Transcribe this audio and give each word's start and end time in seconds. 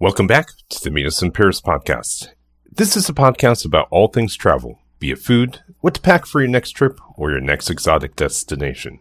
Welcome 0.00 0.28
back 0.28 0.50
to 0.68 0.80
the 0.80 0.92
Meet 0.92 1.06
Us 1.06 1.22
in 1.22 1.32
Paris 1.32 1.60
podcast. 1.60 2.28
This 2.70 2.96
is 2.96 3.08
a 3.08 3.12
podcast 3.12 3.66
about 3.66 3.88
all 3.90 4.06
things 4.06 4.36
travel, 4.36 4.78
be 5.00 5.10
it 5.10 5.18
food, 5.18 5.64
what 5.80 5.94
to 5.94 6.00
pack 6.00 6.24
for 6.24 6.40
your 6.40 6.48
next 6.48 6.70
trip, 6.70 7.00
or 7.16 7.32
your 7.32 7.40
next 7.40 7.68
exotic 7.68 8.14
destination. 8.14 9.00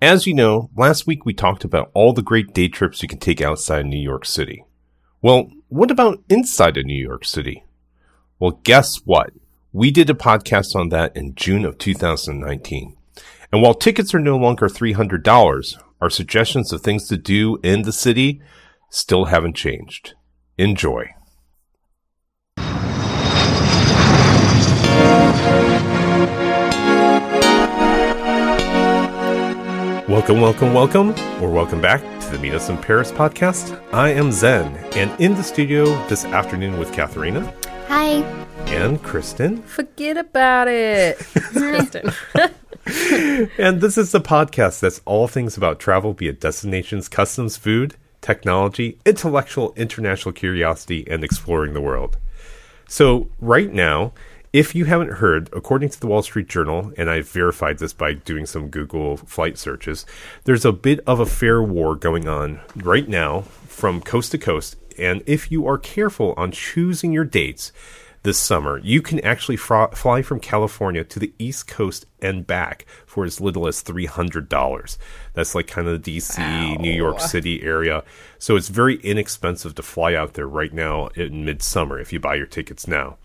As 0.00 0.24
you 0.24 0.32
know, 0.32 0.70
last 0.76 1.08
week 1.08 1.26
we 1.26 1.34
talked 1.34 1.64
about 1.64 1.90
all 1.92 2.12
the 2.12 2.22
great 2.22 2.54
day 2.54 2.68
trips 2.68 3.02
you 3.02 3.08
can 3.08 3.18
take 3.18 3.40
outside 3.40 3.84
New 3.84 3.98
York 3.98 4.24
City. 4.24 4.64
Well, 5.22 5.50
what 5.70 5.90
about 5.90 6.22
inside 6.28 6.76
of 6.76 6.86
New 6.86 6.94
York 6.94 7.24
City? 7.24 7.64
Well, 8.38 8.60
guess 8.62 8.98
what? 8.98 9.32
We 9.72 9.90
did 9.90 10.08
a 10.08 10.14
podcast 10.14 10.76
on 10.76 10.90
that 10.90 11.16
in 11.16 11.34
June 11.34 11.64
of 11.64 11.78
2019. 11.78 12.96
And 13.50 13.60
while 13.60 13.74
tickets 13.74 14.14
are 14.14 14.20
no 14.20 14.36
longer 14.36 14.68
$300, 14.68 15.82
our 16.00 16.10
suggestions 16.10 16.72
of 16.72 16.82
things 16.82 17.08
to 17.08 17.16
do 17.16 17.58
in 17.64 17.82
the 17.82 17.92
city 17.92 18.40
still 18.96 19.26
haven't 19.26 19.54
changed. 19.54 20.14
Enjoy. 20.56 21.04
Welcome, 30.08 30.40
welcome, 30.40 30.72
welcome, 30.72 31.10
or 31.42 31.50
welcome 31.50 31.82
back 31.82 32.00
to 32.22 32.30
the 32.30 32.38
Meet 32.38 32.54
Us 32.54 32.70
in 32.70 32.78
Paris 32.78 33.12
podcast. 33.12 33.78
I 33.92 34.10
am 34.10 34.32
Zen, 34.32 34.76
and 34.94 35.20
in 35.20 35.34
the 35.34 35.42
studio 35.42 35.84
this 36.06 36.24
afternoon 36.24 36.78
with 36.78 36.92
Katharina 36.92 37.52
Hi. 37.88 38.22
and 38.66 39.02
Kristen. 39.02 39.62
Forget 39.62 40.16
about 40.16 40.68
it. 40.68 41.18
Kristen. 41.34 42.10
And 43.58 43.80
this 43.80 43.98
is 43.98 44.12
the 44.12 44.20
podcast 44.20 44.78
that's 44.78 45.00
all 45.04 45.26
things 45.26 45.56
about 45.56 45.80
travel, 45.80 46.14
be 46.14 46.28
it 46.28 46.40
destinations, 46.40 47.08
customs, 47.08 47.56
food, 47.56 47.96
technology, 48.26 48.98
intellectual, 49.06 49.72
international 49.76 50.32
curiosity, 50.32 51.06
and 51.08 51.22
exploring 51.22 51.74
the 51.74 51.80
world. 51.80 52.18
So, 52.88 53.28
right 53.40 53.72
now, 53.72 54.14
if 54.52 54.74
you 54.74 54.86
haven't 54.86 55.18
heard, 55.22 55.48
according 55.52 55.90
to 55.90 56.00
the 56.00 56.08
Wall 56.08 56.22
Street 56.22 56.48
Journal, 56.48 56.92
and 56.96 57.08
I've 57.08 57.28
verified 57.28 57.78
this 57.78 57.92
by 57.92 58.14
doing 58.14 58.44
some 58.44 58.68
Google 58.68 59.16
flight 59.16 59.58
searches, 59.58 60.04
there's 60.42 60.64
a 60.64 60.72
bit 60.72 60.98
of 61.06 61.20
a 61.20 61.26
fare 61.26 61.62
war 61.62 61.94
going 61.94 62.26
on 62.26 62.60
right 62.74 63.08
now 63.08 63.42
from 63.68 64.00
coast 64.00 64.32
to 64.32 64.38
coast. 64.38 64.74
And 64.98 65.22
if 65.26 65.52
you 65.52 65.64
are 65.68 65.78
careful 65.78 66.34
on 66.36 66.50
choosing 66.50 67.12
your 67.12 67.24
dates, 67.24 67.70
this 68.26 68.38
summer, 68.38 68.78
you 68.78 69.00
can 69.00 69.20
actually 69.20 69.56
fr- 69.56 69.94
fly 69.94 70.20
from 70.20 70.40
California 70.40 71.04
to 71.04 71.20
the 71.20 71.32
East 71.38 71.68
Coast 71.68 72.06
and 72.20 72.44
back 72.44 72.84
for 73.06 73.24
as 73.24 73.40
little 73.40 73.68
as 73.68 73.84
$300. 73.84 74.98
That's 75.34 75.54
like 75.54 75.68
kind 75.68 75.86
of 75.86 76.02
the 76.02 76.16
DC, 76.18 76.80
New 76.80 76.90
York 76.90 77.20
City 77.20 77.62
area. 77.62 78.02
So 78.40 78.56
it's 78.56 78.68
very 78.68 78.96
inexpensive 78.96 79.76
to 79.76 79.82
fly 79.82 80.14
out 80.14 80.34
there 80.34 80.48
right 80.48 80.72
now 80.72 81.06
in 81.14 81.44
midsummer 81.44 82.00
if 82.00 82.12
you 82.12 82.18
buy 82.18 82.34
your 82.34 82.46
tickets 82.46 82.88
now. 82.88 83.16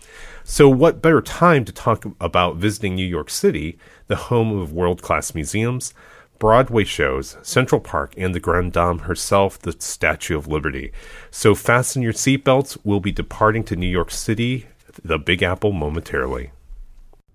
So, 0.44 0.70
what 0.70 1.02
better 1.02 1.22
time 1.22 1.66
to 1.66 1.72
talk 1.72 2.06
about 2.22 2.58
visiting 2.58 2.94
New 2.94 3.06
York 3.06 3.32
City, 3.32 3.80
the 4.06 4.16
home 4.16 4.56
of 4.56 4.72
world 4.72 5.02
class 5.02 5.34
museums? 5.34 5.96
Broadway 6.38 6.84
shows, 6.84 7.38
Central 7.42 7.82
Park, 7.82 8.14
and 8.18 8.36
the 8.36 8.40
Grand 8.40 8.74
Dame 8.74 9.00
herself, 9.00 9.58
the 9.60 9.76
Statue 9.80 10.38
of 10.38 10.48
Liberty. 10.48 10.92
So 11.30 11.56
fasten 11.56 12.02
your 12.02 12.14
seatbelts. 12.14 12.78
We'll 12.84 13.00
be 13.00 13.12
departing 13.12 13.64
to 13.66 13.76
New 13.76 13.88
York 13.88 14.10
City, 14.10 14.68
the 15.04 15.18
Big 15.18 15.44
Apple, 15.44 15.72
momentarily. 15.72 16.52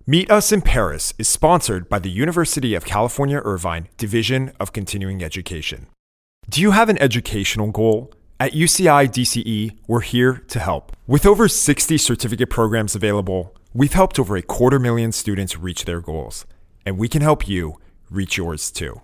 Meet 0.07 0.31
Us 0.31 0.53
in 0.53 0.63
Paris 0.63 1.13
is 1.19 1.29
sponsored 1.29 1.89
by 1.89 1.99
the 1.99 2.11
University 2.11 2.75
of 2.75 2.85
California 2.85 3.41
Irvine 3.45 3.89
Division 3.97 4.53
of 4.61 4.73
Continuing 4.73 5.23
Education. 5.23 5.89
Do 6.49 6.61
you 6.61 6.71
have 6.71 6.89
an 6.89 6.99
educational 7.03 7.73
goal? 7.73 8.13
At 8.39 8.53
UCI 8.53 9.09
DCE, 9.09 9.79
we're 9.89 10.03
here 10.03 10.45
to 10.47 10.61
help. 10.61 10.97
With 11.09 11.27
over 11.27 11.49
60 11.49 11.99
certificate 11.99 12.51
programs 12.51 12.95
available, 12.95 13.57
we've 13.75 13.95
helped 13.95 14.21
over 14.21 14.37
a 14.37 14.43
quarter 14.43 14.79
million 14.79 15.11
students 15.11 15.59
reach 15.59 15.87
their 15.87 16.01
goals, 16.01 16.47
and 16.85 16.99
we 16.99 17.09
can 17.09 17.23
help 17.23 17.49
you 17.49 17.81
reach 18.09 18.37
yours 18.37 18.71
too. 18.71 19.01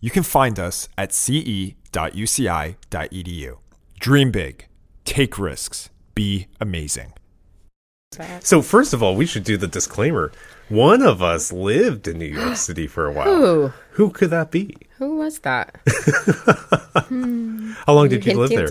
You 0.00 0.10
can 0.10 0.24
find 0.24 0.58
us 0.58 0.90
at 0.98 1.14
ce.uci.edu. 1.14 1.76
Dream 3.98 4.30
big, 4.30 4.66
take 5.06 5.38
risks, 5.38 5.88
be 6.14 6.48
amazing. 6.60 7.14
So, 8.42 8.62
first 8.62 8.92
of 8.92 9.02
all, 9.02 9.14
we 9.16 9.26
should 9.26 9.44
do 9.44 9.56
the 9.56 9.66
disclaimer. 9.66 10.32
One 10.68 11.02
of 11.02 11.22
us 11.22 11.52
lived 11.52 12.08
in 12.08 12.18
New 12.18 12.26
York 12.26 12.56
City 12.68 12.86
for 12.86 13.06
a 13.06 13.12
while. 13.12 13.26
Who? 13.26 13.72
Who 13.92 14.10
could 14.10 14.30
that 14.30 14.50
be? 14.50 14.76
Who 14.98 15.16
was 15.16 15.40
that? 15.40 15.76
How 17.86 17.94
long 17.94 18.08
did 18.08 18.24
you 18.24 18.38
live 18.38 18.50
there? 18.50 18.68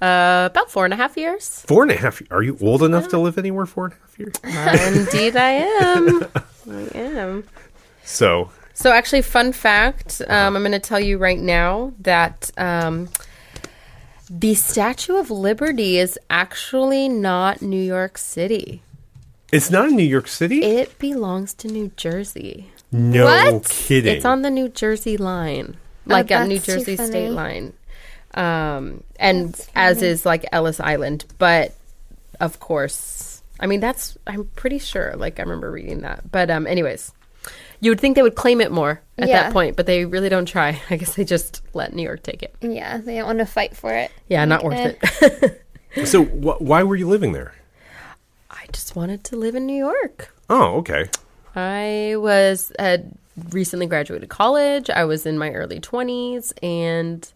Uh, 0.00 0.46
about 0.46 0.70
four 0.70 0.84
and 0.84 0.92
a 0.92 0.96
half 0.96 1.16
years. 1.16 1.64
Four 1.66 1.82
and 1.82 1.90
a 1.90 1.96
half. 1.96 2.20
Are 2.30 2.42
you 2.42 2.58
old 2.60 2.82
enough 2.82 3.08
to 3.08 3.18
live 3.18 3.38
anywhere 3.38 3.64
four 3.66 3.86
and 3.86 3.94
a 3.94 4.50
half 4.50 4.78
years? 4.84 4.96
Indeed, 4.98 5.36
I 5.36 5.50
am. 5.80 6.24
I 6.70 6.88
am. 6.94 7.44
So, 8.04 8.50
So, 8.74 8.92
actually, 8.92 9.22
fun 9.22 9.52
fact 9.52 10.20
um, 10.28 10.54
I'm 10.54 10.62
going 10.62 10.72
to 10.72 10.78
tell 10.78 11.00
you 11.00 11.16
right 11.18 11.38
now 11.38 11.92
that 12.00 12.50
um, 12.58 13.08
the 14.30 14.54
Statue 14.54 15.16
of 15.16 15.30
Liberty 15.30 15.98
is 15.98 16.18
actually 16.30 17.08
not 17.08 17.62
New 17.62 17.80
York 17.82 18.18
City. 18.18 18.82
it's 19.52 19.70
not 19.70 19.88
in 19.88 19.96
New 19.96 20.02
York 20.04 20.26
City? 20.28 20.62
It 20.64 20.98
belongs 20.98 21.54
to 21.54 21.68
New 21.68 21.90
Jersey. 21.96 22.70
no 22.90 23.24
What? 23.24 23.68
kidding. 23.68 24.16
It's 24.16 24.24
on 24.24 24.42
the 24.42 24.50
New 24.50 24.68
Jersey 24.68 25.16
line, 25.16 25.76
like 26.06 26.30
a 26.30 26.46
New 26.46 26.58
Jersey 26.58 26.96
state 26.96 27.30
line, 27.30 27.72
um, 28.34 29.02
and 29.18 29.54
as 29.74 30.02
is 30.02 30.26
like 30.26 30.44
Ellis 30.52 30.80
Island. 30.80 31.24
But 31.38 31.74
of 32.40 32.58
course, 32.60 33.42
I 33.60 33.66
mean 33.66 33.80
that's 33.80 34.18
I'm 34.26 34.44
pretty 34.56 34.78
sure. 34.78 35.14
Like 35.16 35.38
I 35.38 35.42
remember 35.42 35.70
reading 35.70 36.00
that. 36.02 36.30
But 36.30 36.50
um, 36.50 36.66
anyways, 36.66 37.12
you 37.80 37.90
would 37.90 38.00
think 38.00 38.16
they 38.16 38.22
would 38.22 38.34
claim 38.34 38.60
it 38.60 38.70
more 38.72 39.00
at 39.18 39.28
Yeah. 39.28 39.44
that 39.44 39.52
point, 39.52 39.76
but 39.76 39.86
they 39.86 40.04
really 40.04 40.28
don't 40.28 40.46
try. 40.46 40.80
I 40.90 40.96
guess 40.96 41.14
they 41.14 41.24
just 41.24 41.62
let 41.74 41.92
New 41.94 42.02
York 42.02 42.22
take 42.22 42.42
it. 42.42 42.54
Yeah, 42.60 42.98
they 42.98 43.16
don't 43.16 43.26
want 43.26 43.38
to 43.40 43.46
fight 43.46 43.76
for 43.76 43.92
it. 43.92 44.10
Yeah, 44.28 44.44
not 44.44 44.64
Okay. 44.64 44.96
worth 45.20 45.22
eh. 45.42 45.48
it. 45.96 46.06
so, 46.08 46.24
wh- 46.24 46.60
why 46.60 46.82
were 46.82 46.96
you 46.96 47.08
living 47.08 47.32
there? 47.32 47.54
I 48.50 48.66
just 48.72 48.96
wanted 48.96 49.24
to 49.24 49.36
live 49.36 49.54
in 49.54 49.66
New 49.66 49.76
York. 49.76 50.34
Oh, 50.48 50.76
okay. 50.76 51.06
I 51.54 52.14
was 52.16 52.72
had 52.78 53.12
recently 53.50 53.86
graduated 53.86 54.28
college. 54.28 54.88
I 54.90 55.04
was 55.04 55.26
in 55.26 55.38
my 55.38 55.50
early 55.52 55.80
20s 55.80 56.52
and 56.62 57.30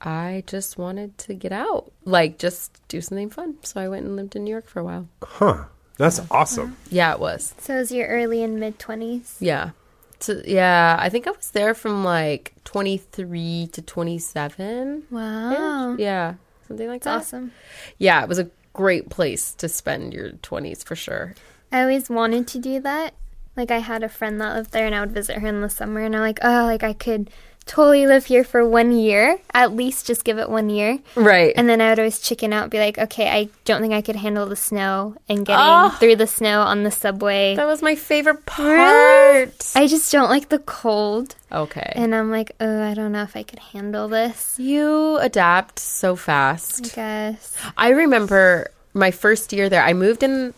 I 0.00 0.44
just 0.46 0.78
wanted 0.78 1.18
to 1.18 1.34
get 1.34 1.52
out, 1.52 1.92
like 2.04 2.38
just 2.38 2.80
do 2.88 3.00
something 3.00 3.28
fun. 3.30 3.56
So 3.62 3.80
I 3.80 3.88
went 3.88 4.06
and 4.06 4.16
lived 4.16 4.34
in 4.36 4.44
New 4.44 4.50
York 4.50 4.66
for 4.68 4.80
a 4.80 4.84
while. 4.84 5.08
Huh. 5.22 5.64
That's 6.00 6.18
awesome. 6.30 6.78
Yeah, 6.88 7.12
it 7.12 7.20
was. 7.20 7.54
So 7.58 7.74
it 7.74 7.78
was 7.80 7.92
your 7.92 8.08
early 8.08 8.42
and 8.42 8.58
mid 8.58 8.78
20s? 8.78 9.36
Yeah. 9.38 9.72
So, 10.18 10.40
yeah, 10.46 10.96
I 10.98 11.10
think 11.10 11.26
I 11.26 11.30
was 11.30 11.50
there 11.50 11.74
from 11.74 12.04
like 12.04 12.54
23 12.64 13.68
to 13.72 13.82
27. 13.82 15.04
Wow. 15.10 15.96
Yeah, 15.98 16.34
something 16.66 16.88
like 16.88 17.02
that. 17.02 17.16
Awesome. 17.18 17.52
Yeah, 17.98 18.22
it 18.22 18.30
was 18.30 18.38
a 18.38 18.48
great 18.72 19.10
place 19.10 19.52
to 19.56 19.68
spend 19.68 20.14
your 20.14 20.30
20s 20.30 20.82
for 20.82 20.96
sure. 20.96 21.34
I 21.70 21.82
always 21.82 22.08
wanted 22.08 22.48
to 22.48 22.58
do 22.58 22.80
that. 22.80 23.12
Like, 23.54 23.70
I 23.70 23.80
had 23.80 24.02
a 24.02 24.08
friend 24.08 24.40
that 24.40 24.54
lived 24.54 24.72
there, 24.72 24.86
and 24.86 24.94
I 24.94 25.00
would 25.00 25.12
visit 25.12 25.36
her 25.36 25.46
in 25.46 25.60
the 25.60 25.68
summer, 25.68 26.00
and 26.00 26.16
I'm 26.16 26.22
like, 26.22 26.38
oh, 26.42 26.64
like, 26.64 26.82
I 26.82 26.94
could 26.94 27.28
totally 27.70 28.04
live 28.06 28.26
here 28.26 28.42
for 28.42 28.66
one 28.68 28.90
year. 28.90 29.38
At 29.54 29.72
least 29.76 30.04
just 30.06 30.24
give 30.24 30.38
it 30.38 30.50
one 30.50 30.68
year. 30.70 30.98
Right. 31.14 31.54
And 31.56 31.68
then 31.68 31.80
I 31.80 31.90
would 31.90 32.00
always 32.00 32.18
chicken 32.18 32.52
out, 32.52 32.68
be 32.68 32.78
like, 32.80 32.98
okay, 32.98 33.28
I 33.30 33.48
don't 33.64 33.80
think 33.80 33.94
I 33.94 34.02
could 34.02 34.16
handle 34.16 34.44
the 34.46 34.56
snow 34.56 35.14
and 35.28 35.46
getting 35.46 35.64
Oh. 35.64 35.90
through 36.00 36.16
the 36.16 36.26
snow 36.26 36.62
on 36.62 36.82
the 36.82 36.90
subway. 36.90 37.54
that 37.54 37.66
was 37.66 37.80
my 37.80 37.94
favorite 37.94 38.44
part. 38.44 38.68
Really? 38.68 39.52
I 39.76 39.86
just 39.86 40.10
don't 40.10 40.28
like 40.28 40.48
the 40.48 40.58
cold. 40.58 41.36
Okay. 41.52 41.92
And 41.94 42.12
I'm 42.14 42.30
like, 42.30 42.50
oh, 42.60 42.82
I 42.82 42.94
don't 42.94 43.12
know 43.12 43.22
if 43.22 43.36
I 43.36 43.44
could 43.44 43.60
handle 43.60 44.08
this. 44.08 44.56
you 44.58 45.18
adapt 45.18 45.78
so 45.78 46.14
I 46.14 46.16
fast. 46.16 46.94
guess. 46.96 47.56
I 47.76 47.90
remember 47.90 48.70
my 48.94 49.12
first 49.12 49.52
year 49.52 49.68
there. 49.68 49.82
I 49.84 49.92
moved 49.92 50.22
in 50.24 50.54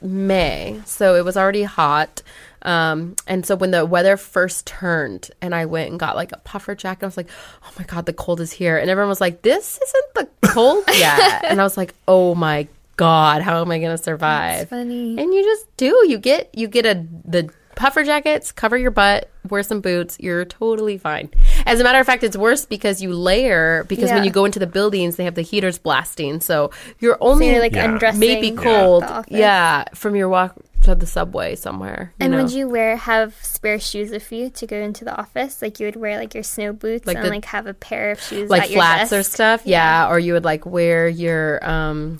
May, 0.00 0.80
so 0.84 1.14
it 1.14 1.24
was 1.24 1.36
already 1.36 1.64
hot. 1.64 2.22
Um, 2.66 3.14
and 3.26 3.46
so 3.46 3.54
when 3.56 3.70
the 3.70 3.86
weather 3.86 4.16
first 4.16 4.66
turned 4.66 5.30
and 5.40 5.54
I 5.54 5.66
went 5.66 5.90
and 5.90 5.98
got 6.00 6.16
like 6.16 6.32
a 6.32 6.38
puffer 6.38 6.74
jacket, 6.74 7.04
I 7.04 7.06
was 7.06 7.16
like, 7.16 7.28
oh 7.64 7.70
my 7.78 7.84
God, 7.84 8.06
the 8.06 8.12
cold 8.12 8.40
is 8.40 8.52
here. 8.52 8.76
And 8.76 8.90
everyone 8.90 9.08
was 9.08 9.20
like, 9.20 9.42
this 9.42 9.78
isn't 9.82 10.14
the 10.42 10.48
cold 10.48 10.84
yet. 10.98 11.44
and 11.44 11.60
I 11.60 11.64
was 11.64 11.76
like, 11.76 11.94
oh 12.08 12.34
my 12.34 12.66
God, 12.96 13.42
how 13.42 13.60
am 13.60 13.70
I 13.70 13.78
going 13.78 13.96
to 13.96 14.02
survive? 14.02 14.62
It's 14.62 14.70
funny. 14.70 15.16
And 15.18 15.32
you 15.32 15.42
just 15.44 15.76
do. 15.76 16.04
You 16.08 16.18
get 16.18 16.50
you 16.54 16.66
get 16.66 16.86
a 16.86 17.06
the 17.24 17.50
puffer 17.76 18.02
jackets, 18.04 18.52
cover 18.52 18.78
your 18.78 18.90
butt, 18.90 19.30
wear 19.50 19.62
some 19.62 19.82
boots. 19.82 20.16
You're 20.18 20.46
totally 20.46 20.96
fine. 20.96 21.28
As 21.66 21.78
a 21.78 21.84
matter 21.84 21.98
of 22.00 22.06
fact, 22.06 22.24
it's 22.24 22.38
worse 22.38 22.64
because 22.64 23.02
you 23.02 23.12
layer 23.12 23.84
because 23.84 24.10
when 24.10 24.24
you 24.24 24.30
go 24.30 24.46
into 24.46 24.58
the 24.58 24.66
buildings, 24.66 25.16
they 25.16 25.24
have 25.24 25.34
the 25.34 25.42
heaters 25.42 25.76
blasting, 25.78 26.40
so 26.40 26.70
you're 27.00 27.18
only 27.20 27.46
So 27.48 27.52
you're 27.52 27.60
like 27.60 27.74
Yeah. 27.74 27.84
undressing. 27.92 28.18
maybe 28.20 28.52
cold. 28.52 29.02
the. 29.02 29.24
Yeah, 29.28 29.84
from 29.94 30.16
your 30.16 30.30
walk 30.30 30.54
to 30.86 30.94
the 30.94 31.06
subway 31.06 31.54
somewhere. 31.54 32.12
You 32.18 32.24
And 32.24 32.32
know? 32.32 32.42
would 32.42 32.52
you 32.52 32.68
wear 32.68 32.96
have 32.96 33.34
spare 33.42 33.78
shoes 33.78 34.10
with 34.10 34.32
you 34.32 34.50
to 34.50 34.66
go 34.66 34.76
into 34.76 35.04
the 35.04 35.14
office? 35.16 35.60
Like 35.62 35.78
you 35.78 35.86
would 35.86 35.96
wear 35.96 36.18
like 36.18 36.34
your 36.34 36.42
snow 36.42 36.72
boots 36.72 37.06
Like 37.06 37.16
and 37.18 37.26
the- 37.26 37.30
like 37.30 37.44
have 37.46 37.66
a 37.66 37.74
pair 37.74 38.10
of 38.12 38.20
shoes 38.20 38.48
like 38.50 38.62
at 38.64 38.70
your 38.70 38.78
flats 38.80 39.12
or 39.12 39.22
stuff? 39.22 39.62
Yeah. 39.64 40.08
or 40.08 40.18
you 40.18 40.32
would 40.32 40.44
like 40.44 40.64
wear 40.66 41.06
your 41.08 41.64
um 41.68 42.16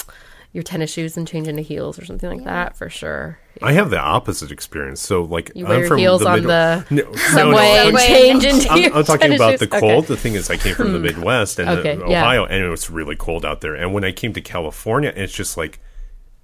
your 0.52 0.62
tennis 0.62 0.90
shoes 0.90 1.18
and 1.18 1.28
change 1.28 1.48
into 1.48 1.60
heels 1.60 1.98
or 1.98 2.06
something 2.06 2.30
like 2.30 2.44
that 2.44 2.76
for 2.78 2.88
sure. 2.88 3.38
I 3.60 3.72
have 3.72 3.90
the 3.90 3.98
opposite 4.00 4.50
experience. 4.50 5.02
So, 5.02 5.22
like, 5.24 5.50
You 5.54 5.66
I'm 5.66 5.86
from 5.86 5.98
heels 5.98 6.22
the 6.22 6.28
on 6.28 6.34
middle- 6.46 6.48
the 6.50 6.86
No, 6.94 7.02
no, 7.02 7.10
no, 7.10 7.16
subway 7.16 7.66
and 7.88 7.96
I'm- 7.96 8.06
change 8.06 8.44
into 8.44 8.70
I'm, 8.70 8.82
your 8.82 8.94
I'm 8.96 9.04
talking 9.04 9.34
about 9.34 9.50
shoes. 9.52 9.60
the 9.60 9.66
Okay. 9.66 9.80
cold. 9.80 10.06
The 10.06 10.16
thing 10.16 10.32
is, 10.34 10.48
I 10.48 10.56
came 10.56 10.74
from 10.74 10.92
the 10.94 10.98
Midwest 10.98 11.58
and 11.58 11.68
Okay, 11.68 11.92
uh, 11.96 12.08
yeah. 12.08 12.22
Ohio, 12.22 12.46
and 12.46 12.64
it 12.64 12.68
was 12.70 12.88
really 12.88 13.16
cold 13.16 13.44
out 13.44 13.60
there. 13.60 13.74
And 13.74 13.92
when 13.92 14.02
I 14.04 14.12
came 14.12 14.32
to 14.32 14.40
California, 14.40 15.12
it's 15.14 15.32
just 15.34 15.58
like 15.58 15.78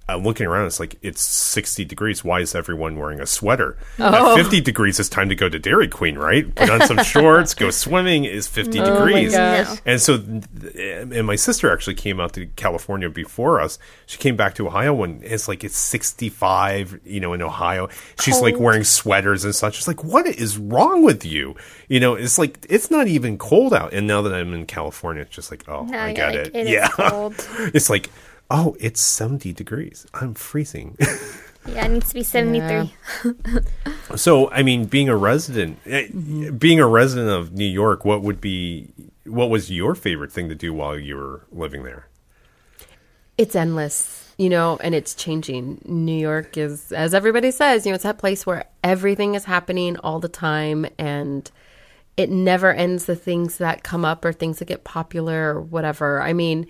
I'm 0.09 0.23
looking 0.23 0.45
around. 0.47 0.65
It's 0.67 0.81
like 0.81 0.97
it's 1.01 1.21
60 1.21 1.85
degrees. 1.85 2.25
Why 2.25 2.41
is 2.41 2.53
everyone 2.55 2.97
wearing 2.97 3.21
a 3.21 3.25
sweater? 3.25 3.77
Oh. 3.99 4.33
At 4.37 4.43
50 4.43 4.59
degrees, 4.59 4.99
it's 4.99 5.07
time 5.07 5.29
to 5.29 5.35
go 5.35 5.47
to 5.47 5.57
Dairy 5.57 5.87
Queen, 5.87 6.17
right? 6.17 6.53
Put 6.53 6.69
on 6.69 6.81
some 6.85 6.97
shorts, 7.03 7.53
go 7.53 7.69
swimming. 7.69 8.25
Is 8.25 8.45
50 8.47 8.79
Oh 8.79 8.83
my 8.83 8.89
degrees. 9.05 9.31
gosh. 9.33 9.79
And 9.85 10.01
so, 10.01 10.15
and 10.15 11.25
my 11.25 11.37
sister 11.37 11.71
actually 11.71 11.95
came 11.95 12.19
out 12.19 12.33
to 12.33 12.45
California 12.47 13.09
before 13.09 13.61
us. 13.61 13.79
She 14.05 14.17
came 14.17 14.35
back 14.35 14.55
to 14.55 14.67
Ohio 14.67 14.93
when 14.93 15.21
it's 15.23 15.47
like 15.47 15.63
it's 15.63 15.77
65, 15.77 16.99
you 17.05 17.19
know, 17.21 17.31
in 17.33 17.41
Ohio. 17.41 17.87
She's 18.19 18.41
like 18.41 18.59
wearing 18.59 18.83
sweaters 18.83 19.45
and 19.45 19.55
such. 19.55 19.77
It's 19.77 19.87
like, 19.87 20.03
what 20.03 20.27
is 20.27 20.57
wrong 20.57 21.03
with 21.03 21.23
you? 21.23 21.55
You 21.87 21.99
know, 22.01 22.15
it's 22.15 22.37
like, 22.37 22.65
it's 22.69 22.91
not 22.91 23.07
even 23.07 23.37
cold 23.37 23.73
out. 23.73 23.93
And 23.93 24.05
now 24.05 24.21
that 24.23 24.33
I'm 24.33 24.53
in 24.53 24.65
California, 24.65 25.21
it's 25.21 25.31
just 25.35 25.49
like, 25.49 25.63
oh, 25.69 25.83
Now 25.85 26.03
I 26.03 26.07
you're 26.07 26.15
get 26.15 26.27
like, 26.27 26.35
it. 26.47 26.55
it 26.55 26.65
is 26.67 26.69
yeah. 26.71 26.87
cold. 26.89 27.35
it's 27.73 27.89
like, 27.89 28.09
oh, 28.49 28.75
it's 28.79 29.01
70 29.01 29.53
degrees. 29.53 30.05
I'm 30.13 30.33
freezing. 30.33 30.97
Yeah, 31.65 31.85
it 31.85 31.91
needs 31.91 32.09
to 32.09 32.13
be 32.13 32.23
73. 32.23 32.93
So, 34.17 34.51
I 34.51 34.63
mean, 34.63 34.83
being 34.83 35.07
a 35.07 35.15
resident, 35.15 35.79
eh, 35.85 36.07
Mm-hmm. 36.07 36.57
being 36.57 36.81
a 36.81 36.85
resident 36.87 37.29
of 37.29 37.53
New 37.53 37.63
York, 37.63 38.03
what 38.03 38.21
would 38.21 38.41
be, 38.41 38.89
what 39.25 39.49
was 39.49 39.71
your 39.71 39.95
favorite 39.95 40.29
thing 40.29 40.49
to 40.49 40.55
do 40.55 40.73
while 40.73 40.99
you 40.99 41.15
were 41.15 41.45
living 41.53 41.83
there? 41.83 42.07
it's 43.37 43.55
endless, 43.55 44.31
you 44.37 44.49
know, 44.49 44.77
and 44.83 44.93
it's 44.93 45.15
changing. 45.15 45.81
New 45.85 46.11
York 46.19 46.57
is, 46.57 46.91
as 46.91 47.13
everybody 47.13 47.49
says, 47.49 47.85
you 47.85 47.91
know, 47.91 47.95
it's 47.95 48.03
that 48.03 48.17
place 48.17 48.45
where 48.45 48.65
everything 48.83 49.33
is 49.33 49.45
happening 49.45 49.95
all 49.97 50.19
the 50.19 50.27
time 50.29 50.85
and 50.99 51.49
it 52.17 52.29
never 52.29 52.71
ends 52.73 53.05
the 53.05 53.15
things 53.15 53.57
that 53.57 53.83
come 53.83 54.03
up 54.05 54.23
or 54.25 54.33
things 54.33 54.59
that 54.59 54.65
get 54.65 54.83
popular 54.83 55.55
or 55.55 55.61
whatever. 55.61 56.21
I 56.21 56.33
mean, 56.33 56.67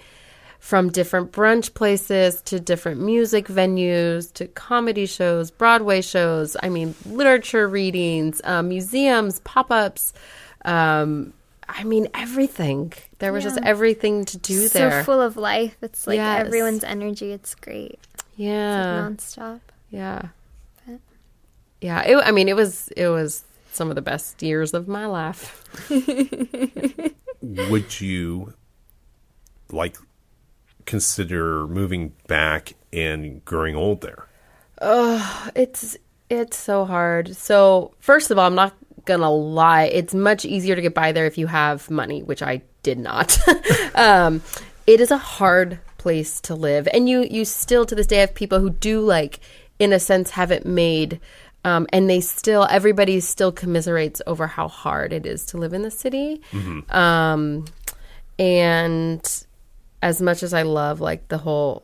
from 0.63 0.89
different 0.89 1.33
brunch 1.33 1.73
places 1.73 2.41
to 2.43 2.57
different 2.57 3.01
music 3.01 3.47
venues 3.47 4.31
to 4.31 4.47
comedy 4.47 5.05
shows, 5.05 5.51
Broadway 5.51 5.99
shows, 5.99 6.55
I 6.63 6.69
mean, 6.69 6.95
literature 7.05 7.67
readings, 7.67 8.39
um, 8.45 8.69
museums, 8.69 9.41
pop 9.41 9.71
ups. 9.71 10.13
Um, 10.63 11.33
I 11.67 11.83
mean, 11.83 12.07
everything. 12.13 12.93
There 13.19 13.33
was 13.33 13.43
just 13.43 13.59
everything 13.61 14.23
to 14.23 14.37
do 14.37 14.67
so 14.69 14.79
there. 14.79 15.01
So 15.01 15.03
full 15.03 15.19
of 15.19 15.35
life. 15.35 15.75
It's 15.81 16.07
like 16.07 16.15
Yes. 16.15 16.45
everyone's 16.47 16.85
energy. 16.85 17.33
It's 17.33 17.55
great. 17.55 17.99
yeah. 18.37 19.09
Nonstop. 19.09 19.59
Yeah. 19.89 20.21
But- 20.87 21.01
Yeah. 21.81 22.03
It, 22.03 22.15
I 22.25 22.31
mean, 22.31 22.47
it 22.47 22.55
was 22.55 22.87
it 22.95 23.09
was 23.09 23.43
some 23.73 23.89
of 23.89 23.95
the 23.95 24.01
best 24.01 24.41
years 24.41 24.73
of 24.73 24.87
my 24.87 25.07
life. 25.07 25.61
would 27.41 27.99
you 27.99 28.53
like 29.69 29.97
consider 30.85 31.67
moving 31.67 32.13
back 32.27 32.73
and 32.91 33.43
growing 33.45 33.75
old 33.75 34.01
there? 34.01 34.27
Oh, 34.81 35.49
It's 35.55 35.97
it's 36.29 36.57
so 36.57 36.85
hard. 36.85 37.35
So 37.35 37.93
first 37.99 38.31
of 38.31 38.37
all, 38.39 38.47
I'm 38.47 38.55
not 38.55 38.75
gonna 39.05 39.31
lie. 39.31 39.83
It's 39.83 40.13
much 40.13 40.45
easier 40.45 40.75
to 40.75 40.81
get 40.81 40.93
by 40.93 41.11
there 41.11 41.25
if 41.25 41.37
you 41.37 41.47
have 41.47 41.89
money, 41.89 42.23
which 42.23 42.41
I 42.41 42.61
did 42.81 42.97
not. 42.97 43.37
um, 43.95 44.41
it 44.87 44.99
is 44.99 45.11
a 45.11 45.17
hard 45.17 45.79
place 45.97 46.41
to 46.41 46.55
live, 46.55 46.87
and 46.93 47.07
you 47.07 47.21
you 47.29 47.45
still 47.45 47.85
to 47.85 47.95
this 47.95 48.07
day 48.07 48.17
have 48.17 48.33
people 48.33 48.59
who 48.59 48.69
do 48.69 49.01
like, 49.01 49.39
in 49.79 49.93
a 49.93 49.99
sense, 49.99 50.31
have 50.31 50.51
it 50.51 50.65
made. 50.65 51.19
Um, 51.65 51.87
and 51.93 52.09
they 52.09 52.19
still, 52.19 52.67
everybody 52.69 53.21
still 53.21 53.53
commiserates 53.53 54.21
over 54.27 54.47
how 54.47 54.67
hard 54.67 55.13
it 55.13 55.25
is 55.25 55.45
to 55.45 55.57
live 55.57 55.71
in 55.71 55.81
the 55.81 55.91
city. 55.91 56.41
Um, 56.89 57.63
and 58.37 59.45
as 60.03 60.21
much 60.21 60.43
as 60.43 60.53
I 60.53 60.63
love 60.63 60.99
like 60.99 61.29
the 61.29 61.37
whole, 61.37 61.81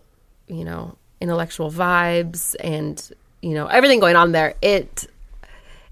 you 0.47 0.65
know, 0.65 0.97
intellectual 1.21 1.71
vibes 1.71 2.55
and 2.59 3.11
you 3.41 3.53
know 3.53 3.67
everything 3.67 4.01
going 4.01 4.17
on 4.17 4.33
there, 4.33 4.55
it 4.61 5.07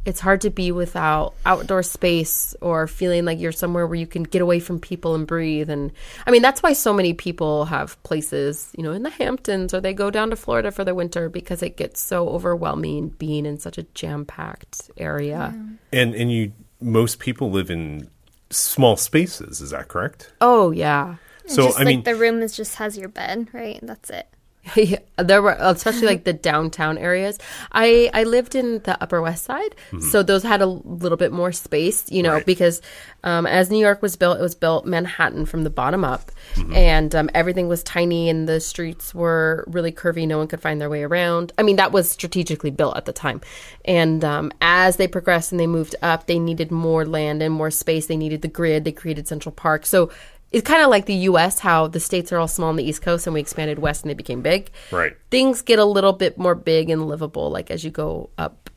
it's 0.06 0.20
hard 0.20 0.42
to 0.42 0.50
be 0.50 0.72
without 0.72 1.34
outdoor 1.46 1.84
space 1.84 2.54
or 2.62 2.88
feeling 2.88 3.24
like 3.24 3.40
you're 3.40 3.54
somewhere 3.54 3.88
where 3.88 3.96
you 3.96 4.08
can 4.08 4.24
get 4.24 4.42
away 4.42 4.60
from 4.60 4.80
people 4.80 5.16
and 5.16 5.26
breathe. 5.26 5.70
And 5.70 5.94
I 6.26 6.32
mean 6.32 6.42
that's 6.42 6.62
why 6.62 6.74
so 6.74 6.92
many 6.92 7.14
people 7.14 7.64
have 7.66 8.02
places, 8.04 8.74
you 8.78 8.84
know, 8.84 8.92
in 8.92 9.04
the 9.04 9.10
Hamptons 9.10 9.74
or 9.74 9.80
they 9.80 9.94
go 9.94 10.12
down 10.12 10.30
to 10.30 10.36
Florida 10.36 10.70
for 10.72 10.84
the 10.84 10.94
winter 10.94 11.30
because 11.30 11.64
it 11.64 11.78
gets 11.78 12.02
so 12.02 12.28
overwhelming 12.28 13.10
being 13.10 13.46
in 13.46 13.58
such 13.58 13.78
a 13.78 13.84
jam 13.84 14.26
packed 14.26 14.92
area. 14.98 15.56
And 15.94 16.14
and 16.14 16.30
you 16.30 16.52
most 16.82 17.20
people 17.20 17.52
live 17.52 17.72
in 17.72 18.10
small 18.50 18.98
spaces, 18.98 19.62
is 19.62 19.70
that 19.70 19.88
correct? 19.88 20.34
Oh 20.42 20.72
yeah. 20.72 21.16
So 21.48 21.66
just 21.68 21.78
I 21.80 21.84
like 21.84 21.88
mean 21.88 22.04
the 22.04 22.16
room 22.16 22.42
is 22.42 22.56
just 22.56 22.76
has 22.76 22.98
your 22.98 23.10
bed, 23.10 23.48
right? 23.54 23.80
And 23.80 23.90
that's 23.90 24.10
it. 24.10 24.28
Yeah, 24.76 25.00
there 25.16 25.42
were 25.42 25.56
especially 25.58 26.08
like 26.08 26.26
the 26.26 26.34
downtown 26.34 26.98
areas. 26.98 27.40
I 27.72 28.10
I 28.14 28.26
lived 28.26 28.54
in 28.54 28.80
the 28.84 29.02
Upper 29.02 29.22
West 29.22 29.46
Side, 29.46 29.76
so 30.12 30.24
those 30.24 30.44
had 30.44 30.62
a 30.62 30.66
little 30.66 31.18
bit 31.18 31.32
more 31.32 31.54
space, 31.54 32.12
you 32.12 32.22
know, 32.22 32.34
Right. 32.34 32.46
because 32.46 32.82
um, 33.24 33.48
as 33.48 33.72
New 33.72 33.80
York 33.80 34.02
was 34.02 34.18
built, 34.18 34.38
it 34.40 34.42
was 34.42 34.56
built 34.56 34.86
Manhattan 34.86 35.46
from 35.46 35.64
the 35.64 35.70
bottom 35.70 36.04
up, 36.04 36.32
and 36.76 37.16
um, 37.16 37.30
everything 37.34 37.70
was 37.70 37.82
tiny, 37.82 38.28
and 38.30 38.46
the 38.46 38.60
streets 38.60 39.16
were 39.16 39.64
really 39.68 39.94
curvy. 39.94 40.28
No 40.28 40.38
one 40.38 40.48
could 40.50 40.62
find 40.62 40.82
their 40.82 40.90
way 40.90 41.04
around. 41.04 41.54
I 41.58 41.64
mean, 41.64 41.78
that 41.78 41.94
was 41.94 42.12
strategically 42.12 42.70
built 42.72 42.98
at 42.98 43.06
the 43.06 43.14
time, 43.14 43.40
and 43.86 44.22
um, 44.26 44.52
as 44.60 44.98
they 44.98 45.08
progressed 45.08 45.54
and 45.54 45.62
they 45.62 45.68
moved 45.68 45.96
up, 46.02 46.28
they 46.28 46.40
needed 46.40 46.72
more 46.72 47.06
land 47.06 47.42
and 47.42 47.54
more 47.54 47.72
space. 47.72 48.08
They 48.08 48.18
needed 48.18 48.42
the 48.42 48.50
grid. 48.50 48.84
They 48.84 48.92
created 48.92 49.30
Central 49.30 49.54
Park, 49.54 49.86
so. 49.86 50.12
It's 50.52 50.66
kind 50.68 50.82
of 50.82 50.90
like 50.90 51.06
the 51.08 51.14
U.S., 51.32 51.60
how 51.60 51.88
the 51.88 52.00
states 52.00 52.32
are 52.32 52.38
all 52.38 52.48
small 52.48 52.70
on 52.70 52.78
the 52.78 52.84
East 52.88 53.02
Coast, 53.02 53.28
and 53.28 53.34
we 53.34 53.40
expanded 53.42 53.80
west, 53.80 54.04
and 54.04 54.10
they 54.10 54.14
became 54.16 54.42
big 54.42 54.72
Right. 54.92 55.14
things 55.30 55.62
get 55.62 55.78
a 55.80 55.86
little 55.86 56.14
bit 56.14 56.38
more 56.38 56.56
big 56.56 56.90
and 56.90 57.08
livable 57.08 57.50
like 57.52 57.70
as 57.70 57.84
you 57.84 57.92
go 57.92 58.30
up 58.38 58.70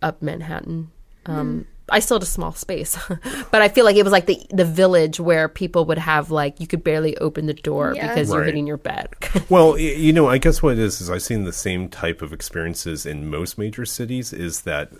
up 0.00 0.22
manhattan 0.22 0.90
um 1.26 1.66
i 1.90 1.98
still 1.98 2.16
had 2.16 2.22
a 2.22 2.26
small 2.26 2.52
space 2.52 2.96
but 3.50 3.60
i 3.62 3.68
feel 3.68 3.84
like 3.84 3.96
it 3.96 4.04
was 4.04 4.12
like 4.12 4.26
the 4.26 4.40
the 4.50 4.64
village 4.64 5.18
where 5.18 5.48
people 5.48 5.84
would 5.86 5.98
have 5.98 6.30
like 6.30 6.60
you 6.60 6.66
could 6.68 6.84
barely 6.84 7.16
open 7.18 7.46
the 7.46 7.54
door 7.54 7.94
Yeah. 7.96 8.06
because 8.08 8.30
you're 8.32 8.44
hitting 8.44 8.66
your 8.68 8.76
bed 8.76 9.08
Well, 9.48 9.76
you 9.76 10.12
know, 10.12 10.28
I 10.28 10.38
guess 10.38 10.62
what 10.62 10.74
it 10.74 10.78
is 10.78 11.00
is 11.00 11.10
I've 11.10 11.22
seen 11.22 11.42
the 11.44 11.52
same 11.52 11.88
type 11.88 12.22
of 12.22 12.32
experiences 12.32 13.04
in 13.04 13.28
most 13.28 13.58
major 13.58 13.84
cities. 13.84 14.32
Is 14.32 14.60
that 14.62 14.92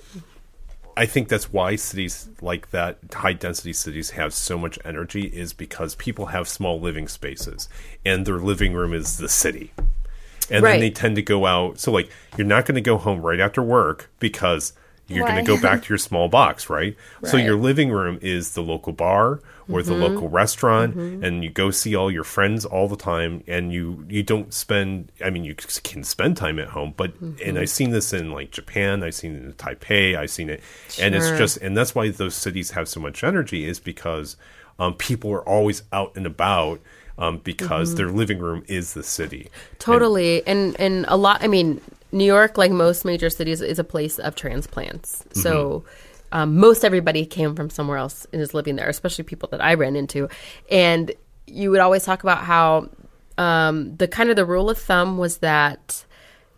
I 0.99 1.07
think 1.07 1.28
that's 1.28 1.52
why 1.52 1.76
cities 1.76 2.28
like 2.43 2.73
that, 2.73 2.99
high 3.14 3.33
density 3.33 3.73
cities, 3.73 4.11
have 4.11 4.35
so 4.35 4.59
much 4.59 4.81
energy, 4.85 5.26
is 5.26 5.52
because 5.52 5.95
people 5.95 6.26
have 6.26 6.49
small 6.49 6.81
living 6.81 7.07
spaces, 7.07 7.69
and 8.05 8.26
their 8.26 8.38
living 8.38 8.75
room 8.75 8.93
is 8.93 9.19
the 9.19 9.28
city, 9.28 9.73
and 10.50 10.64
Right. 10.64 10.73
then 10.73 10.81
they 10.81 10.90
tend 10.90 11.14
to 11.14 11.23
go 11.23 11.47
out. 11.47 11.78
So, 11.78 11.93
like, 11.93 12.11
you're 12.37 12.49
not 12.49 12.67
going 12.67 12.75
to 12.75 12.81
go 12.81 12.99
home 12.99 13.21
right 13.21 13.38
after 13.38 13.62
work 13.62 14.11
because 14.19 14.73
you're 15.07 15.25
going 15.25 15.45
to 15.45 15.47
go 15.47 15.61
back 15.61 15.83
to 15.85 15.88
your 15.88 15.99
small 15.99 16.28
box, 16.28 16.69
right? 16.69 16.97
So 17.23 17.37
your 17.37 17.57
living 17.57 17.90
room 17.90 18.19
is 18.21 18.55
the 18.55 18.62
local 18.62 18.93
bar 18.93 19.40
or 19.71 19.83
the 19.83 19.93
mm-hmm. 19.93 20.03
local 20.03 20.29
restaurant, 20.29 20.97
mm-hmm. 20.97 21.23
and 21.23 21.45
you 21.45 21.51
go 21.51 21.71
see 21.71 21.95
all 21.95 22.11
your 22.11 22.25
friends 22.25 22.65
all 22.65 22.89
the 22.89 22.97
time, 22.97 23.45
and 23.47 23.73
you 23.73 24.05
you 24.09 24.23
don't 24.23 24.53
spend. 24.53 25.13
I 25.25 25.31
mean, 25.31 25.45
you 25.45 25.55
can 25.55 26.05
spend 26.05 26.37
time 26.37 26.59
at 26.59 26.69
home, 26.69 26.95
but 26.97 27.15
and 27.21 27.37
mm-hmm. 27.37 27.59
I've 27.59 27.71
seen 27.71 27.91
this 27.91 28.13
in 28.13 28.33
like 28.33 28.51
Japan, 28.51 29.03
I've 29.03 29.15
seen 29.15 29.37
it 29.37 29.45
in 29.45 29.53
Taipei, 29.55 30.17
I've 30.17 30.31
seen 30.31 30.49
it, 30.49 30.63
and 31.01 31.15
it's 31.15 31.31
just 31.39 31.59
and 31.59 31.77
that's 31.77 31.95
why 31.95 32.09
those 32.11 32.35
cities 32.35 32.73
have 32.73 32.89
so 32.89 33.01
much 33.01 33.23
energy 33.23 33.67
is 33.67 33.79
because 33.79 34.37
um, 34.79 34.95
people 34.95 35.31
are 35.33 35.47
always 35.47 35.83
out 35.93 36.13
and 36.17 36.27
about. 36.27 36.81
Um, 37.21 37.39
because 37.39 37.97
their 37.97 38.13
living 38.13 38.39
room 38.39 38.63
is 38.69 38.95
the 38.95 39.03
city. 39.03 39.51
totally 39.81 40.47
and 40.47 40.79
and 40.79 41.05
a 41.09 41.17
lot 41.17 41.43
i 41.43 41.49
mean 41.49 41.81
new 42.13 42.25
york 42.25 42.57
like 42.57 42.71
most 42.71 43.05
major 43.05 43.29
cities 43.29 43.61
is 43.61 43.81
a 43.81 43.83
place 43.83 44.21
of 44.21 44.37
transplants 44.37 45.25
so 45.33 45.83
um, 46.32 46.56
most 46.56 46.85
everybody 46.85 47.25
came 47.25 47.54
from 47.54 47.70
somewhere 47.70 47.97
else 47.97 48.26
and 48.32 48.40
is 48.42 48.54
living 48.54 48.76
there 48.76 48.88
especially 48.88 49.25
people 49.25 49.49
that 49.50 49.62
i 49.62 49.75
ran 49.75 49.97
into 49.97 50.28
and 50.70 51.12
you 51.47 51.70
would 51.70 51.80
always 51.80 52.04
talk 52.04 52.23
about 52.23 52.38
how 52.38 52.88
um, 53.38 53.97
the 53.97 54.08
kind 54.08 54.30
of 54.30 54.37
the 54.37 54.44
rule 54.44 54.68
of 54.68 54.78
thumb 54.78 55.16
was 55.18 55.38
that 55.38 56.04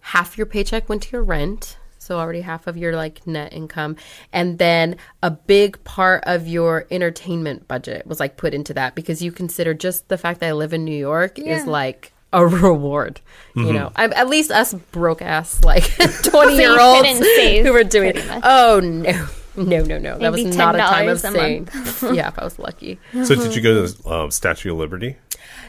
half 0.00 0.36
your 0.38 0.46
paycheck 0.46 0.88
went 0.88 1.02
to 1.02 1.12
your 1.12 1.22
rent 1.22 1.76
so 1.98 2.18
already 2.18 2.40
half 2.40 2.66
of 2.66 2.76
your 2.76 2.96
like 2.96 3.24
net 3.26 3.52
income 3.52 3.94
and 4.32 4.58
then 4.58 4.96
a 5.22 5.30
big 5.30 5.82
part 5.84 6.24
of 6.26 6.48
your 6.48 6.86
entertainment 6.90 7.68
budget 7.68 8.06
was 8.06 8.18
like 8.18 8.36
put 8.36 8.54
into 8.54 8.74
that 8.74 8.94
because 8.94 9.22
you 9.22 9.30
consider 9.30 9.74
just 9.74 10.08
the 10.08 10.18
fact 10.18 10.40
that 10.40 10.48
i 10.48 10.52
live 10.52 10.72
in 10.72 10.84
new 10.84 10.96
york 10.96 11.38
is 11.38 11.66
like 11.66 12.12
a 12.32 12.46
reward. 12.46 13.20
Mm-hmm. 13.54 13.66
You 13.66 13.72
know, 13.72 13.92
I, 13.96 14.04
at 14.04 14.28
least 14.28 14.50
us 14.50 14.74
broke 14.74 15.22
ass 15.22 15.64
like 15.64 15.84
twenty 16.22 16.56
year 16.56 16.78
olds 16.80 17.08
who 17.08 17.72
were 17.72 17.84
doing. 17.84 18.12
pretty. 18.12 18.28
Oh 18.42 18.80
no, 18.82 19.26
no, 19.56 19.82
no, 19.82 19.98
no! 19.98 20.18
That 20.18 20.32
Maybe 20.32 20.46
was 20.46 20.56
not 20.56 20.74
a 20.74 20.78
time 20.78 21.08
of 21.08 21.18
$10 21.18 21.28
a 21.28 21.32
saying. 21.32 21.68
yeah, 22.14 22.28
if 22.28 22.38
I 22.38 22.44
was 22.44 22.58
lucky. 22.58 22.98
So 23.24 23.34
did 23.34 23.54
you 23.54 23.62
go 23.62 23.86
to 23.86 23.92
the 23.92 24.08
um, 24.10 24.30
Statue 24.30 24.72
of 24.72 24.78
Liberty? 24.78 25.16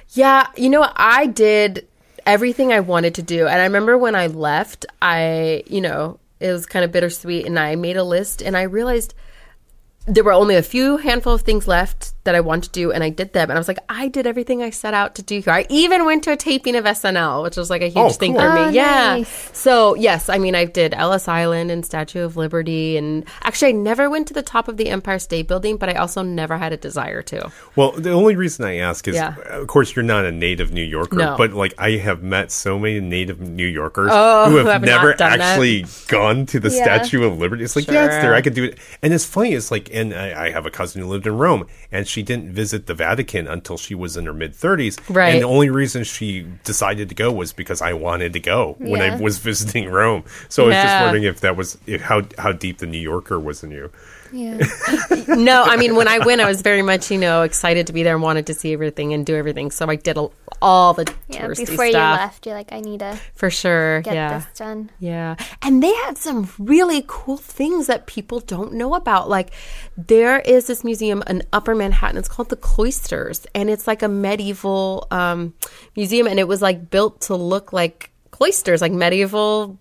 Yeah, 0.10 0.48
you 0.58 0.70
know? 0.70 0.92
I 0.96 1.28
did 1.28 1.88
everything 2.26 2.72
I 2.72 2.80
wanted 2.80 3.16
to 3.16 3.22
do. 3.22 3.48
And 3.48 3.60
I 3.60 3.64
remember 3.64 3.98
when 3.98 4.16
I 4.16 4.28
left, 4.28 4.86
I, 5.02 5.64
you 5.68 5.82
know, 5.82 6.20
it 6.40 6.52
was 6.52 6.66
kind 6.66 6.84
of 6.84 6.92
bittersweet 6.92 7.46
and 7.46 7.58
I 7.60 7.76
made 7.76 7.98
a 7.98 8.04
list 8.04 8.42
and 8.42 8.58
I 8.58 8.64
realized 8.64 9.14
there 10.08 10.24
were 10.24 10.34
only 10.34 10.55
a 10.55 10.63
few 10.63 10.98
handful 10.98 11.34
of 11.34 11.41
things 11.41 11.67
left 11.67 12.13
that 12.24 12.36
I 12.36 12.39
wanted 12.39 12.65
to 12.65 12.72
do 12.72 12.91
and 12.91 13.03
I 13.03 13.10
did 13.10 13.34
them 13.34 13.50
and 13.50 13.58
I 13.58 13.60
was 13.60 13.67
like 13.67 13.79
I 13.89 14.08
did 14.08 14.27
everything 14.27 14.62
I 14.62 14.70
set 14.72 14.93
out 14.93 15.15
to 15.15 15.24
do 15.24 15.39
here. 15.41 15.53
I 15.53 15.65
even 15.70 16.05
went 16.05 16.24
to 16.25 16.31
a 16.31 16.38
taping 16.38 16.75
of 16.75 16.86
SNL, 16.86 17.41
which 17.43 17.55
was 17.58 17.70
like 17.70 17.81
a 17.81 17.88
huge 17.88 17.98
Oh, 17.98 18.10
thing 18.10 18.34
cool. 18.34 18.41
for 18.41 18.53
me. 18.53 18.62
Oh, 18.62 18.70
yeah. 18.70 19.15
nice. 19.17 19.50
So, 19.58 19.96
yes, 19.96 20.27
I 20.29 20.38
mean 20.38 20.53
I 20.55 20.65
did 20.65 20.93
Ellis 20.93 21.27
Island 21.27 21.72
and 21.72 21.86
Statue 21.86 22.24
of 22.24 22.38
Liberty 22.38 22.98
and 22.98 23.25
actually 23.43 23.70
I 23.70 23.72
never 23.74 24.10
went 24.10 24.27
to 24.27 24.34
the 24.34 24.41
top 24.43 24.67
of 24.67 24.77
the 24.77 24.89
Empire 24.89 25.20
State 25.20 25.48
Building, 25.48 25.77
but 25.77 25.89
I 25.89 25.93
also 25.93 26.22
never 26.24 26.58
had 26.58 26.74
a 26.74 26.77
desire 26.77 27.22
to. 27.24 27.51
Well, 27.75 27.91
the 27.91 28.12
only 28.12 28.36
reason 28.36 28.65
I 28.65 28.77
ask 28.77 29.08
is, 29.08 29.15
Yeah. 29.15 29.36
of 29.50 29.67
course, 29.67 29.96
you're 29.96 30.03
not 30.03 30.25
a 30.25 30.31
native 30.31 30.72
New 30.72 30.84
Yorker, 30.84 31.15
No. 31.15 31.36
but 31.38 31.53
like 31.53 31.74
I 31.79 31.91
have 31.98 32.22
met 32.24 32.51
so 32.51 32.77
many 32.79 33.00
native 33.00 33.39
New 33.39 33.67
Yorkers 33.67 34.10
Oh, 34.12 34.46
who 34.46 34.51
who 34.51 34.58
have 34.58 34.67
have 34.67 34.81
never 34.84 35.13
done 35.13 35.39
that. 35.39 35.41
actually 35.41 35.86
gone 36.08 36.46
to 36.48 36.60
the 36.60 36.70
Yeah. 36.70 36.84
Statue 36.84 37.24
of 37.24 37.39
Liberty. 37.39 37.63
It's 37.63 37.75
like, 37.75 37.88
yeah, 37.88 38.05
it's 38.05 38.15
there. 38.15 38.34
I 38.36 38.41
could 38.41 38.53
do 38.55 38.63
it. 38.65 38.77
And 39.03 39.13
it's 39.13 39.25
funny. 39.25 39.53
It's 39.53 39.72
like, 39.72 39.89
and 39.92 40.14
I, 40.14 40.48
I 40.48 40.50
have 40.52 40.66
a 40.66 40.72
cousin 40.72 41.02
who 41.02 41.08
lived 41.08 41.28
in 41.28 41.38
Rome, 41.38 41.68
and 41.92 42.08
she 42.08 42.24
didn't 42.24 42.54
visit 42.54 42.88
the 42.88 42.94
Vatican 42.94 43.48
until 43.48 43.78
she 43.78 43.96
was 43.96 44.18
in 44.18 44.26
her 44.26 44.34
mid 44.34 44.54
30s. 44.54 45.00
Right. 45.14 45.34
And 45.34 45.42
the 45.42 45.48
only 45.48 45.70
reason 45.70 46.04
she 46.04 46.48
decided 46.64 47.10
to 47.10 47.16
go 47.16 47.32
was 47.32 47.54
because 47.54 47.82
I 47.82 47.94
wanted 47.94 48.34
to 48.34 48.40
go 48.40 48.76
when 48.80 49.02
I 49.02 49.16
was 49.20 49.40
visiting 49.50 49.90
Rome. 49.90 50.24
So 50.50 50.64
I 50.64 50.68
was 50.68 50.76
just 50.76 51.02
wondering 51.02 51.24
if 51.24 51.42
that 51.42 51.56
was 51.56 51.78
if, 51.86 52.02
how 52.02 52.24
how 52.38 52.52
deep 52.52 52.80
the 52.80 52.88
New 52.88 53.00
Yorker 53.00 53.40
was 53.40 53.64
in 53.64 53.72
you. 53.72 53.92
Yeah. 54.32 54.58
no, 55.28 55.64
I 55.64 55.76
mean 55.78 55.96
when 55.96 56.08
I 56.08 56.20
went, 56.20 56.42
I 56.42 56.48
was 56.48 56.62
very 56.62 56.82
much 56.82 57.12
you 57.12 57.18
know 57.18 57.42
excited 57.44 57.88
to 57.88 57.94
be 57.94 58.04
there 58.04 58.14
and 58.16 58.24
wanted 58.24 58.48
to 58.48 58.54
see 58.54 58.74
everything 58.74 59.14
and 59.14 59.26
do 59.26 59.36
everything. 59.36 59.72
So 59.72 59.88
I 59.90 59.96
did 59.96 60.18
a, 60.18 60.30
all 60.62 60.94
the 60.94 61.12
Yeah. 61.28 61.48
touristy 61.48 61.66
Before 61.68 61.86
you 61.86 61.92
stuff 61.92 62.20
left, 62.20 62.46
you're 62.46 62.56
like, 62.56 62.72
I 62.72 62.80
need 62.80 63.00
to 63.00 63.20
for 63.36 63.50
sure. 63.50 64.02
get 64.02 64.14
yeah, 64.14 64.38
this 64.40 64.48
done. 64.58 64.90
yeah. 65.00 65.36
And 65.62 65.82
they 65.84 65.94
had 66.06 66.18
some 66.18 66.50
really 66.60 67.04
cool 67.08 67.38
things 67.38 67.88
that 67.88 68.08
people 68.08 68.40
don't 68.40 68.74
know 68.74 68.94
about. 68.96 69.30
Like 69.30 69.52
there 69.98 70.40
is 70.40 70.68
this 70.68 70.84
museum 70.84 71.24
in 71.28 71.44
Upper 71.52 71.76
Manhattan. 71.76 72.18
It's 72.18 72.30
called 72.30 72.50
the 72.50 72.56
Cloisters, 72.56 73.46
and 73.54 73.70
it's 73.70 73.88
like 73.88 74.02
a 74.02 74.08
medieval 74.08 75.08
um, 75.12 75.54
museum, 75.96 76.28
and 76.28 76.40
it 76.40 76.48
was 76.48 76.62
like 76.62 76.90
built 76.90 77.22
to 77.22 77.36
look 77.36 77.74
like 77.74 78.12
cloisters, 78.32 78.82
like 78.82 78.92
medieval 78.94 79.78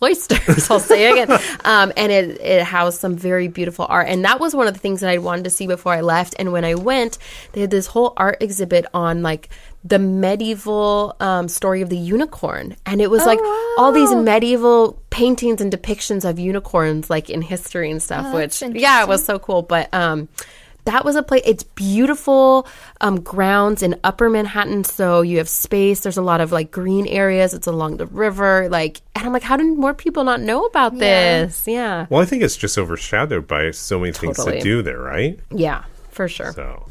cloisters. 0.00 0.70
I'll 0.70 0.80
say 0.80 1.10
again. 1.12 1.38
Um, 1.62 1.92
and 1.96 2.10
it, 2.10 2.40
it 2.40 2.62
housed 2.62 3.00
some 3.00 3.16
very 3.16 3.46
beautiful 3.48 3.86
art. 3.88 4.08
And 4.08 4.24
that 4.24 4.40
was 4.40 4.54
one 4.54 4.66
of 4.66 4.72
the 4.72 4.80
things 4.80 5.00
that 5.00 5.10
I 5.10 5.18
wanted 5.18 5.44
to 5.44 5.50
see 5.50 5.66
before 5.66 5.92
I 5.92 6.00
left. 6.00 6.34
And 6.38 6.52
when 6.52 6.64
I 6.64 6.74
went, 6.74 7.18
they 7.52 7.60
had 7.60 7.70
this 7.70 7.86
whole 7.86 8.14
art 8.16 8.38
exhibit 8.42 8.86
on 8.94 9.22
like 9.22 9.50
the 9.84 9.98
medieval 9.98 11.16
um, 11.20 11.48
story 11.48 11.82
of 11.82 11.90
the 11.90 11.98
unicorn. 11.98 12.76
And 12.86 13.00
it 13.00 13.10
was 13.10 13.26
like 13.26 13.38
all 13.78 13.92
these 13.92 14.14
medieval 14.14 15.00
paintings 15.10 15.60
and 15.60 15.70
depictions 15.72 16.28
of 16.28 16.38
unicorns, 16.38 17.10
like 17.10 17.28
in 17.28 17.42
history 17.42 17.90
and 17.90 18.02
stuff, 18.02 18.26
Oh, 18.28 18.36
which, 18.36 18.62
yeah, 18.62 19.02
it 19.02 19.08
was 19.08 19.24
so 19.24 19.38
cool. 19.38 19.62
But, 19.62 19.92
um, 19.92 20.28
that 20.84 21.04
was 21.04 21.16
a 21.16 21.22
place. 21.22 21.42
It's 21.44 21.62
beautiful 21.62 22.66
um, 23.00 23.20
grounds 23.20 23.82
in 23.82 23.98
Upper 24.04 24.28
Manhattan, 24.30 24.84
so 24.84 25.20
you 25.22 25.38
have 25.38 25.48
space. 25.48 26.00
There's 26.00 26.16
a 26.16 26.22
lot 26.22 26.40
of 26.40 26.52
like 26.52 26.70
green 26.70 27.06
areas. 27.06 27.54
It's 27.54 27.66
along 27.66 27.98
the 27.98 28.06
river, 28.06 28.68
like, 28.70 29.00
and 29.14 29.24
I'm 29.26 29.32
like, 29.32 29.42
how 29.42 29.56
did 29.56 29.66
more 29.76 29.94
people 29.94 30.24
not 30.24 30.40
know 30.40 30.64
about 30.66 30.94
Yeah. 30.94 31.44
this? 31.44 31.66
Yeah, 31.66 32.06
Well, 32.10 32.20
I 32.20 32.24
think 32.24 32.42
it's 32.42 32.56
just 32.56 32.78
overshadowed 32.78 33.46
by 33.46 33.70
so 33.72 33.98
many 34.00 34.12
things 34.12 34.36
Totally. 34.36 34.58
to 34.58 34.62
do 34.62 34.82
there, 34.82 34.98
right? 35.00 35.38
yeah, 35.50 35.84
for 36.10 36.28
sure, 36.28 36.52
So, 36.52 36.86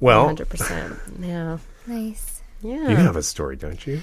well, 0.00 0.26
hundred 0.26 0.48
percent. 0.48 0.94
Yeah, 1.20 1.58
Nice. 1.86 2.42
yeah. 2.62 2.88
you 2.88 2.96
have 2.96 3.16
a 3.16 3.22
story, 3.22 3.56
don't 3.56 3.86
you? 3.86 4.00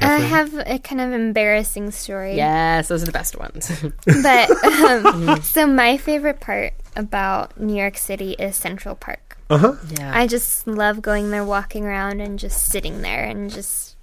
I 0.00 0.18
have 0.18 0.54
a 0.54 0.78
kind 0.78 1.00
of 1.00 1.12
embarrassing 1.12 1.90
story. 1.90 2.36
Yes, 2.36 2.88
those 2.88 3.02
are 3.02 3.06
the 3.06 3.12
best 3.12 3.38
ones. 3.38 3.70
But 4.22 4.50
um, 4.64 5.42
so 5.42 5.66
my 5.66 5.96
favorite 5.96 6.40
part 6.40 6.72
about 6.96 7.58
New 7.60 7.76
York 7.76 7.96
City 7.96 8.32
is 8.38 8.56
Central 8.56 8.94
Park. 8.94 9.36
Uh 9.50 9.58
huh. 9.58 9.74
yeah, 9.98 10.12
I 10.14 10.26
just 10.26 10.66
love 10.66 11.00
going 11.00 11.30
there, 11.30 11.44
walking 11.44 11.84
around, 11.86 12.20
and 12.20 12.38
just 12.38 12.68
sitting 12.68 13.00
there, 13.02 13.24
and 13.24 13.50
just 13.50 13.96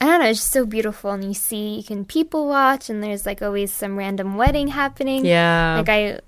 I 0.00 0.06
don't 0.06 0.20
know, 0.20 0.28
it's 0.28 0.40
just 0.40 0.52
so 0.52 0.64
beautiful. 0.66 1.10
And 1.10 1.24
you 1.24 1.34
see, 1.34 1.76
you 1.76 1.82
can 1.84 2.04
people 2.04 2.46
watch, 2.48 2.88
and 2.90 3.02
there's 3.02 3.26
like 3.26 3.42
always 3.42 3.72
some 3.72 3.96
random 3.96 4.36
wedding 4.36 4.68
happening. 4.68 5.24
yeah. 5.26 5.76
Like 5.76 5.88
I, 5.88 6.20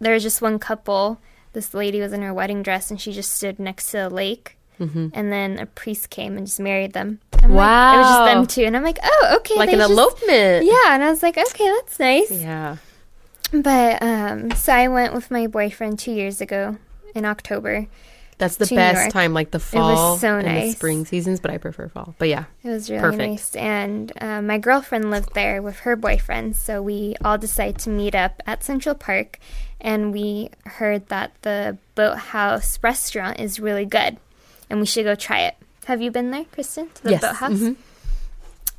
there 0.00 0.14
was 0.14 0.22
just 0.22 0.42
one 0.42 0.58
couple. 0.58 1.20
This 1.52 1.72
lady 1.74 2.00
was 2.00 2.12
in 2.12 2.22
her 2.22 2.34
wedding 2.34 2.62
dress, 2.62 2.90
and 2.90 3.00
she 3.00 3.12
just 3.12 3.32
stood 3.32 3.58
next 3.58 3.90
to 3.92 3.96
the 3.98 4.10
lake. 4.10 4.52
And 4.78 5.32
then 5.32 5.58
a 5.58 5.64
priest 5.64 6.10
came 6.10 6.36
and 6.36 6.46
just 6.46 6.60
married 6.60 6.92
them. 6.92 7.20
I'm 7.50 7.54
like, 7.54 7.94
it 7.94 7.98
was 7.98 8.08
just 8.08 8.34
them 8.34 8.46
two, 8.46 8.66
and 8.66 8.76
I'm 8.76 8.82
like, 8.82 8.98
oh, 9.02 9.36
okay, 9.38 9.54
like 9.56 9.72
an 9.72 9.78
just- 9.78 9.90
elopement. 9.90 10.66
Yeah, 10.66 10.94
and 10.94 11.02
I 11.04 11.10
was 11.10 11.22
like, 11.22 11.36
okay, 11.38 11.68
that's 11.76 11.98
nice. 11.98 12.30
yeah. 12.30 12.76
But 13.52 14.02
um, 14.02 14.50
so 14.52 14.72
I 14.72 14.88
went 14.88 15.14
with 15.14 15.30
my 15.30 15.46
boyfriend 15.46 15.98
two 15.98 16.12
years 16.12 16.40
ago 16.40 16.76
in 17.14 17.24
October. 17.24 17.86
That's 18.38 18.56
the 18.56 18.66
best 18.66 19.12
time, 19.12 19.32
like 19.32 19.50
the 19.50 19.58
fall 19.58 20.18
so 20.18 20.36
and 20.36 20.46
the 20.46 20.52
nice. 20.52 20.76
spring 20.76 21.06
seasons. 21.06 21.40
But 21.40 21.52
I 21.52 21.56
prefer 21.56 21.88
fall. 21.88 22.14
But 22.18 22.28
yeah, 22.28 22.44
It 22.62 22.68
was 22.68 22.90
really 22.90 23.00
Perfect. 23.00 23.30
nice. 23.30 23.56
And 23.56 24.12
uh, 24.20 24.42
my 24.42 24.58
girlfriend 24.58 25.10
lived 25.10 25.32
there 25.32 25.62
with 25.62 25.78
her 25.80 25.96
boyfriend. 25.96 26.54
So 26.56 26.82
we 26.82 27.14
all 27.24 27.38
decided 27.38 27.78
to 27.82 27.90
meet 27.90 28.14
up 28.14 28.42
at 28.46 28.62
Central 28.62 28.94
Park. 28.94 29.38
And 29.80 30.12
we 30.12 30.50
heard 30.66 31.08
that 31.08 31.32
the 31.42 31.78
Boathouse 31.94 32.78
restaurant 32.82 33.40
is 33.40 33.58
really 33.58 33.86
good. 33.86 34.18
And 34.68 34.80
we 34.80 34.86
should 34.86 35.04
go 35.04 35.14
try 35.14 35.42
it. 35.46 35.56
Have 35.86 36.02
you 36.02 36.10
been 36.10 36.30
there, 36.30 36.44
Kristen? 36.52 36.88
To 36.94 37.02
the 37.04 37.10
Yes. 37.12 37.20
Boathouse? 37.22 37.52
Mhm. 37.58 37.76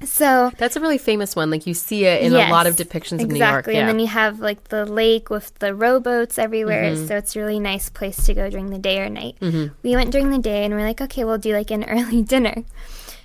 So 0.04 0.52
that's 0.60 0.76
a 0.76 0.80
really 0.80 1.00
famous 1.00 1.36
one. 1.36 1.50
Like 1.50 1.66
you 1.66 1.74
see 1.74 2.06
it 2.06 2.22
in 2.22 2.32
a 2.34 2.50
lot 2.52 2.68
of 2.68 2.78
Yes, 2.78 2.88
depictions 2.88 3.24
of 3.24 3.30
New 3.30 3.40
York. 3.40 3.50
Exactly. 3.50 3.74
Yeah. 3.74 3.80
And 3.80 3.90
then 3.90 4.00
you 4.00 4.06
have 4.08 4.40
like 4.40 4.66
the 4.66 4.86
lake 4.86 5.32
with 5.32 5.58
the 5.58 5.74
rowboats 5.74 6.38
everywhere. 6.38 6.92
Mm-hmm. 6.94 7.08
So 7.08 7.18
it's 7.18 7.36
a 7.36 7.40
really 7.40 7.60
nice 7.60 7.90
place 7.90 8.24
to 8.28 8.34
go 8.36 8.48
during 8.50 8.70
the 8.70 8.78
day 8.78 9.00
or 9.00 9.10
night. 9.10 9.38
We 9.42 9.96
went 9.96 10.12
during 10.12 10.30
the 10.30 10.38
day 10.38 10.66
and 10.66 10.74
we're 10.76 10.86
like, 10.86 11.02
okay, 11.02 11.24
we'll 11.24 11.40
do 11.40 11.52
like 11.54 11.72
an 11.72 11.84
early 11.90 12.22
dinner. 12.22 12.64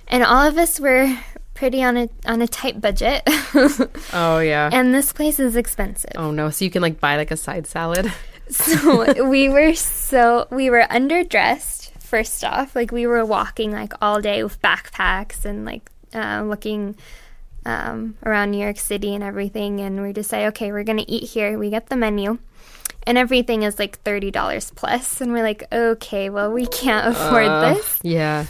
And 0.07 0.23
all 0.23 0.47
of 0.47 0.57
us 0.57 0.79
were 0.79 1.15
pretty 1.53 1.83
on 1.83 1.95
a 1.95 2.09
on 2.25 2.41
a 2.41 2.47
tight 2.47 2.81
budget. 2.81 3.21
oh 4.13 4.39
yeah. 4.39 4.69
and 4.73 4.95
this 4.95 5.13
place 5.13 5.39
is 5.39 5.55
expensive. 5.55 6.11
oh 6.15 6.31
no. 6.31 6.49
So 6.49 6.65
you 6.65 6.71
can 6.71 6.81
like 6.81 6.99
buy 6.99 7.17
like 7.17 7.29
a 7.31 7.37
side 7.37 7.67
salad. 7.67 8.11
So 8.49 9.25
we 9.25 9.47
were 9.47 9.73
so 9.73 10.47
we 10.51 10.69
were 10.69 10.85
underdressed 10.91 11.82
first 12.13 12.43
off. 12.43 12.75
Like 12.75 12.91
we 12.91 13.07
were 13.07 13.25
walking 13.25 13.71
like 13.71 13.93
all 14.01 14.21
day 14.21 14.43
with 14.43 14.61
backpacks 14.61 15.45
and 15.45 15.65
like 15.65 15.89
uh, 16.13 16.43
looking 16.45 16.95
um, 17.65 18.15
around 18.23 18.51
New 18.51 18.61
York 18.61 18.77
City 18.77 19.15
and 19.15 19.23
everything. 19.23 19.79
And 19.81 20.01
we 20.01 20.13
decide, 20.13 20.45
okay, 20.53 20.71
we're 20.71 20.83
gonna 20.83 21.05
eat 21.07 21.23
here. 21.35 21.57
We 21.57 21.69
get 21.71 21.87
the 21.89 21.95
menu. 21.95 22.37
And 23.07 23.17
everything 23.17 23.63
is 23.63 23.79
like 23.79 23.99
thirty 24.07 24.31
dollars 24.31 24.71
plus, 24.75 25.19
and 25.21 25.33
we're 25.33 25.43
like, 25.43 25.63
okay, 25.73 26.29
well, 26.29 26.53
we 26.53 26.65
can't 26.67 27.07
afford 27.13 27.47
Uh, 27.47 27.73
this. 27.73 27.99
Yeah. 28.03 28.45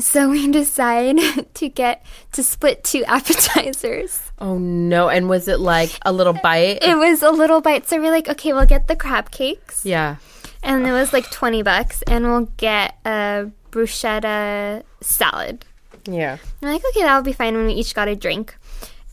So 0.00 0.30
we 0.30 0.50
decide 0.50 1.20
to 1.60 1.68
get 1.68 2.02
to 2.32 2.42
split 2.42 2.82
two 2.82 3.04
appetizers. 3.16 4.18
Oh 4.40 4.58
no! 4.58 5.08
And 5.08 5.28
was 5.28 5.46
it 5.46 5.60
like 5.60 5.92
a 6.02 6.10
little 6.12 6.32
bite? 6.32 6.82
It 6.82 6.96
was 6.98 7.22
a 7.22 7.30
little 7.30 7.60
bite, 7.60 7.86
so 7.86 8.00
we're 8.00 8.10
like, 8.10 8.28
okay, 8.28 8.52
we'll 8.52 8.66
get 8.66 8.88
the 8.88 8.96
crab 8.96 9.30
cakes. 9.30 9.84
yeah. 9.86 10.16
And 10.64 10.86
it 10.86 10.92
was 10.92 11.12
like 11.12 11.30
20 11.30 11.62
bucks 11.62 12.02
and 12.08 12.24
we'll 12.24 12.48
get 12.56 12.96
a 13.04 13.50
bruschetta 13.70 14.82
salad 15.00 15.64
Yeah. 16.06 16.38
i'm 16.62 16.68
like 16.72 16.82
okay 16.90 17.02
that'll 17.02 17.22
be 17.22 17.32
fine 17.32 17.54
when 17.56 17.66
we 17.66 17.74
each 17.74 17.94
got 17.94 18.08
a 18.08 18.16
drink 18.16 18.56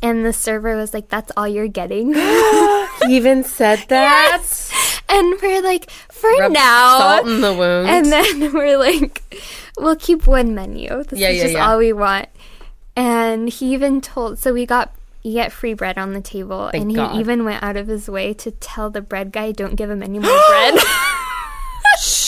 and 0.01 0.25
the 0.25 0.34
server 0.34 0.75
was 0.75 0.93
like 0.93 1.10
that's 1.10 1.31
all 1.38 1.48
you're 1.48 1.67
getting 1.67 2.13
He 3.08 3.15
even 3.17 3.43
said 3.43 3.84
that. 3.89 4.43
and 5.10 5.36
we're 5.41 5.62
like 5.62 5.89
for 5.89 6.29
Rub 6.39 6.51
now 6.51 7.00
salt 7.00 7.27
in 7.27 7.41
the 7.41 7.53
wound. 7.53 7.88
and 7.89 8.05
then 8.08 8.53
we're 8.53 8.77
like 8.77 9.22
we'll 9.77 9.96
keep 9.96 10.27
one 10.27 10.53
menu 10.55 11.03
this 11.05 11.20
Yeah, 11.20 11.29
is 11.29 11.38
yeah, 11.38 11.43
just 11.43 11.53
yeah. 11.55 11.70
all 11.70 11.77
we 11.77 11.93
want 11.93 12.29
and 12.96 13.50
he 13.50 13.74
even 13.74 14.01
told 14.01 14.38
so 14.39 14.53
we 14.53 14.65
got 14.65 14.93
you 15.24 15.34
get 15.34 15.51
free 15.51 15.74
bread 15.75 15.98
on 16.00 16.13
the 16.13 16.22
table 16.22 16.70
Thank 16.72 16.81
and 16.81 16.91
he 16.91 16.98
God. 16.98 17.15
even 17.20 17.46
went 17.46 17.62
out 17.63 17.77
of 17.77 17.88
his 17.88 18.10
way 18.10 18.34
to 18.36 18.51
tell 18.51 18.89
the 18.89 19.01
bread 19.01 19.31
guy 19.31 19.51
don't 19.51 19.75
give 19.75 19.89
him 19.89 20.01
any 20.03 20.17
more 20.20 20.39
bread 20.50 20.75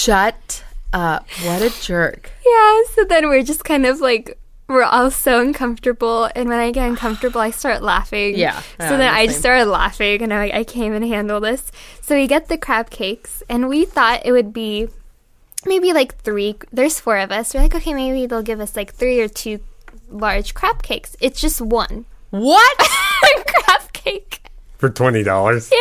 Shut 0.04 0.66
up! 0.92 1.26
What 1.46 1.62
a 1.62 1.70
jerk. 1.82 2.30
Yeah, 2.46 2.82
so 2.94 3.06
then 3.06 3.30
we're 3.30 3.42
just 3.42 3.64
kind 3.64 3.86
of 3.86 4.02
like 4.02 4.38
we're 4.68 4.84
all 4.84 5.10
so 5.10 5.40
uncomfortable 5.40 6.30
and 6.36 6.50
when 6.50 6.60
I 6.60 6.72
get 6.72 6.90
uncomfortable 6.90 7.40
I 7.40 7.52
start 7.52 7.82
laughing. 7.82 8.38
Yeah, 8.38 8.60
So 8.60 8.66
yeah, 8.82 8.90
then 8.90 9.02
I'm 9.02 9.14
the 9.14 9.20
I 9.22 9.26
just 9.28 9.40
started 9.40 9.66
laughing 9.68 10.22
and 10.22 10.30
like, 10.32 10.54
I 10.54 10.66
can't 10.66 10.88
even 10.88 11.04
handle 11.04 11.40
this. 11.40 11.72
So 12.02 12.16
we 12.16 12.28
get 12.28 12.50
the 12.50 12.58
crab 12.58 12.90
cakes 12.90 13.44
and 13.48 13.70
we 13.70 13.86
thought 13.86 14.26
it 14.26 14.34
would 14.34 14.52
be 14.52 14.90
maybe 15.66 15.94
like 15.94 16.18
three. 16.18 16.56
There's 16.74 17.00
four 17.00 17.18
of 17.18 17.32
us. 17.32 17.54
We're 17.54 17.62
like, 17.62 17.76
okay, 17.76 17.94
maybe 17.94 18.26
they'll 18.26 18.42
give 18.42 18.60
us 18.60 18.76
like 18.76 18.94
three 18.94 19.22
or 19.22 19.30
two 19.30 19.62
large 20.10 20.54
crab 20.54 20.84
cakes. 20.84 21.16
It's 21.22 21.40
just 21.40 21.62
one 21.62 22.08
What? 22.30 22.78
crab 23.48 23.94
cake. 23.94 24.42
For 24.84 24.90
twenty 24.90 25.24
dollars. 25.24 25.72
Yeah, 25.72 25.78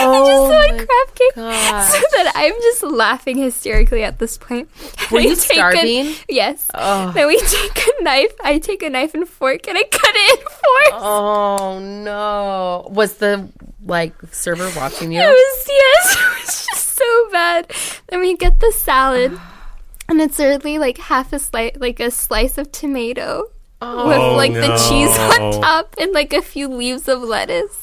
Oh 0.00 0.24
just 0.24 0.40
one 0.48 0.78
my 0.78 0.84
crab 0.86 1.14
cake. 1.14 1.34
gosh. 1.34 1.92
So 1.92 1.98
that 2.12 2.32
I'm 2.34 2.54
just 2.54 2.82
laughing 2.82 3.36
hysterically 3.36 4.02
at 4.02 4.18
this 4.18 4.38
point. 4.38 4.70
Were 5.12 5.20
you 5.20 5.36
take 5.36 5.50
a- 5.50 5.54
starving? 5.54 6.14
yes. 6.26 6.66
Oh. 6.72 7.12
Then 7.12 7.26
we 7.28 7.38
take 7.38 7.76
a 7.86 8.02
knife. 8.02 8.32
I 8.42 8.58
take 8.58 8.82
a 8.82 8.88
knife 8.88 9.12
and 9.12 9.28
fork 9.28 9.68
and 9.68 9.76
I 9.76 9.82
cut 9.82 10.10
it 10.14 10.38
in 10.40 10.46
four. 10.46 11.00
Oh 11.02 11.78
no! 11.80 12.88
Was 12.90 13.18
the 13.18 13.46
like 13.84 14.14
server 14.32 14.70
watching 14.74 15.12
you? 15.12 15.20
It 15.20 15.28
was 15.28 15.68
yes, 15.68 16.16
it 16.18 16.40
was 16.40 16.66
just 16.66 16.96
so 16.96 17.28
bad. 17.32 17.70
Then 18.08 18.20
we 18.20 18.38
get 18.38 18.58
the 18.60 18.72
salad, 18.72 19.38
and 20.08 20.18
it's 20.18 20.38
literally 20.38 20.78
like 20.78 20.96
half 20.96 21.34
a 21.34 21.38
slice, 21.38 21.76
like 21.76 22.00
a 22.00 22.10
slice 22.10 22.56
of 22.56 22.72
tomato 22.72 23.50
oh, 23.82 24.08
with 24.08 24.16
Oh, 24.16 24.34
like 24.34 24.54
the 24.54 24.72
oh, 24.72 24.88
cheese 24.88 25.14
on 25.18 25.60
top 25.60 25.94
and 26.00 26.14
like 26.14 26.32
a 26.32 26.40
few 26.40 26.68
leaves 26.68 27.06
of 27.06 27.20
lettuce. 27.20 27.82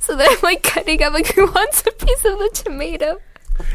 So 0.00 0.16
then 0.16 0.28
I'm 0.30 0.38
like 0.42 0.62
cutting 0.62 1.02
up 1.02 1.12
like 1.12 1.26
who 1.34 1.46
wants 1.50 1.80
a 1.86 1.90
piece 1.92 2.24
of 2.24 2.38
the 2.38 2.50
tomato? 2.54 3.20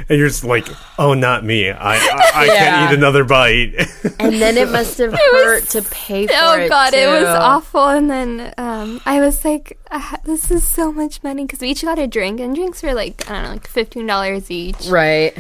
And 0.07 0.17
you're 0.17 0.29
just 0.29 0.45
like, 0.45 0.65
oh, 0.97 1.13
not 1.13 1.43
me. 1.43 1.69
I 1.69 1.95
I, 1.95 2.31
I 2.33 2.45
Yeah. 2.45 2.55
can't 2.57 2.91
eat 2.93 2.97
another 2.97 3.25
bite. 3.25 3.73
And 4.19 4.41
then 4.41 4.55
it 4.57 4.69
must 4.71 4.97
have 4.99 5.11
was- 5.33 5.43
hurt 5.43 5.63
to 5.71 5.81
pay 5.89 6.25
for 6.27 6.33
Oh 6.37 6.53
it. 6.53 6.65
Oh 6.65 6.69
god, 6.69 6.93
it 6.93 7.07
was 7.07 7.27
awful. 7.27 7.87
And 7.89 8.09
then 8.09 8.53
um, 8.57 9.01
I 9.05 9.19
was 9.19 9.43
like, 9.43 9.77
uh, 9.91 10.17
"This 10.23 10.49
is 10.51 10.63
so 10.63 10.91
much 10.93 11.21
money" 11.21 11.43
because 11.43 11.59
we 11.59 11.67
each 11.69 11.81
got 11.83 11.99
a 11.99 12.07
drink, 12.07 12.39
and 12.39 12.55
drinks 12.55 12.81
were 12.81 12.93
like 12.93 13.29
I 13.29 13.33
don't 13.33 13.43
know, 13.43 13.49
like 13.51 13.67
fifteen 13.67 14.07
dollars 14.07 14.49
each, 14.49 14.87
Right. 14.87 15.37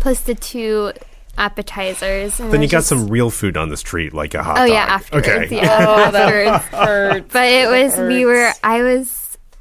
plus 0.00 0.20
the 0.22 0.34
two 0.34 0.90
appetizers. 1.38 2.40
And 2.40 2.52
then 2.52 2.60
I 2.60 2.62
you 2.64 2.68
got 2.68 2.78
just- 2.78 2.88
some 2.88 3.08
real 3.08 3.30
food 3.30 3.56
on 3.56 3.68
the 3.68 3.76
street, 3.76 4.12
like 4.12 4.34
a 4.34 4.42
hot 4.42 4.56
Oh 4.58 4.66
dog. 4.66 4.70
yeah, 4.70 4.84
afterwards. 4.88 5.28
Okay. 5.28 5.56
Yeah, 5.56 5.86
Oh, 5.88 6.10
that 6.10 6.14
afterwards. 6.14 6.64
hurt. 6.66 7.28
But 7.32 7.46
it 7.48 7.68
was 7.70 7.94
That 7.96 8.08
we 8.08 8.24
were. 8.24 8.50
I 8.64 8.82
was 8.82 9.08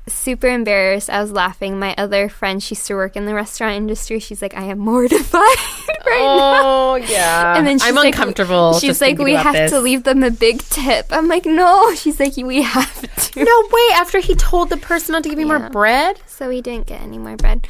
super 0.07 0.47
embarrassed. 0.47 1.09
I 1.09 1.21
was 1.21 1.31
laughing. 1.31 1.79
My 1.79 1.95
other 1.97 2.29
friend, 2.29 2.61
she 2.61 2.75
used 2.75 2.87
to 2.87 2.95
work 2.95 3.15
in 3.15 3.25
the 3.25 3.33
restaurant 3.33 3.75
industry. 3.75 4.19
She's 4.19 4.41
like, 4.41 4.55
I 4.55 4.63
am 4.63 4.79
mortified 4.79 5.33
right 6.05 6.19
now. 6.19 6.61
Oh 6.63 6.95
yeah. 6.95 7.57
And 7.57 7.65
then 7.65 7.79
she's 7.79 7.87
I'm 7.89 7.95
like, 7.95 8.13
uncomfortable. 8.13 8.79
She's 8.79 9.01
like, 9.01 9.17
we 9.17 9.33
have 9.33 9.53
this. 9.53 9.71
to 9.71 9.79
leave 9.79 10.03
them 10.03 10.23
a 10.23 10.31
big 10.31 10.61
tip. 10.63 11.07
I'm 11.11 11.27
like, 11.27 11.45
no. 11.45 11.93
She's 11.95 12.19
like, 12.19 12.35
we 12.37 12.61
have 12.61 13.01
to. 13.31 13.43
No 13.43 13.67
way. 13.71 13.87
After 13.95 14.19
he 14.19 14.35
told 14.35 14.69
the 14.69 14.77
person 14.77 15.13
not 15.13 15.23
to 15.23 15.29
give 15.29 15.37
me 15.37 15.45
more 15.45 15.69
bread. 15.69 16.19
So 16.27 16.49
we 16.49 16.61
didn't 16.61 16.87
get 16.87 17.01
any 17.01 17.17
more 17.17 17.35
bread. 17.35 17.67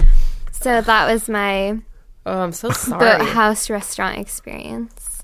So 0.51 0.81
that 0.81 1.11
was 1.11 1.29
my 1.29 1.79
Oh, 2.25 2.39
I'm 2.41 2.51
so 2.53 2.71
sorry. 2.71 2.99
boathouse 3.19 3.69
restaurant 3.69 4.17
experience. 4.17 5.14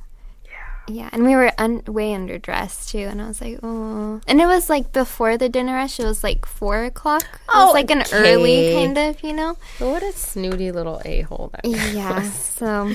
Yeah. 0.88 1.10
And 1.14 1.24
we 1.24 1.36
were 1.36 1.52
un- 1.58 1.84
way 1.88 2.12
underdressed 2.14 2.90
too, 2.90 3.00
and 3.10 3.22
I 3.22 3.28
was 3.28 3.40
like, 3.42 3.60
oh. 3.64 4.20
And 4.28 4.42
it 4.42 4.46
was 4.46 4.70
like 4.70 4.92
before 4.92 5.38
the 5.38 5.48
dinner 5.48 5.74
rush. 5.74 6.00
It 6.00 6.06
was 6.06 6.24
like 6.24 6.46
four 6.46 6.84
o'clock. 6.84 7.24
It 7.24 7.40
Oh, 7.50 7.68
was 7.68 7.74
like 7.76 7.92
an 7.92 8.04
early 8.12 8.74
kind 8.74 8.98
of, 8.98 9.24
you 9.24 9.34
know. 9.34 9.58
what 9.80 10.04
a 10.04 10.12
snooty 10.12 10.72
little 10.72 11.02
a 11.06 11.22
hole 11.22 11.52
that. 11.54 11.66
Yeah. 11.66 12.30
So 12.32 12.92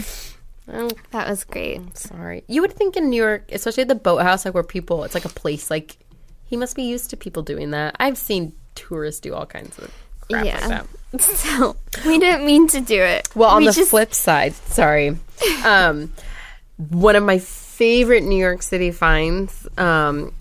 Oh, 0.72 0.90
that 1.12 1.28
was 1.28 1.44
great. 1.44 1.96
sorry. 1.96 2.42
You 2.48 2.60
would 2.62 2.72
think 2.72 2.96
in 2.96 3.08
New 3.08 3.22
York, 3.22 3.50
especially 3.52 3.82
at 3.82 3.88
the 3.88 3.94
boathouse, 3.94 4.44
like 4.44 4.52
where 4.54 4.64
people, 4.64 5.04
it's 5.04 5.14
like 5.14 5.24
a 5.24 5.28
place. 5.28 5.70
Like 5.70 5.96
he 6.44 6.56
must 6.56 6.74
be 6.74 6.82
used 6.82 7.10
to 7.10 7.16
people 7.16 7.42
doing 7.44 7.70
that. 7.70 7.94
I've 8.00 8.18
seen 8.18 8.52
tourists 8.74 9.20
do 9.20 9.32
all 9.32 9.46
kinds 9.46 9.78
of 9.78 9.94
crap 10.28 10.44
Yeah. 10.44 10.58
like 10.58 10.68
that. 10.68 10.86
So 11.22 11.76
we 12.04 12.18
didn't 12.18 12.44
mean 12.44 12.66
to 12.68 12.80
do 12.80 13.00
it. 13.00 13.28
Well, 13.36 13.48
on 13.50 13.62
We 13.62 13.66
the 13.68 13.72
just- 13.72 13.90
flip 13.90 14.12
side, 14.12 14.54
sorry. 14.54 15.16
Um, 15.64 16.12
one 16.76 17.14
of 17.16 17.22
my 17.22 17.38
favorite 17.76 18.24
New 18.24 18.38
York 18.38 18.62
City 18.62 18.90
finds 18.90 19.68
um, 19.76 20.32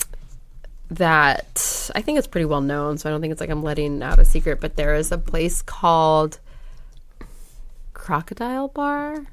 that 0.89 1.91
I 1.93 2.01
think 2.01 2.17
it's 2.17 2.27
pretty 2.27 2.45
well 2.45 2.61
known, 2.61 2.97
so 2.97 3.09
I 3.09 3.11
don't 3.11 3.19
think 3.19 3.31
it's 3.31 3.41
like 3.41 3.49
I'm 3.49 3.61
letting 3.61 4.01
out 4.01 4.19
a 4.19 4.25
secret, 4.25 4.61
but 4.61 4.77
there 4.77 4.95
is 4.95 5.11
a 5.11 5.17
place 5.17 5.61
called 5.61 6.39
Crocodile 7.93 8.69
Bar 8.69 9.25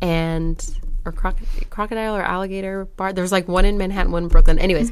and 0.00 0.78
or 1.04 1.12
croc- 1.12 1.36
crocodile 1.68 2.16
or 2.16 2.22
alligator 2.22 2.86
bar. 2.86 3.12
There's 3.12 3.32
like 3.32 3.46
one 3.46 3.64
in 3.66 3.76
Manhattan, 3.76 4.10
one 4.12 4.24
in 4.24 4.28
Brooklyn. 4.28 4.58
Anyways, 4.58 4.90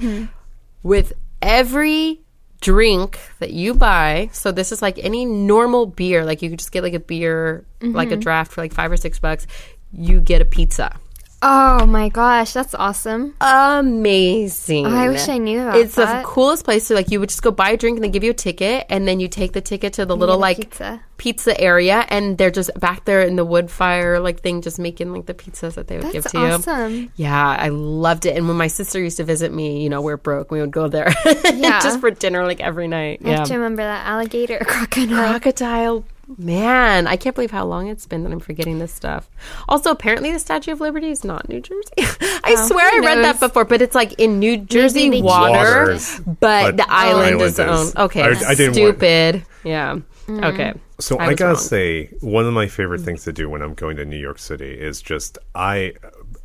with 0.83 1.15
every 1.41 2.21
drink 2.61 3.19
that 3.39 3.51
you 3.53 3.73
buy, 3.75 4.29
so 4.33 4.53
this 4.53 4.73
is 4.73 4.83
like 4.83 4.99
any 4.99 5.25
normal 5.25 5.87
beer, 5.87 6.25
like 6.25 6.43
you 6.43 6.51
could 6.51 6.59
just 6.59 6.73
get 6.73 6.83
like 6.83 6.95
a 6.95 7.01
beer, 7.01 7.65
like 7.81 8.11
a 8.11 8.17
draft 8.17 8.53
for 8.53 8.61
like 8.61 8.75
five 8.75 8.93
or 8.93 8.97
six 8.99 9.19
bucks, 9.19 9.47
you 9.93 10.21
get 10.21 10.43
a 10.43 10.45
pizza. 10.45 10.99
Oh 11.43 11.85
my 11.87 12.09
gosh, 12.09 12.53
that's 12.55 12.75
awesome. 12.75 13.35
Amazing. 13.41 14.87
Oh, 14.87 14.95
I 14.97 15.09
wish 15.09 15.29
I 15.29 15.37
knew 15.39 15.61
about 15.61 15.77
It's 15.77 15.95
that. 15.97 16.23
the 16.23 16.27
coolest 16.27 16.65
place 16.65 16.89
to 16.89 16.95
like 16.95 17.11
you 17.11 17.21
would 17.21 17.29
just 17.29 17.43
go 17.43 17.51
buy 17.51 17.71
a 17.71 17.77
drink 17.77 17.97
and 17.99 18.05
they 18.05 18.09
give 18.09 18.25
you 18.25 18.31
a 18.31 18.35
ticket 18.35 18.87
and 18.89 19.07
then 19.07 19.21
you 19.21 19.29
take 19.29 19.53
the 19.53 19.61
ticket 19.61 19.93
to 19.95 20.07
the 20.07 20.17
little 20.17 20.39
like 20.39 20.57
pizza. 20.57 21.01
pizza 21.19 21.61
area 21.61 22.07
and 22.09 22.39
they're 22.39 22.51
just 22.51 22.71
back 22.81 23.05
there 23.05 23.21
in 23.23 23.37
the 23.37 23.45
wood 23.45 23.71
fire 23.71 24.19
like 24.19 24.41
thing 24.41 24.63
just 24.63 24.79
making 24.79 25.13
like 25.13 25.27
the 25.27 25.35
pizzas 25.35 25.75
that 25.75 25.89
they 25.89 25.99
would 25.99 26.11
give 26.11 26.25
That's 26.25 26.33
to 26.33 26.39
you. 26.41 26.47
awesome. 26.47 27.13
Yeah, 27.17 27.49
I 27.59 27.69
loved 27.69 28.25
it. 28.27 28.37
And 28.37 28.49
when 28.49 28.57
my 28.57 28.69
sister 28.69 28.99
used 28.99 29.19
to 29.19 29.25
visit 29.25 29.53
me, 29.53 29.83
you 29.83 29.91
know, 29.91 30.01
we're 30.01 30.17
broke, 30.17 30.51
we 30.51 30.61
would 30.61 30.71
go 30.71 30.89
there 30.89 31.13
Yeah. 31.45 31.81
just 31.81 32.01
for 32.01 32.11
dinner 32.11 32.45
like 32.45 32.61
every 32.61 32.89
night. 32.89 33.21
I 33.25 33.29
Yeah. 33.29 33.39
have 33.41 33.49
to 33.49 33.55
remember 33.55 33.83
that 33.83 34.07
alligator 34.07 34.59
crocodile. 34.67 35.29
Crocodile. 35.39 36.05
Man, 36.39 37.07
I 37.07 37.17
can't 37.17 37.35
believe 37.37 37.51
how 37.53 37.65
long 37.65 37.87
it's 37.89 38.07
been 38.07 38.25
that 38.25 38.33
I'm 38.33 38.41
forgetting 38.41 38.79
this 38.81 38.93
stuff. 38.93 39.31
Also, 39.69 39.91
apparently 39.91 40.33
the 40.33 40.39
Statue 40.39 40.73
of 40.73 40.81
Liberty 40.81 41.11
is 41.11 41.25
not 41.25 41.49
New 41.49 41.61
Jersey. 41.61 41.93
I 41.99 42.55
Oh, 42.59 42.69
swear 42.69 42.85
I 42.93 42.99
read 43.05 43.23
that 43.25 43.39
before, 43.39 43.65
but 43.65 43.81
it's 43.81 43.95
like 43.95 44.15
in 44.15 44.39
New 44.41 44.57
Jersey 44.59 45.09
they 45.11 45.23
water, 45.23 45.53
Waters, 45.53 46.19
but, 46.25 46.37
but 46.41 46.77
the 46.79 46.87
island, 46.91 47.27
island 47.37 47.43
is 47.43 47.59
is- 47.59 47.95
own. 47.97 48.05
Okay, 48.07 48.23
I- 48.23 48.27
I 48.51 48.55
didn't 48.55 48.81
want- 48.83 48.97
stupid. 48.99 49.45
Yeah. 49.65 49.99
Okay. 50.29 50.75
So 50.99 51.19
I, 51.19 51.29
was 51.29 51.37
gotta 51.37 51.53
wrong. 51.53 51.63
say, 51.63 52.07
one 52.21 52.47
of 52.47 52.53
my 52.55 52.67
favorite 52.67 53.03
things 53.03 53.23
to 53.25 53.33
do 53.33 53.49
when 53.49 53.63
I'm 53.63 53.75
going 53.75 53.97
to 53.99 54.05
New 54.05 54.17
York 54.19 54.39
City 54.41 54.73
is 54.73 55.01
just 55.03 55.39
I. 55.55 55.93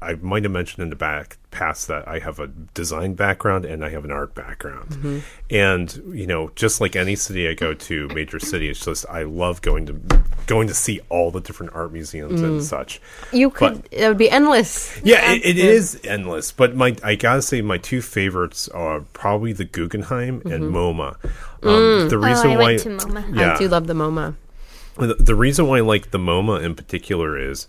I 0.01 0.15
might 0.15 0.43
have 0.43 0.51
mentioned 0.51 0.81
in 0.83 0.89
the 0.89 0.95
back 0.95 1.37
past 1.51 1.87
that 1.87 2.07
I 2.07 2.19
have 2.19 2.39
a 2.39 2.47
design 2.47 3.13
background 3.13 3.65
and 3.65 3.85
I 3.85 3.89
have 3.89 4.03
an 4.05 4.11
art 4.11 4.33
background, 4.33 4.89
Mm-hmm. 4.89 5.19
and 5.51 6.01
you 6.17 6.25
know, 6.25 6.51
just 6.55 6.81
like 6.81 6.95
any 6.95 7.15
city 7.15 7.47
I 7.47 7.53
go 7.53 7.73
to, 7.73 8.07
major 8.09 8.39
city, 8.39 8.69
it's 8.69 8.83
just 8.83 9.05
I 9.09 9.23
love 9.23 9.61
going 9.61 9.85
to 9.87 9.99
going 10.47 10.67
to 10.67 10.73
see 10.73 10.99
all 11.09 11.29
the 11.29 11.39
different 11.39 11.73
art 11.75 11.93
museums 11.93 12.41
Mm. 12.41 12.45
and 12.45 12.63
such. 12.63 12.99
You 13.31 13.49
could. 13.51 13.83
but, 13.83 13.87
it 13.91 14.07
would 14.07 14.17
be 14.17 14.29
endless. 14.29 14.99
Yeah, 15.03 15.31
it, 15.33 15.45
it 15.45 15.57
is 15.59 15.99
endless. 16.03 16.51
But 16.51 16.75
my 16.75 16.95
I 17.03 17.15
gotta 17.15 17.41
say, 17.41 17.61
my 17.61 17.77
two 17.77 18.01
favorites 18.01 18.67
are 18.69 19.01
probably 19.13 19.53
the 19.53 19.65
Guggenheim 19.65 20.41
and 20.45 20.63
MoMA. 20.73 21.17
Um, 21.63 22.09
The 22.09 22.15
Oh, 22.15 22.19
reason 22.19 22.51
I 22.51 22.55
why, 22.57 22.63
went 22.63 22.79
to 22.81 22.89
MoMA. 22.89 23.35
yeah, 23.37 23.53
I 23.53 23.57
do 23.59 23.67
love 23.67 23.85
the 23.87 23.93
MoMA. 23.93 24.35
the, 24.97 25.13
the 25.13 25.35
reason 25.35 25.67
why 25.67 25.77
I 25.77 25.81
like 25.81 26.09
the 26.11 26.17
MoMA 26.17 26.63
in 26.63 26.73
particular 26.75 27.37
is 27.37 27.67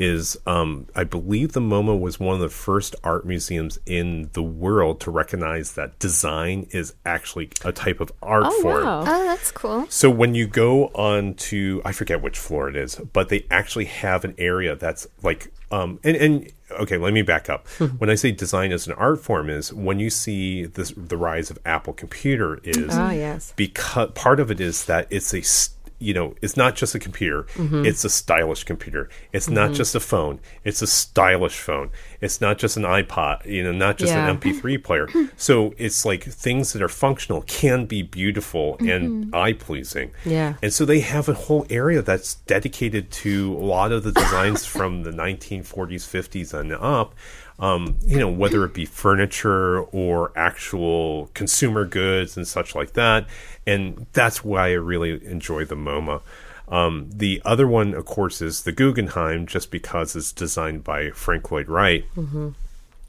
is 0.00 0.36
um, 0.46 0.86
I 0.96 1.04
believe 1.04 1.52
the 1.52 1.60
MoMA 1.60 1.98
was 2.00 2.18
one 2.18 2.34
of 2.34 2.40
the 2.40 2.48
first 2.48 2.96
art 3.04 3.26
museums 3.26 3.78
in 3.86 4.30
the 4.32 4.42
world 4.42 4.98
to 5.02 5.10
recognize 5.10 5.72
that 5.74 5.98
design 5.98 6.66
is 6.70 6.94
actually 7.04 7.50
a 7.64 7.70
type 7.72 8.00
of 8.00 8.10
art 8.22 8.44
Oh 8.46 8.62
form. 8.62 8.84
wow. 8.84 9.00
Oh, 9.02 9.24
that's 9.24 9.52
cool. 9.52 9.86
So 9.90 10.08
when 10.10 10.34
you 10.34 10.46
go 10.46 10.86
on 10.88 11.34
to 11.34 11.82
I 11.84 11.92
forget 11.92 12.22
which 12.22 12.38
floor 12.38 12.68
it 12.68 12.76
is, 12.76 12.96
but 12.96 13.28
they 13.28 13.46
actually 13.50 13.84
have 13.84 14.24
an 14.24 14.34
area 14.38 14.74
that's 14.74 15.06
like 15.22 15.52
um 15.70 16.00
and, 16.02 16.16
and 16.16 16.52
okay, 16.72 16.96
let 16.96 17.12
me 17.12 17.22
back 17.22 17.50
up. 17.50 17.68
when 17.98 18.08
I 18.10 18.14
say 18.14 18.32
design 18.32 18.72
as 18.72 18.86
an 18.86 18.94
art 18.94 19.20
form 19.20 19.50
is 19.50 19.72
when 19.72 19.98
you 20.00 20.08
see 20.08 20.64
this 20.66 20.92
the 20.96 21.16
rise 21.16 21.50
of 21.50 21.58
Apple 21.66 21.92
computer 21.92 22.58
is 22.64 22.88
Ah, 22.96 23.10
yes. 23.10 23.52
because 23.56 24.10
part 24.14 24.40
of 24.40 24.50
it 24.50 24.60
is 24.60 24.86
that 24.86 25.06
it's 25.10 25.34
a 25.34 25.40
s- 25.40 25.70
you 26.00 26.12
know 26.14 26.34
it's 26.42 26.56
not 26.56 26.74
just 26.74 26.94
a 26.94 26.98
computer 26.98 27.42
Mm-hmm. 27.54 27.84
it's 27.84 28.04
a 28.04 28.10
stylish 28.10 28.64
computer 28.64 29.08
it's 29.32 29.48
not 29.50 29.72
just 29.72 29.94
a 29.94 30.00
phone 30.00 30.40
it's 30.64 30.80
a 30.82 30.86
stylish 30.86 31.58
phone 31.58 31.90
it's 32.20 32.40
not 32.40 32.58
just 32.58 32.76
an 32.76 32.84
ipod 32.84 33.44
you 33.44 33.62
know 33.62 33.72
not 33.72 33.98
just 33.98 34.12
Yeah. 34.12 34.28
an 34.28 34.36
mp3 34.40 34.82
player 34.82 35.08
so 35.36 35.74
it's 35.78 36.04
like 36.04 36.24
things 36.24 36.72
that 36.72 36.82
are 36.82 36.88
functional 36.88 37.42
can 37.42 37.84
be 37.86 38.02
beautiful 38.02 38.76
and 38.80 39.34
eye 39.34 39.52
pleasing 39.52 40.08
Mm-hmm. 40.10 40.30
Yeah. 40.30 40.54
and 40.62 40.72
so 40.72 40.84
they 40.84 41.00
have 41.00 41.28
a 41.28 41.34
whole 41.34 41.66
area 41.70 42.00
that's 42.02 42.34
dedicated 42.46 43.10
to 43.24 43.54
a 43.54 43.64
lot 43.64 43.92
of 43.92 44.02
the 44.02 44.12
designs 44.12 44.64
from 44.64 45.02
the 45.02 45.10
1940s 45.10 46.04
50s 46.06 46.54
and 46.58 46.72
up 46.72 47.14
um, 47.60 47.96
you 48.04 48.18
know, 48.18 48.28
whether 48.28 48.64
it 48.64 48.72
be 48.74 48.84
furniture 48.86 49.80
or 49.80 50.32
actual 50.34 51.30
consumer 51.34 51.84
goods 51.84 52.36
and 52.36 52.48
such 52.48 52.74
like 52.74 52.94
that. 52.94 53.26
And 53.66 54.06
that's 54.14 54.42
why 54.42 54.68
I 54.68 54.72
really 54.72 55.24
enjoy 55.26 55.64
the 55.66 55.76
MoMA. 55.76 56.22
Um, 56.68 57.10
the 57.12 57.42
other 57.44 57.66
one, 57.68 57.94
of 57.94 58.04
course, 58.06 58.40
is 58.40 58.62
the 58.62 58.72
Guggenheim, 58.72 59.46
just 59.46 59.70
because 59.70 60.16
it's 60.16 60.32
designed 60.32 60.84
by 60.84 61.10
Frank 61.10 61.50
Lloyd 61.50 61.68
Wright. 61.68 62.04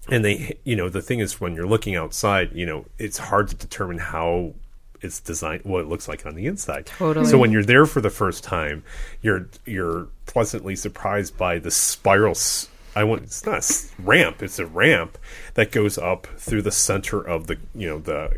And 0.09 0.25
they, 0.25 0.57
you 0.63 0.75
know, 0.75 0.89
the 0.89 1.01
thing 1.01 1.19
is, 1.19 1.39
when 1.39 1.55
you're 1.55 1.67
looking 1.67 1.95
outside, 1.95 2.51
you 2.53 2.65
know, 2.65 2.85
it's 2.97 3.19
hard 3.19 3.47
to 3.49 3.55
determine 3.55 3.99
how 3.99 4.53
it's 5.01 5.19
designed 5.19 5.63
what 5.63 5.81
it 5.81 5.87
looks 5.87 6.07
like 6.07 6.25
on 6.25 6.35
the 6.35 6.47
inside. 6.47 6.87
Totally. 6.87 7.25
So 7.27 7.37
when 7.37 7.51
you're 7.51 7.63
there 7.63 7.85
for 7.85 8.01
the 8.01 8.09
first 8.09 8.43
time, 8.43 8.83
you're 9.21 9.47
you're 9.65 10.07
pleasantly 10.25 10.75
surprised 10.75 11.37
by 11.37 11.59
the 11.59 11.71
spiral. 11.71 12.31
s- 12.31 12.67
I 12.95 13.03
want 13.03 13.23
it's 13.23 13.45
not 13.45 13.63
a 13.63 14.01
ramp; 14.01 14.43
it's 14.43 14.59
a 14.59 14.65
ramp 14.65 15.17
that 15.53 15.71
goes 15.71 15.97
up 15.97 16.27
through 16.37 16.61
the 16.63 16.71
center 16.71 17.21
of 17.21 17.47
the 17.47 17.57
you 17.73 17.87
know 17.87 17.99
the 17.99 18.37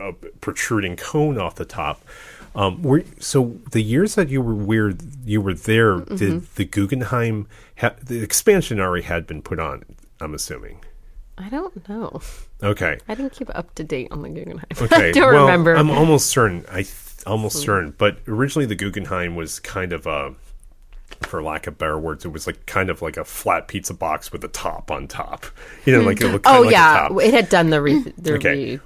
uh, 0.00 0.12
protruding 0.40 0.96
cone 0.96 1.38
off 1.38 1.54
the 1.56 1.64
top. 1.64 2.02
Um, 2.54 2.82
were, 2.82 3.04
so 3.18 3.58
the 3.70 3.80
years 3.80 4.14
that 4.14 4.28
you 4.28 4.42
were 4.42 4.54
weird, 4.54 5.00
you 5.24 5.40
were 5.40 5.54
there. 5.54 5.98
Mm-hmm. 5.98 6.16
Did 6.16 6.54
the 6.54 6.64
Guggenheim 6.64 7.46
ha- 7.78 7.94
the 8.02 8.22
expansion 8.22 8.78
already 8.78 9.04
had 9.04 9.26
been 9.26 9.42
put 9.42 9.58
on? 9.58 9.84
I'm 10.20 10.34
assuming. 10.34 10.80
I 11.38 11.48
don't 11.48 11.88
know. 11.88 12.20
Okay. 12.62 12.98
I 13.08 13.14
didn't 13.14 13.32
keep 13.32 13.48
up 13.54 13.74
to 13.76 13.84
date 13.84 14.08
on 14.10 14.22
the 14.22 14.28
Guggenheim. 14.28 14.66
Okay. 14.82 15.08
I 15.08 15.12
don't 15.12 15.32
well, 15.32 15.46
remember. 15.46 15.74
I'm 15.74 15.90
almost 15.90 16.26
certain. 16.26 16.64
I 16.70 16.82
th- 16.82 17.24
almost 17.26 17.60
certain. 17.60 17.94
But 17.96 18.18
originally, 18.28 18.66
the 18.66 18.74
Guggenheim 18.74 19.34
was 19.34 19.58
kind 19.58 19.92
of 19.92 20.06
a, 20.06 20.34
for 21.26 21.42
lack 21.42 21.66
of 21.66 21.78
better 21.78 21.98
words, 21.98 22.24
it 22.24 22.28
was 22.28 22.46
like 22.46 22.66
kind 22.66 22.90
of 22.90 23.02
like 23.02 23.16
a 23.16 23.24
flat 23.24 23.68
pizza 23.68 23.94
box 23.94 24.32
with 24.32 24.42
a 24.44 24.48
top 24.48 24.90
on 24.90 25.06
top. 25.08 25.46
You 25.84 25.96
know, 25.96 26.02
like 26.02 26.20
it 26.20 26.28
looked. 26.28 26.46
Oh 26.46 26.62
like 26.62 26.72
yeah, 26.72 27.08
top. 27.08 27.20
it 27.22 27.32
had 27.34 27.48
done 27.48 27.70
the 27.70 27.80
re- 27.82 28.12
the 28.18 28.34
Okay. 28.34 28.80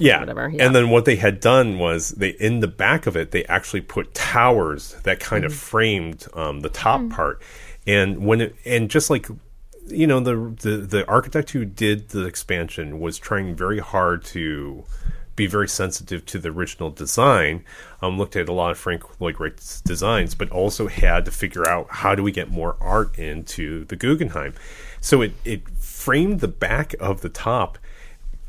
Yeah. 0.00 0.18
whatever. 0.20 0.48
Yeah. 0.48 0.66
And 0.66 0.74
then 0.74 0.90
what 0.90 1.04
they 1.04 1.14
had 1.16 1.38
done 1.38 1.78
was 1.78 2.10
they 2.10 2.30
in 2.30 2.58
the 2.60 2.66
back 2.66 3.06
of 3.06 3.16
it 3.16 3.30
they 3.30 3.44
actually 3.44 3.82
put 3.82 4.12
towers 4.12 4.94
that 5.04 5.20
kind 5.20 5.44
Mm. 5.44 5.46
of 5.46 5.54
framed 5.54 6.26
um, 6.34 6.60
the 6.60 6.68
top 6.68 7.08
part. 7.10 7.40
And 7.86 8.26
when 8.26 8.40
it 8.40 8.56
and 8.64 8.90
just 8.90 9.08
like 9.08 9.28
you 9.86 10.06
know 10.06 10.18
the, 10.20 10.34
the 10.62 10.76
the 10.78 11.06
architect 11.08 11.50
who 11.50 11.64
did 11.64 12.08
the 12.08 12.24
expansion 12.24 12.98
was 12.98 13.18
trying 13.18 13.54
very 13.54 13.78
hard 13.78 14.24
to 14.26 14.84
be 15.34 15.46
very 15.46 15.68
sensitive 15.68 16.26
to 16.26 16.38
the 16.38 16.50
original 16.50 16.90
design. 16.90 17.64
Um, 18.00 18.18
looked 18.18 18.36
at 18.36 18.48
a 18.48 18.52
lot 18.52 18.70
of 18.70 18.78
Frank 18.78 19.20
Lloyd 19.20 19.40
Wright's 19.40 19.80
designs, 19.80 20.34
but 20.34 20.50
also 20.50 20.88
had 20.88 21.24
to 21.24 21.30
figure 21.30 21.66
out 21.66 21.86
how 21.88 22.14
do 22.14 22.22
we 22.22 22.32
get 22.32 22.50
more 22.50 22.76
art 22.80 23.18
into 23.18 23.84
the 23.86 23.96
Guggenheim. 23.96 24.54
So 25.00 25.22
it 25.22 25.32
it 25.44 25.68
framed 25.78 26.40
the 26.40 26.48
back 26.48 26.94
of 27.00 27.20
the 27.20 27.28
top 27.28 27.78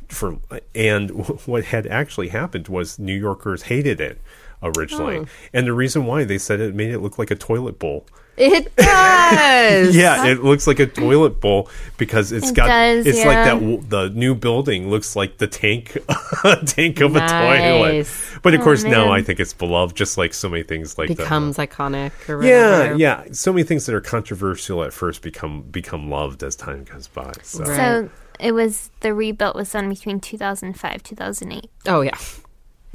for 0.08 0.38
and 0.76 1.10
what 1.46 1.66
had 1.66 1.88
actually 1.88 2.30
happened 2.30 2.68
was 2.68 3.00
New 3.00 3.18
Yorkers 3.18 3.64
hated 3.64 4.00
it 4.00 4.20
originally, 4.64 5.18
Oh. 5.20 5.26
and 5.54 5.68
the 5.68 5.74
reason 5.74 6.06
why 6.06 6.24
they 6.24 6.38
said 6.38 6.60
it 6.60 6.74
made 6.76 6.92
it 6.92 7.00
look 7.00 7.18
like 7.20 7.32
a 7.32 7.36
toilet 7.36 7.80
bowl. 7.80 8.06
it 8.36 8.76
does. 8.78 9.96
Yeah, 9.96 10.26
it 10.26 10.44
looks 10.44 10.66
like 10.66 10.80
a 10.80 10.88
toilet 10.88 11.40
bowl 11.40 11.70
because 11.98 12.32
it's 12.32 12.50
It 12.50 12.56
got 12.56 12.68
does, 12.68 13.06
it's 13.06 13.24
like 13.26 13.46
that. 13.46 13.90
The 13.90 14.10
new 14.10 14.34
building 14.34 14.90
looks 14.90 15.16
like 15.16 15.38
the 15.38 15.46
tank 15.48 15.98
tank 16.66 17.00
of 17.02 17.16
a 17.16 17.20
toilet. 17.20 18.08
But 18.42 18.56
of 18.56 18.62
oh, 18.62 18.64
course, 18.64 18.84
now. 18.84 19.12
I 19.12 19.22
think 19.22 19.40
it's 19.40 19.54
beloved, 19.54 19.96
just 19.96 20.18
like 20.18 20.34
so 20.34 20.50
many 20.50 20.64
things 20.64 20.98
like 20.98 21.10
that. 21.10 21.18
becomes 21.18 21.58
iconic. 21.58 22.12
Or 22.28 22.44
Yeah, 22.44 22.96
yeah. 22.96 23.26
So 23.32 23.54
many 23.54 23.64
things 23.64 23.86
that 23.86 23.94
are 23.94 24.02
controversial 24.02 24.84
at 24.84 24.94
first 24.94 25.22
become 25.22 25.62
become 25.64 26.10
loved 26.10 26.42
as 26.44 26.56
time 26.56 26.86
goes 26.86 27.08
by. 27.08 27.32
So. 27.44 27.64
Right. 27.64 27.76
So 27.76 28.10
it 28.40 28.54
was 28.54 28.90
the 29.02 29.14
rebuilt 29.14 29.56
was 29.56 29.72
done 29.72 29.90
between 29.90 30.20
2005 30.20 31.04
2008. 31.04 31.70
Oh 31.88 32.02
yeah. 32.02 32.18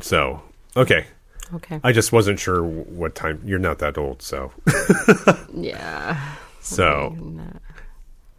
So 0.00 0.42
okay, 0.76 1.07
Okay. 1.54 1.80
I 1.82 1.92
just 1.92 2.12
wasn't 2.12 2.38
sure 2.38 2.62
what 2.62 3.14
time. 3.14 3.40
You're 3.44 3.58
not 3.58 3.78
that 3.78 3.96
old, 3.96 4.22
so 4.22 4.52
yeah. 5.54 6.34
so 6.61 7.16
oh 7.18 7.42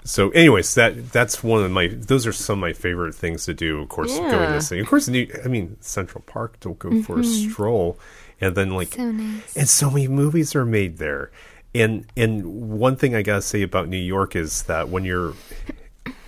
so. 0.04 0.30
Anyways, 0.32 0.74
that 0.76 1.12
that's 1.12 1.44
one 1.44 1.64
of 1.64 1.72
my. 1.72 1.88
Those 1.88 2.26
are 2.26 2.32
some 2.32 2.60
of 2.60 2.62
my 2.62 2.74
favorite 2.74 3.14
things 3.16 3.46
to 3.46 3.54
do. 3.54 3.82
Of 3.82 3.90
course, 3.90 4.16
going 4.18 4.32
Yeah. 4.32 4.54
to 4.54 4.62
see. 4.62 4.80
Of 4.80 4.88
course, 4.88 5.08
New, 5.08 5.28
I 5.44 5.48
mean 5.48 5.78
Central 5.82 6.24
Park 6.26 6.60
to 6.62 6.74
go 6.76 7.02
for 7.04 7.20
a 7.20 7.22
mm-hmm. 7.22 7.52
stroll, 7.52 8.00
and 8.42 8.56
then 8.56 8.72
like 8.72 8.94
So 8.94 9.12
nice. 9.12 9.56
and 9.58 9.70
so 9.70 9.90
many 9.90 10.08
movies 10.08 10.56
are 10.56 10.66
made 10.66 10.98
there. 10.98 11.32
And 11.76 12.06
and 12.18 12.70
one 12.80 12.96
thing 12.96 13.16
I 13.16 13.22
gotta 13.22 13.42
say 13.42 13.62
about 13.62 13.88
New 13.88 13.98
York 13.98 14.36
is 14.36 14.64
that 14.64 14.90
when 14.90 15.04
you're, 15.06 15.34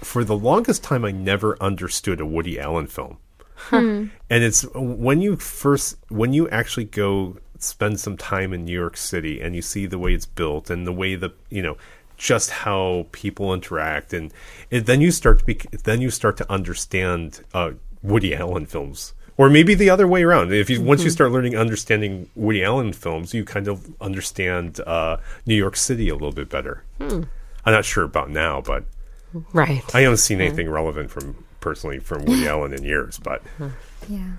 for 0.01 0.23
the 0.23 0.37
longest 0.37 0.83
time, 0.83 1.03
I 1.03 1.11
never 1.11 1.61
understood 1.61 2.21
a 2.21 2.25
Woody 2.25 2.59
Allen 2.59 2.87
film. 2.87 3.17
And 3.71 4.12
it's 4.43 4.65
when 4.74 5.21
you 5.21 5.36
first 5.38 5.97
when 6.10 6.34
you 6.34 6.50
actually 6.50 6.86
go 6.86 7.38
spend 7.60 8.00
some 8.00 8.17
time 8.17 8.54
in 8.54 8.65
New 8.65 8.74
York 8.74 8.97
City 8.97 9.39
and 9.41 9.56
you 9.56 9.62
see 9.62 9.86
the 9.86 10.00
way 10.00 10.13
it's 10.13 10.26
built 10.26 10.69
and 10.69 10.88
the 10.88 10.91
way 10.91 11.15
the 11.15 11.32
you 11.50 11.62
know 11.62 11.78
just 12.17 12.52
how 12.52 13.08
people 13.12 13.54
interact 13.54 14.13
and, 14.13 14.32
and 14.71 14.86
then 14.86 15.02
you 15.02 15.12
start 15.12 15.39
to 15.39 15.45
be 15.45 15.60
then 15.84 16.02
you 16.02 16.10
start 16.10 16.38
to 16.38 16.52
understand 16.52 17.43
uh, 17.54 17.71
Woody 18.02 18.36
Allen 18.36 18.65
films. 18.65 19.13
Or 19.38 19.50
maybe 19.50 19.74
the 19.74 19.89
other 19.89 20.08
way 20.08 20.21
around. 20.24 20.54
If 20.54 20.69
you 20.69 20.82
once 20.82 21.04
you 21.04 21.10
start 21.10 21.32
learning 21.32 21.56
understanding 21.58 22.30
Woody 22.36 22.63
Allen 22.63 22.93
films 22.93 23.34
you 23.34 23.43
kind 23.45 23.67
of 23.67 23.91
understand 24.02 24.80
uh, 24.82 25.17
New 25.45 25.56
York 25.56 25.76
City 25.76 26.10
a 26.10 26.13
little 26.13 26.32
bit 26.32 26.50
better. 26.50 26.84
I'm 27.00 27.74
not 27.74 27.86
sure 27.86 28.04
about 28.04 28.30
now, 28.30 28.62
but 28.62 28.86
Right. 29.54 29.84
I 29.95 30.02
haven't 30.02 30.17
seen 30.17 30.41
anything 30.41 30.69
relevant 30.69 31.10
from 31.10 31.45
personally 31.62 32.00
from 32.00 32.26
Woody 32.26 32.47
Allen 32.47 32.74
in 32.74 32.84
years, 32.84 33.17
but 33.19 33.41
Yeah. 34.10 34.32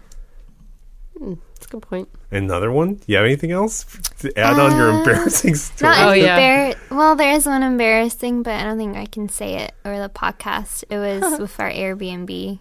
That's 1.20 1.66
a 1.66 1.70
good 1.70 1.82
point. 1.82 2.08
another 2.32 2.72
one. 2.72 3.00
You 3.06 3.16
have 3.16 3.24
anything 3.24 3.52
else 3.52 3.84
to 4.20 4.36
add 4.36 4.58
on 4.58 4.76
your 4.76 4.90
Uh, 4.90 4.98
embarrassing 4.98 5.54
story? 5.54 5.92
Not 5.92 6.08
Oh, 6.08 6.12
yeah. 6.12 6.72
embar- 6.72 6.76
Well, 6.90 7.14
there 7.16 7.32
is 7.32 7.46
one 7.46 7.62
embarrassing, 7.62 8.42
but 8.42 8.54
I 8.54 8.64
don't 8.64 8.76
think 8.78 8.96
I 8.96 9.06
can 9.06 9.28
say 9.28 9.54
it 9.54 9.72
or 9.84 9.98
the 10.00 10.08
podcast. 10.08 10.82
It 10.90 10.96
was 10.98 11.38
with 11.40 11.58
our 11.60 11.70
Airbnb. 11.70 12.58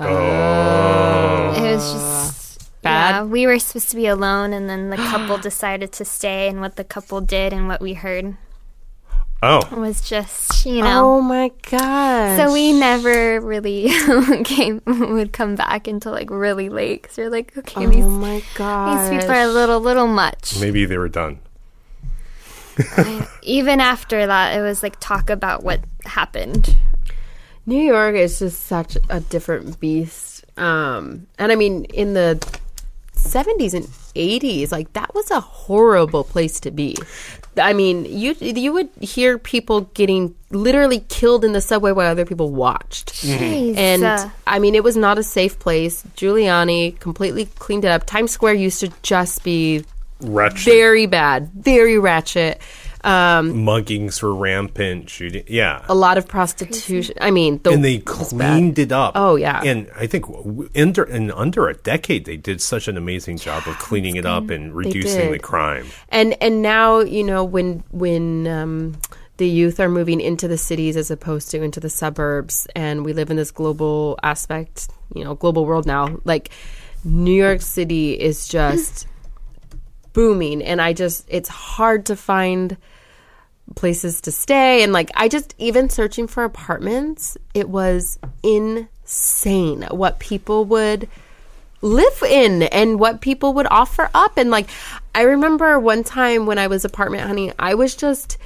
Oh, 0.00 1.54
It 1.56 1.60
was 1.74 1.92
just 1.92 2.48
Bad? 2.80 3.10
Yeah, 3.10 3.24
we 3.24 3.46
were 3.46 3.58
supposed 3.58 3.90
to 3.90 3.96
be 3.96 4.06
alone, 4.06 4.52
and 4.52 4.70
then 4.70 4.88
the 4.90 4.96
couple 4.96 5.36
decided 5.50 5.90
to 5.92 6.04
stay. 6.04 6.48
And 6.48 6.60
what 6.60 6.76
the 6.76 6.84
couple 6.84 7.20
did 7.20 7.52
and 7.52 7.66
what 7.66 7.80
we 7.80 7.94
heard 7.94 8.36
oh, 9.42 9.60
was 9.76 10.00
just 10.00 10.66
you 10.66 10.82
know. 10.82 11.16
Oh 11.16 11.20
my 11.20 11.50
god. 11.70 12.36
So 12.36 12.52
we 12.52 12.72
never 12.72 13.40
really 13.40 13.88
came 14.44 14.82
would 14.86 15.32
come 15.32 15.54
back 15.54 15.86
until 15.86 16.12
like 16.12 16.30
really 16.30 16.68
late 16.68 17.02
because 17.02 17.16
we're 17.18 17.30
like, 17.30 17.56
okay, 17.56 17.86
Oh 17.86 17.90
these 17.90 18.04
my 18.04 18.42
god. 18.54 19.10
these 19.10 19.20
people 19.20 19.34
are 19.34 19.42
a 19.42 19.46
little 19.48 19.80
little 19.80 20.06
much. 20.06 20.58
maybe 20.60 20.84
they 20.84 20.98
were 20.98 21.08
done. 21.08 21.38
Even 23.42 23.80
after 23.80 24.26
that, 24.26 24.56
it 24.56 24.62
was 24.62 24.82
like 24.82 24.96
talk 25.00 25.30
about 25.30 25.62
what 25.64 25.80
happened. 26.04 26.76
New 27.66 27.82
York 27.82 28.14
is 28.14 28.38
just 28.38 28.64
such 28.64 28.96
a 29.10 29.20
different 29.20 29.78
beast. 29.80 30.44
Um, 30.56 31.26
and 31.38 31.52
I 31.52 31.54
mean, 31.56 31.84
in 31.86 32.14
the 32.14 32.38
70s 33.14 33.74
and 33.74 33.84
80s, 33.86 34.72
like 34.72 34.92
that 34.94 35.14
was 35.14 35.30
a 35.30 35.40
horrible 35.40 36.24
place 36.24 36.60
to 36.60 36.70
be. 36.70 36.96
I 37.56 37.72
mean, 37.72 38.04
you 38.04 38.34
you 38.40 38.72
would 38.72 38.88
hear 39.00 39.38
people 39.38 39.82
getting 39.94 40.34
literally 40.50 41.00
killed 41.08 41.44
in 41.44 41.52
the 41.52 41.60
subway 41.60 41.92
while 41.92 42.10
other 42.10 42.24
people 42.24 42.50
watched. 42.52 43.12
Jeez. 43.14 43.76
And 43.76 44.04
Uh, 44.04 44.28
I 44.46 44.58
mean, 44.58 44.74
it 44.74 44.84
was 44.84 44.96
not 44.96 45.18
a 45.18 45.22
safe 45.22 45.58
place. 45.58 46.04
Giuliani 46.16 46.98
completely 47.00 47.46
cleaned 47.58 47.84
it 47.84 47.88
up. 47.90 48.04
Times 48.06 48.30
Square 48.30 48.54
used 48.54 48.80
to 48.80 48.92
just 49.02 49.42
be 49.42 49.84
Wretched. 50.20 50.64
very 50.64 51.06
bad, 51.06 51.50
very 51.52 51.98
ratchet. 51.98 52.60
Um, 53.04 53.54
Muggings 53.54 54.22
were 54.22 54.34
rampant. 54.34 55.08
Shooting, 55.08 55.44
yeah. 55.46 55.84
a 55.88 55.94
lot 55.94 56.18
of 56.18 56.26
prostitution. 56.26 57.16
I 57.20 57.30
mean, 57.30 57.60
the, 57.62 57.70
and 57.70 57.84
they 57.84 57.98
cleaned 57.98 58.78
it 58.78 58.92
up. 58.92 59.12
Oh, 59.14 59.36
yeah. 59.36 59.62
and 59.62 59.90
I 59.96 60.06
think 60.06 60.26
under 60.76 61.04
in 61.04 61.30
under 61.30 61.68
a 61.68 61.74
decade 61.74 62.24
they 62.24 62.36
did 62.36 62.60
such 62.60 62.88
an 62.88 62.96
amazing 62.96 63.38
job 63.38 63.66
of 63.66 63.78
cleaning 63.78 64.16
it 64.16 64.26
up 64.26 64.50
and 64.50 64.74
reducing 64.74 65.32
the 65.32 65.38
crime. 65.38 65.86
and 66.08 66.40
and 66.42 66.62
now 66.62 67.00
you 67.00 67.24
know 67.24 67.44
when 67.44 67.82
when 67.90 68.46
um, 68.46 68.98
the 69.38 69.48
youth 69.48 69.80
are 69.80 69.88
moving 69.88 70.20
into 70.20 70.46
the 70.46 70.58
cities 70.58 70.96
as 70.96 71.10
opposed 71.10 71.50
to 71.50 71.62
into 71.62 71.80
the 71.80 71.88
suburbs 71.88 72.66
and 72.76 73.04
we 73.04 73.12
live 73.12 73.30
in 73.30 73.36
this 73.36 73.50
global 73.50 74.18
aspect 74.22 74.88
you 75.14 75.24
know 75.24 75.34
global 75.34 75.64
world 75.64 75.86
now 75.86 76.18
like 76.24 76.50
new 77.04 77.32
york 77.32 77.62
city 77.62 78.12
is 78.12 78.46
just 78.46 79.06
booming 80.12 80.62
and 80.62 80.80
i 80.80 80.92
just 80.92 81.24
it's 81.28 81.48
hard 81.48 82.06
to 82.06 82.16
find 82.16 82.76
places 83.74 84.22
to 84.22 84.32
stay. 84.32 84.82
And 84.82 84.92
like 84.92 85.10
i 85.14 85.28
just 85.28 85.54
even 85.58 85.90
searching 85.90 86.26
for 86.26 86.44
apartments 86.44 87.36
it 87.54 87.68
was 87.68 88.18
insane 88.42 89.82
what 89.90 90.18
people 90.18 90.64
would 90.66 91.08
live 91.80 92.22
in 92.22 92.64
and 92.64 92.98
what 92.98 93.20
people 93.20 93.54
would 93.54 93.66
offer 93.70 94.10
up. 94.14 94.36
And 94.36 94.50
like 94.50 94.68
i 95.14 95.22
remember 95.22 95.78
one 95.78 96.02
time 96.02 96.46
when 96.46 96.58
i 96.58 96.66
was 96.66 96.84
apartment 96.84 97.24
hunting 97.24 97.52
i 97.58 97.74
was 97.74 97.94
just 97.94 98.38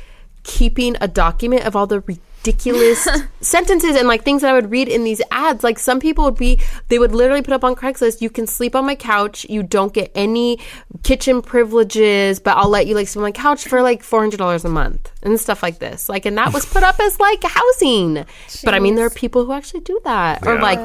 keeping 0.42 0.96
a 1.00 1.08
document 1.08 1.64
of 1.64 1.76
all 1.76 1.86
the 1.86 2.00
ridiculous 2.42 3.06
sentences 3.40 3.94
and 3.96 4.08
like 4.08 4.24
things 4.24 4.42
that 4.42 4.50
i 4.50 4.52
would 4.52 4.70
read 4.70 4.88
in 4.88 5.04
these 5.04 5.22
ads. 5.30 5.62
Like 5.62 5.78
some 5.78 6.00
people 6.00 6.24
would 6.24 6.36
be 6.36 6.60
they 6.88 6.98
would 6.98 7.12
literally 7.12 7.42
put 7.42 7.52
up 7.52 7.64
on 7.64 7.74
craigslist 7.74 8.20
you 8.20 8.30
can 8.30 8.46
sleep 8.46 8.74
on 8.74 8.84
my 8.84 8.94
couch. 8.94 9.46
You 9.48 9.62
don't 9.62 9.92
get 9.92 10.10
any 10.14 10.58
kitchen 11.02 11.42
privileges 11.42 12.40
but 12.40 12.56
i'll 12.56 12.68
let 12.68 12.86
you 12.86 12.94
like 12.94 13.08
sleep 13.08 13.20
on 13.20 13.28
my 13.28 13.32
couch 13.32 13.66
for 13.66 13.82
like 13.82 14.02
$400 14.02 14.64
a 14.64 14.68
month 14.68 15.10
and 15.22 15.38
stuff 15.38 15.62
like 15.62 15.78
this. 15.78 16.08
Like 16.08 16.26
and 16.26 16.36
that 16.38 16.52
was 16.52 16.66
put 16.66 16.82
up 16.82 16.98
as 16.98 17.18
like 17.20 17.42
housing. 17.42 18.24
But 18.64 18.74
i 18.74 18.78
mean 18.78 18.96
there 18.96 19.06
are 19.06 19.10
people 19.10 19.44
who 19.44 19.52
actually 19.52 19.80
do 19.80 20.00
that. 20.04 20.46
Or 20.46 20.60
like 20.60 20.80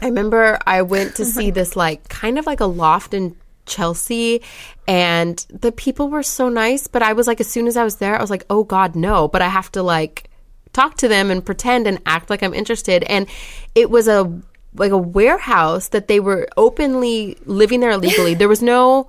I 0.00 0.06
remember 0.06 0.58
I 0.66 0.82
went 0.82 1.16
to 1.16 1.24
see 1.24 1.50
this 1.58 1.76
like 1.76 2.08
kind 2.08 2.38
of 2.38 2.46
like 2.46 2.60
a 2.60 2.66
loft 2.66 3.12
in 3.14 3.36
Chelsea 3.66 4.42
and 4.86 5.38
the 5.48 5.72
people 5.72 6.10
were 6.10 6.22
so 6.22 6.50
nice, 6.50 6.86
but 6.86 7.02
I 7.02 7.14
was 7.14 7.26
like 7.26 7.40
as 7.40 7.48
soon 7.48 7.66
as 7.66 7.78
I 7.78 7.84
was 7.84 7.96
there, 7.96 8.14
I 8.14 8.20
was 8.20 8.28
like, 8.28 8.44
"Oh 8.50 8.64
god, 8.64 8.94
no." 8.94 9.28
But 9.28 9.40
I 9.40 9.48
have 9.48 9.72
to 9.72 9.82
like 9.82 10.28
talk 10.74 10.96
to 10.98 11.08
them 11.08 11.30
and 11.30 11.44
pretend 11.44 11.86
and 11.86 12.00
act 12.04 12.28
like 12.28 12.42
I'm 12.42 12.52
interested. 12.52 13.04
And 13.04 13.26
it 13.74 13.90
was 13.90 14.08
a 14.08 14.30
like 14.76 14.90
a 14.90 14.98
warehouse 14.98 15.88
that 15.88 16.08
they 16.08 16.20
were 16.20 16.48
openly 16.56 17.38
living 17.46 17.80
there 17.80 17.90
illegally. 17.90 18.34
There 18.34 18.48
was 18.48 18.62
no 18.62 19.06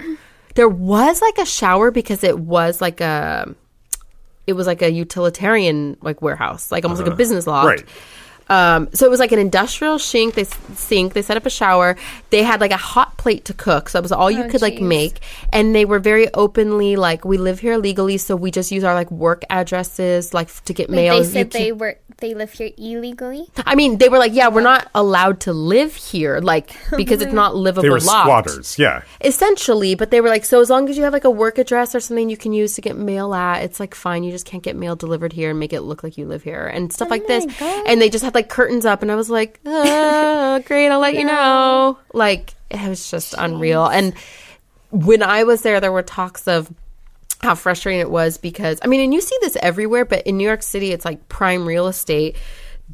there 0.56 0.70
was 0.70 1.22
like 1.22 1.38
a 1.38 1.46
shower 1.46 1.92
because 1.92 2.24
it 2.24 2.40
was 2.40 2.80
like 2.80 3.02
a 3.02 3.54
it 4.48 4.54
was 4.54 4.68
like 4.68 4.82
a 4.82 4.92
utilitarian 4.92 5.98
like 6.02 6.22
warehouse, 6.22 6.72
like 6.72 6.84
almost 6.84 7.00
like 7.00 7.08
a 7.08 7.12
uh-huh. 7.12 7.18
business 7.18 7.48
loft. 7.48 7.68
Right. 7.68 7.86
Um, 8.50 8.90
so 8.94 9.06
it 9.06 9.10
was 9.10 9.20
like 9.20 9.32
an 9.32 9.40
industrial 9.40 9.98
sink. 10.00 10.36
They 10.36 10.44
sink. 10.44 11.14
They 11.14 11.22
set 11.22 11.38
up 11.38 11.46
a 11.46 11.50
shower. 11.50 11.96
They 12.30 12.44
had 12.44 12.62
like 12.62 12.72
a 12.72 12.78
hot 12.78 13.18
plate 13.18 13.46
to 13.46 13.54
cook, 13.54 13.90
so 13.90 13.98
that 13.98 14.04
was 14.04 14.12
all 14.12 14.30
you 14.30 14.44
Oh, 14.44 14.50
could 14.50 14.62
like 14.62 14.80
make. 14.82 15.20
And 15.52 15.74
they 15.74 15.86
were 15.86 16.00
very 16.00 16.32
openly 16.34 16.96
like, 16.96 17.26
we 17.26 17.38
live 17.38 17.60
here 17.60 17.78
legally, 17.78 18.18
so 18.18 18.36
we 18.36 18.52
just 18.52 18.72
use 18.72 18.84
our 18.84 18.94
like 18.94 19.10
work 19.12 19.44
addresses 19.50 20.34
like 20.34 20.48
f- 20.48 20.64
to 20.66 20.74
get 20.74 20.90
Wait, 20.90 20.96
mail. 20.96 21.14
they 21.14 21.20
You 21.20 21.24
said 21.26 21.52
they 21.52 21.66
can't- 21.68 21.80
were 21.80 21.98
they 22.20 22.34
live 22.34 22.54
here 22.54 22.70
illegally. 22.78 23.46
I 23.66 23.76
mean, 23.76 23.98
they 23.98 24.08
were 24.08 24.18
like, 24.18 24.34
yeah, 24.34 24.48
we're 24.48 24.62
not 24.62 24.90
allowed 24.96 25.42
to 25.42 25.52
live 25.54 25.96
here, 25.96 26.40
like 26.40 26.74
because 26.98 27.22
it's 27.22 27.34
not 27.34 27.56
livable. 27.58 27.82
They 27.84 27.90
were 27.90 28.00
loft. 28.00 28.50
squatters. 28.50 28.80
Yeah. 28.80 29.02
Essentially, 29.22 29.96
but 29.96 30.12
they 30.12 30.22
were 30.22 30.30
like, 30.30 30.46
so 30.46 30.62
as 30.62 30.70
long 30.70 30.88
as 30.88 30.96
you 30.98 31.04
have 31.04 31.12
like 31.12 31.26
a 31.26 31.30
work 31.30 31.58
address 31.58 31.94
or 31.94 32.00
something 32.00 32.30
you 32.30 32.38
can 32.38 32.54
use 32.54 32.76
to 32.76 32.82
get 32.82 32.96
mail 32.96 33.34
at, 33.34 33.64
it's 33.64 33.80
like 33.82 33.94
fine. 33.94 34.24
You 34.24 34.32
just 34.32 34.46
can't 34.46 34.64
get 34.64 34.78
mail 34.78 34.96
delivered 34.96 35.34
here 35.34 35.50
and 35.50 35.60
make 35.60 35.74
it 35.74 35.82
look 35.82 36.04
like 36.04 36.18
you 36.18 36.26
live 36.26 36.44
here 36.44 36.66
and 36.68 36.94
stuff 36.94 37.10
like 37.10 37.28
this. 37.28 37.46
God. 37.60 37.84
And 37.88 38.02
they 38.02 38.10
just 38.10 38.24
had 38.24 38.34
like 38.36 38.50
curtains 38.50 38.86
up, 38.86 39.02
and 39.02 39.12
I 39.12 39.16
was 39.16 39.30
like, 39.30 39.60
oh, 39.66 40.62
great, 40.66 40.90
I'll 40.90 41.00
let 41.00 41.16
you 41.16 41.24
know. 41.26 41.98
Like 42.14 42.54
it 42.70 42.88
was 42.88 43.10
just 43.10 43.34
unreal. 43.38 43.86
And 43.86 44.14
when 44.92 45.24
I 45.24 45.44
was 45.44 45.62
there, 45.62 45.80
there 45.80 45.92
were 45.92 46.04
talks 46.04 46.48
of 46.48 46.72
how 47.40 47.56
frustrating 47.56 48.02
it 48.02 48.10
was 48.10 48.38
because 48.38 48.80
I 48.84 48.88
mean, 48.88 49.02
and 49.02 49.14
you 49.14 49.22
see 49.22 49.38
this 49.42 49.58
everywhere, 49.62 50.06
but 50.06 50.26
in 50.28 50.38
New 50.38 50.48
York 50.48 50.64
City, 50.64 50.92
it's 50.92 51.06
like 51.06 51.28
prime 51.30 51.66
real 51.66 51.88
estate. 51.88 52.36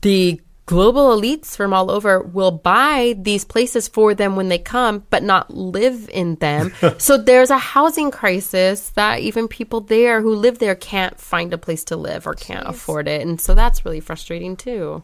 The 0.02 0.40
global 0.66 1.18
elites 1.18 1.56
from 1.56 1.74
all 1.74 1.92
over 1.92 2.22
will 2.22 2.52
buy 2.52 3.16
these 3.20 3.44
places 3.44 3.88
for 3.88 4.14
them 4.14 4.36
when 4.36 4.48
they 4.48 4.58
come, 4.58 5.06
but 5.10 5.24
not 5.24 5.54
live 5.54 6.10
in 6.14 6.36
them. 6.36 6.72
so 6.98 7.18
there's 7.18 7.50
a 7.50 7.58
housing 7.58 8.10
crisis 8.10 8.90
that 8.92 9.20
even 9.20 9.48
people 9.48 9.82
there 9.82 10.22
who 10.22 10.34
live 10.34 10.60
there 10.60 10.76
can't 10.76 11.20
find 11.20 11.54
a 11.54 11.58
place 11.58 11.84
to 11.86 11.98
live 11.98 12.26
or 12.26 12.34
can't 12.34 12.68
afford 12.68 13.08
it. 13.08 13.22
And 13.22 13.40
so 13.40 13.54
that's 13.54 13.84
really 13.84 14.00
frustrating 14.00 14.56
too. 14.56 15.04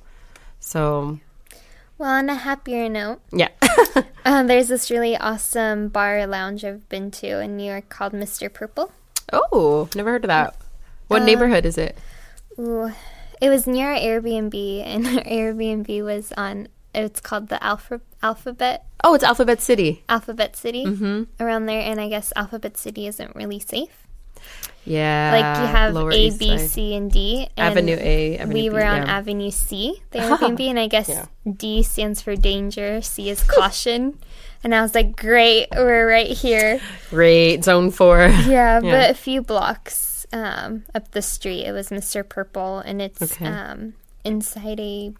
So, 0.59 1.19
Well, 1.97 2.09
on 2.11 2.29
a 2.29 2.35
happier 2.35 2.89
note, 2.89 3.21
yeah. 3.31 3.49
um, 4.25 4.47
there's 4.47 4.67
this 4.67 4.91
really 4.91 5.15
awesome 5.17 5.87
bar 5.89 6.25
lounge 6.27 6.63
I've 6.65 6.87
been 6.89 7.11
to 7.11 7.39
in 7.39 7.57
New 7.57 7.65
York 7.69 7.89
called 7.89 8.13
Mr. 8.13 8.51
Purple. 8.51 8.91
oh, 9.33 9.89
never 9.95 10.11
heard 10.11 10.23
of 10.25 10.29
that. 10.29 10.55
What 11.07 11.23
neighborhood 11.23 11.65
is 11.65 11.77
it? 11.77 11.97
Ooh, 12.59 12.91
it 13.41 13.49
was 13.49 13.65
near 13.67 13.91
our 13.91 13.99
Airbnb, 13.99 14.83
and 14.85 15.05
our 15.17 15.23
Airbnb 15.23 16.03
was 16.03 16.33
on. 16.35 16.67
It's 16.93 17.19
called 17.21 17.49
the 17.49 17.63
Alpha 17.63 18.01
Alphabet 18.23 18.83
Oh, 19.03 19.13
it's 19.13 19.23
Alphabet 19.23 19.61
City. 19.61 20.03
Alphabet 20.09 20.55
City 20.55 20.83
around 21.39 21.67
there, 21.67 21.81
and 21.81 22.01
I 22.01 22.09
guess 22.09 22.33
Alphabet 22.35 22.75
City 22.77 23.05
isn't 23.07 23.35
really 23.35 23.59
safe. 23.59 24.07
Yeah. 24.87 25.31
Like 25.33 25.61
you 25.61 25.67
have 25.67 25.93
Lower 25.93 26.11
A, 26.11 26.29
B. 26.31 26.57
C, 26.57 26.95
and 26.95 27.11
D. 27.11 27.49
And 27.57 27.71
Avenue 27.71 27.97
A, 27.99 28.37
Avenue 28.37 28.53
we 28.53 28.69
B, 28.69 28.69
were 28.69 28.83
on 28.83 29.01
yeah. 29.03 29.17
Avenue 29.17 29.51
C, 29.51 30.01
the 30.11 30.19
Airbnb, 30.25 30.59
and 30.61 30.79
I 30.79 30.87
guess 30.87 31.09
Yeah. 31.09 31.25
D 31.51 31.83
stands 31.83 32.21
for 32.21 32.35
danger, 32.35 33.01
C 33.01 33.29
is 33.29 33.43
caution. 33.43 34.19
And 34.63 34.73
I 34.73 34.81
was 34.81 34.95
like, 34.95 35.15
great, 35.15 35.67
we're 35.71 36.09
right 36.09 36.31
here. 36.35 36.81
Great. 37.11 37.63
Zone 37.63 37.91
four. 37.91 38.17
Yeah, 38.47 38.81
Yeah. 38.81 38.81
but 38.81 39.11
a 39.11 39.13
few 39.13 39.43
blocks 39.43 40.25
um, 40.33 40.83
up 40.95 41.11
the 41.11 41.21
street, 41.21 41.63
it 41.65 41.71
was 41.73 41.89
Mr. 41.89 42.27
Purple, 42.27 42.79
and 42.79 42.99
it's 42.99 43.21
Okay. 43.21 43.45
um, 43.45 43.93
inside 44.25 44.79
a 44.79 45.13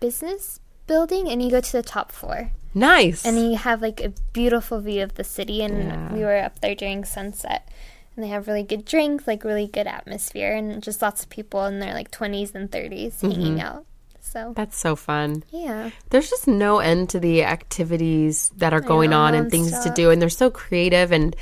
business 0.00 0.60
building, 0.86 1.28
and 1.28 1.42
you 1.42 1.50
go 1.50 1.60
to 1.60 1.72
the 1.72 1.82
top 1.82 2.10
floor, 2.10 2.52
nice. 2.74 3.24
and 3.24 3.38
you 3.38 3.56
have 3.56 3.80
like 3.82 4.00
a 4.00 4.12
beautiful 4.32 4.80
view 4.80 5.02
of 5.02 5.14
the 5.14 5.24
city. 5.24 5.62
And 5.62 6.10
we 6.12 6.20
were 6.24 6.38
up 6.38 6.60
there 6.60 6.74
during 6.74 7.04
sunset, 7.04 7.68
and 8.16 8.24
they 8.24 8.28
have 8.28 8.46
really 8.46 8.62
good 8.62 8.84
drinks, 8.84 9.26
like 9.26 9.44
really 9.44 9.66
good 9.66 9.86
atmosphere, 9.86 10.54
and 10.54 10.82
just 10.82 11.00
lots 11.02 11.22
of 11.22 11.30
people 11.30 11.64
in 11.66 11.80
their 11.80 11.94
like 11.94 12.10
twenties 12.10 12.54
and 12.54 12.70
30s 12.70 13.20
hanging 13.20 13.56
Mm-hmm. 13.56 13.60
out. 13.60 13.86
So 14.20 14.52
That's 14.56 14.76
so 14.78 14.96
fun. 14.96 15.44
yeah, 15.50 15.90
There's 16.10 16.30
just 16.30 16.46
no 16.48 16.78
end 16.78 17.10
to 17.10 17.20
the 17.20 17.44
activities 17.44 18.50
that 18.56 18.72
are 18.72 18.80
going 18.80 19.10
know, 19.10 19.20
on 19.20 19.34
and 19.34 19.50
things 19.50 19.78
to 19.80 19.90
do, 19.90 20.10
and 20.10 20.22
they're 20.22 20.28
so 20.30 20.48
creative. 20.50 21.12
And 21.12 21.36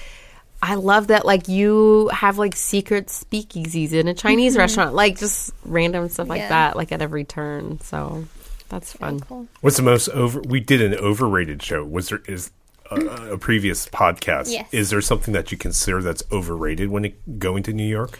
I 0.62 0.74
love 0.74 1.06
that, 1.08 1.24
like 1.24 1.46
you 1.46 2.08
have 2.08 2.36
like 2.38 2.56
secret 2.56 3.06
speakeasies 3.06 3.92
in 3.92 4.08
a 4.08 4.14
Chinese 4.14 4.56
restaurant, 4.56 4.94
like 4.94 5.18
just 5.18 5.52
random 5.64 6.08
stuff 6.08 6.28
like 6.28 6.40
Yeah. 6.40 6.48
that, 6.48 6.76
like 6.76 6.90
at 6.90 7.00
every 7.00 7.24
turn. 7.24 7.80
So 7.80 8.24
that's 8.70 8.92
fun. 8.92 9.20
cool. 9.20 9.46
What's 9.60 9.76
the 9.76 9.82
most 9.84 10.08
over? 10.08 10.40
We 10.40 10.58
did 10.60 10.80
an 10.82 10.94
overrated 10.94 11.62
show. 11.62 11.84
Was 11.84 12.08
there 12.08 12.22
is 12.26 12.50
a, 12.90 13.32
a 13.32 13.38
previous 13.38 13.86
podcast? 13.88 14.50
Yes. 14.52 14.68
Is 14.72 14.90
there 14.90 15.00
something 15.00 15.32
that 15.34 15.50
you 15.52 15.58
consider 15.58 16.02
that's 16.02 16.22
overrated 16.32 16.90
when 16.90 17.04
it, 17.06 17.38
going 17.38 17.62
to 17.64 17.72
New 17.72 17.86
York 17.86 18.18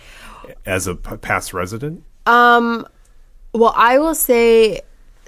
as 0.67 0.87
a 0.87 0.95
p- 0.95 1.17
past 1.17 1.53
resident? 1.55 2.03
Um, 2.27 2.87
well, 3.53 3.73
I 3.77 3.99
will 3.99 4.15
say 4.15 4.83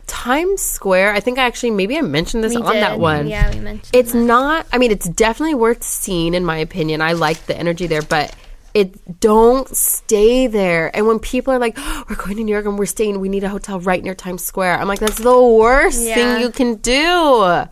Times 0.06 0.60
Square. 0.62 1.14
I 1.14 1.20
think 1.20 1.38
I 1.38 1.44
actually 1.46 1.70
maybe 1.72 1.96
I 1.98 2.02
mentioned 2.02 2.44
this 2.44 2.54
We 2.54 2.62
on 2.62 2.74
that 2.74 2.98
one. 3.00 3.26
Yeah, 3.26 3.50
we 3.52 3.60
mentioned 3.60 3.90
It's 3.94 4.12
that. 4.12 4.18
not. 4.18 4.66
I 4.72 4.78
mean, 4.78 4.90
it's 4.90 5.08
definitely 5.08 5.54
worth 5.54 5.82
seeing, 5.82 6.34
in 6.34 6.44
my 6.44 6.58
opinion. 6.58 7.00
I 7.00 7.12
like 7.12 7.46
the 7.46 7.56
energy 7.58 7.86
there, 7.86 8.02
but 8.02 8.34
it 8.74 9.20
don't 9.20 9.68
stay 9.68 10.46
there. 10.46 10.94
And 10.96 11.06
when 11.06 11.18
people 11.18 11.52
are 11.52 11.58
like, 11.58 11.74
"Oh, 11.78 12.04
"We're 12.08 12.16
going 12.16 12.36
to 12.36 12.44
New 12.44 12.52
York 12.52 12.64
and 12.66 12.78
we're 12.78 12.86
staying. 12.86 13.20
We 13.20 13.28
need 13.28 13.44
a 13.44 13.48
hotel 13.48 13.80
right 13.80 14.02
near 14.02 14.14
Times 14.14 14.44
Square," 14.44 14.78
I'm 14.78 14.88
like, 14.88 15.00
"That's 15.00 15.18
the 15.18 15.42
worst 15.42 16.00
Yeah. 16.02 16.14
thing 16.14 16.40
you 16.42 16.50
can 16.50 16.76
do." 16.76 17.64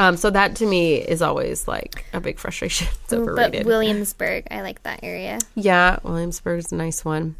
Um, 0.00 0.16
so 0.16 0.30
that 0.30 0.56
to 0.56 0.66
me 0.66 0.94
is 0.94 1.20
always 1.20 1.68
like 1.68 2.06
a 2.14 2.20
big 2.22 2.38
frustration. 2.38 2.88
It's 3.04 3.12
overrated. 3.12 3.64
But 3.64 3.66
Williamsburg, 3.66 4.46
I 4.50 4.62
like 4.62 4.82
that 4.84 5.00
area. 5.02 5.40
Yeah, 5.54 5.98
Williamsburg 6.02 6.60
is 6.60 6.72
a 6.72 6.76
nice 6.76 7.04
one. 7.04 7.36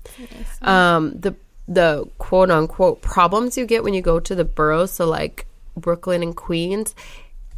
Um, 0.60 1.18
the 1.18 1.34
the 1.66 2.06
quote 2.18 2.50
unquote 2.50 3.00
problems 3.00 3.56
you 3.56 3.64
get 3.64 3.82
when 3.82 3.94
you 3.94 4.02
go 4.02 4.20
to 4.20 4.34
the 4.34 4.44
boroughs, 4.44 4.90
so 4.90 5.06
like 5.06 5.46
Brooklyn 5.74 6.22
and 6.22 6.36
Queens, 6.36 6.94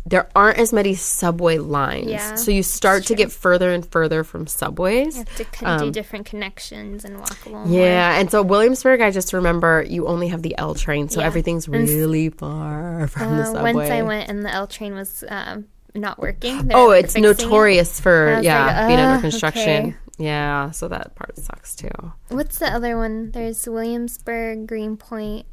there 0.05 0.29
aren't 0.35 0.59
as 0.59 0.73
many 0.73 0.95
subway 0.95 1.59
lines. 1.59 2.09
Yeah, 2.11 2.35
so 2.35 2.51
you 2.51 2.63
start 2.63 3.05
to 3.07 3.15
get 3.15 3.31
further 3.31 3.71
and 3.73 3.87
further 3.87 4.25
from 4.25 4.47
subways. 4.49 5.15
You 5.17 5.21
have 5.25 5.37
to 5.37 5.45
con- 5.45 5.79
do 5.81 5.91
different 5.93 6.27
connections 6.27 7.05
and 7.05 7.19
walk 7.19 7.39
a 7.47 7.51
little 7.51 7.67
more. 7.67 7.67
Um, 7.67 7.73
Yeah, 7.73 8.19
and 8.19 8.31
so 8.31 8.43
Williamsburg, 8.43 9.01
I 9.01 9.11
just 9.13 9.33
remember 9.33 9.85
you 9.89 10.07
only 10.09 10.29
have 10.29 10.43
the 10.43 10.57
L 10.59 10.75
train, 10.75 11.09
so 11.09 11.21
Yeah. 11.21 11.27
everything's 11.27 11.69
really 11.69 12.31
far 12.31 13.07
from 13.07 13.37
the 13.37 13.43
Uh, 13.43 13.47
subway. 13.53 13.73
once 13.75 13.91
I 13.91 14.03
went 14.03 14.29
and 14.29 14.45
the 14.45 14.53
L 14.53 14.67
train 14.67 14.95
was 14.95 15.23
um, 15.29 15.67
not 15.95 16.19
working. 16.19 16.67
They 16.67 16.75
Oh, 16.75 16.91
it's 16.91 17.15
fixing 17.15 17.25
it. 17.25 17.27
notorious 17.29 18.01
for 18.01 18.41
yeah 18.43 18.67
like, 18.67 18.87
being 18.89 18.99
under 19.01 19.21
construction. 19.21 19.83
okay." 19.87 19.97
Yeah, 20.19 20.71
so 20.73 20.89
that 20.89 21.15
part 21.15 21.39
sucks 21.39 21.75
too. 21.75 21.89
What's 22.29 22.59
the 22.59 22.67
other 22.73 22.97
one? 22.97 23.31
There's 23.31 23.67
Williamsburg, 23.69 24.67
Greenpoint. 24.67 25.47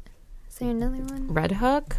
Is 0.48 0.56
there 0.56 0.70
another 0.70 0.96
one? 1.02 1.32
Red 1.32 1.52
Hook. 1.52 1.96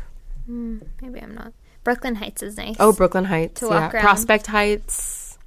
Maybe 0.48 1.22
I'm 1.22 1.34
not. 1.34 1.54
Brooklyn 1.84 2.16
Heights 2.16 2.44
is 2.44 2.58
nice. 2.58 2.76
Oh, 2.80 2.94
Brooklyn 2.94 3.26
Heights. 3.26 3.60
To 3.62 3.68
yeah. 3.68 3.72
walk 3.82 3.94
around. 3.96 4.02
Prospect 4.04 4.48
Heights. 4.48 5.38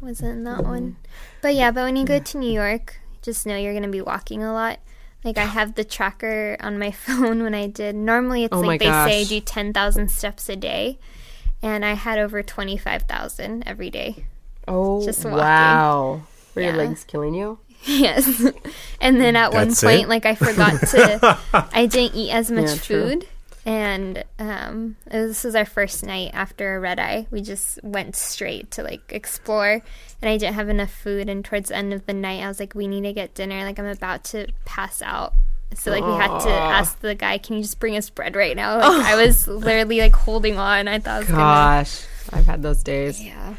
was 0.00 0.20
in 0.20 0.44
that 0.44 0.64
one. 0.64 0.96
But 1.42 1.54
yeah, 1.54 1.70
but 1.70 1.84
when 1.84 1.96
you 1.96 2.04
go 2.04 2.18
to 2.18 2.38
New 2.38 2.50
York, 2.52 2.98
just 3.22 3.46
know 3.46 3.56
you're 3.56 3.72
going 3.72 3.82
to 3.84 3.88
be 3.88 4.00
walking 4.02 4.42
a 4.42 4.52
lot. 4.52 4.80
Like 5.24 5.38
I 5.38 5.44
have 5.44 5.74
the 5.74 5.84
tracker 5.84 6.56
on 6.60 6.78
my 6.78 6.90
phone 7.04 7.42
when 7.42 7.54
I 7.54 7.66
did. 7.68 7.94
Normally 7.94 8.44
it's 8.44 8.54
Oh 8.54 8.60
like 8.60 8.80
they 8.80 8.86
say 8.86 9.22
gosh. 9.22 9.28
do 9.28 9.40
10,000 9.40 10.08
steps 10.10 10.48
a 10.48 10.56
day. 10.56 10.98
And 11.62 11.84
I 11.84 11.94
had 11.94 12.18
over 12.18 12.42
25,000 12.42 13.62
every 13.66 13.90
day. 13.90 14.26
Oh, 14.68 15.04
Just 15.04 15.24
walking. 15.24 15.38
wow. 15.38 16.22
Were 16.54 16.62
your 16.62 16.72
legs 16.74 17.04
killing 17.04 17.34
you? 17.34 17.58
Yes. 17.84 18.42
and 19.00 19.20
then 19.20 19.36
at 19.36 19.52
one 19.52 19.72
point, 19.74 20.02
it? 20.02 20.08
like 20.08 20.26
I 20.26 20.34
forgot 20.34 20.80
to, 20.88 21.38
I 21.72 21.86
didn't 21.86 22.16
eat 22.16 22.30
as 22.32 22.50
much 22.50 22.64
Yeah, 22.66 22.74
true. 22.76 23.08
food. 23.10 23.28
And 23.66 24.24
um, 24.38 24.94
this 25.10 25.42
was 25.42 25.56
our 25.56 25.64
first 25.64 26.04
night 26.06 26.30
after 26.32 26.76
a 26.76 26.80
red 26.80 27.00
eye. 27.00 27.26
We 27.32 27.42
just 27.42 27.82
went 27.82 28.14
straight 28.14 28.70
to 28.72 28.84
like 28.84 29.02
explore, 29.12 29.82
and 30.22 30.30
I 30.30 30.36
didn't 30.36 30.54
have 30.54 30.68
enough 30.68 30.92
food. 30.92 31.28
And 31.28 31.44
towards 31.44 31.70
the 31.70 31.76
end 31.76 31.92
of 31.92 32.06
the 32.06 32.14
night, 32.14 32.44
I 32.44 32.48
was 32.48 32.60
like, 32.60 32.76
"We 32.76 32.86
need 32.86 33.02
to 33.02 33.12
get 33.12 33.34
dinner. 33.34 33.64
Like 33.64 33.80
I'm 33.80 33.86
about 33.86 34.22
to 34.26 34.46
pass 34.64 35.02
out." 35.02 35.34
So 35.74 35.90
like 35.90 36.04
we 36.04 36.12
had 36.12 36.38
to 36.38 36.48
ask 36.48 37.00
the 37.00 37.16
guy, 37.16 37.38
"Can 37.38 37.56
you 37.56 37.62
just 37.62 37.80
bring 37.80 37.96
us 37.96 38.08
bread 38.08 38.36
right 38.36 38.54
now?" 38.54 38.78
Like 38.78 39.04
I 39.04 39.16
was 39.16 39.48
literally 39.48 39.98
like 39.98 40.14
holding 40.14 40.58
on. 40.58 40.86
I 40.86 41.00
thought 41.00 41.14
I 41.14 41.18
was 41.18 41.26
gonna. 41.26 41.40
Gosh, 41.40 42.06
I've 42.32 42.46
had 42.46 42.62
those 42.62 42.84
days. 42.84 43.20
Yeah. 43.20 43.54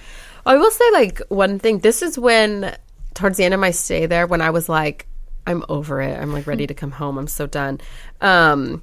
I 0.46 0.56
will 0.56 0.72
say, 0.72 0.90
like, 0.94 1.22
one 1.28 1.60
thing. 1.60 1.80
This 1.80 2.02
is 2.02 2.18
when, 2.18 2.74
towards 3.14 3.36
the 3.38 3.44
end 3.44 3.54
of 3.54 3.60
my 3.60 3.72
stay 3.72 4.06
there, 4.06 4.26
when 4.26 4.40
I 4.40 4.52
was 4.52 4.70
like, 4.70 5.06
I'm 5.46 5.66
over 5.68 6.02
it. 6.02 6.18
I'm 6.18 6.32
like 6.32 6.48
ready 6.48 6.66
to 6.68 6.74
come 6.74 6.92
home. 6.92 7.18
I'm 7.18 7.28
so 7.28 7.48
done. 7.48 7.82
Um, 8.22 8.82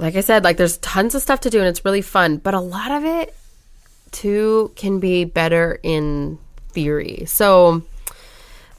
like 0.00 0.16
I 0.16 0.20
said, 0.20 0.44
like 0.44 0.56
there's 0.56 0.78
tons 0.78 1.14
of 1.14 1.22
stuff 1.22 1.40
to 1.40 1.50
do 1.50 1.58
and 1.58 1.68
it's 1.68 1.84
really 1.84 2.02
fun, 2.02 2.38
but 2.38 2.54
a 2.54 2.60
lot 2.60 2.90
of 2.90 3.04
it 3.04 3.34
too 4.12 4.72
can 4.76 4.98
be 4.98 5.24
better 5.24 5.78
in 5.82 6.38
theory. 6.70 7.24
So, 7.26 7.82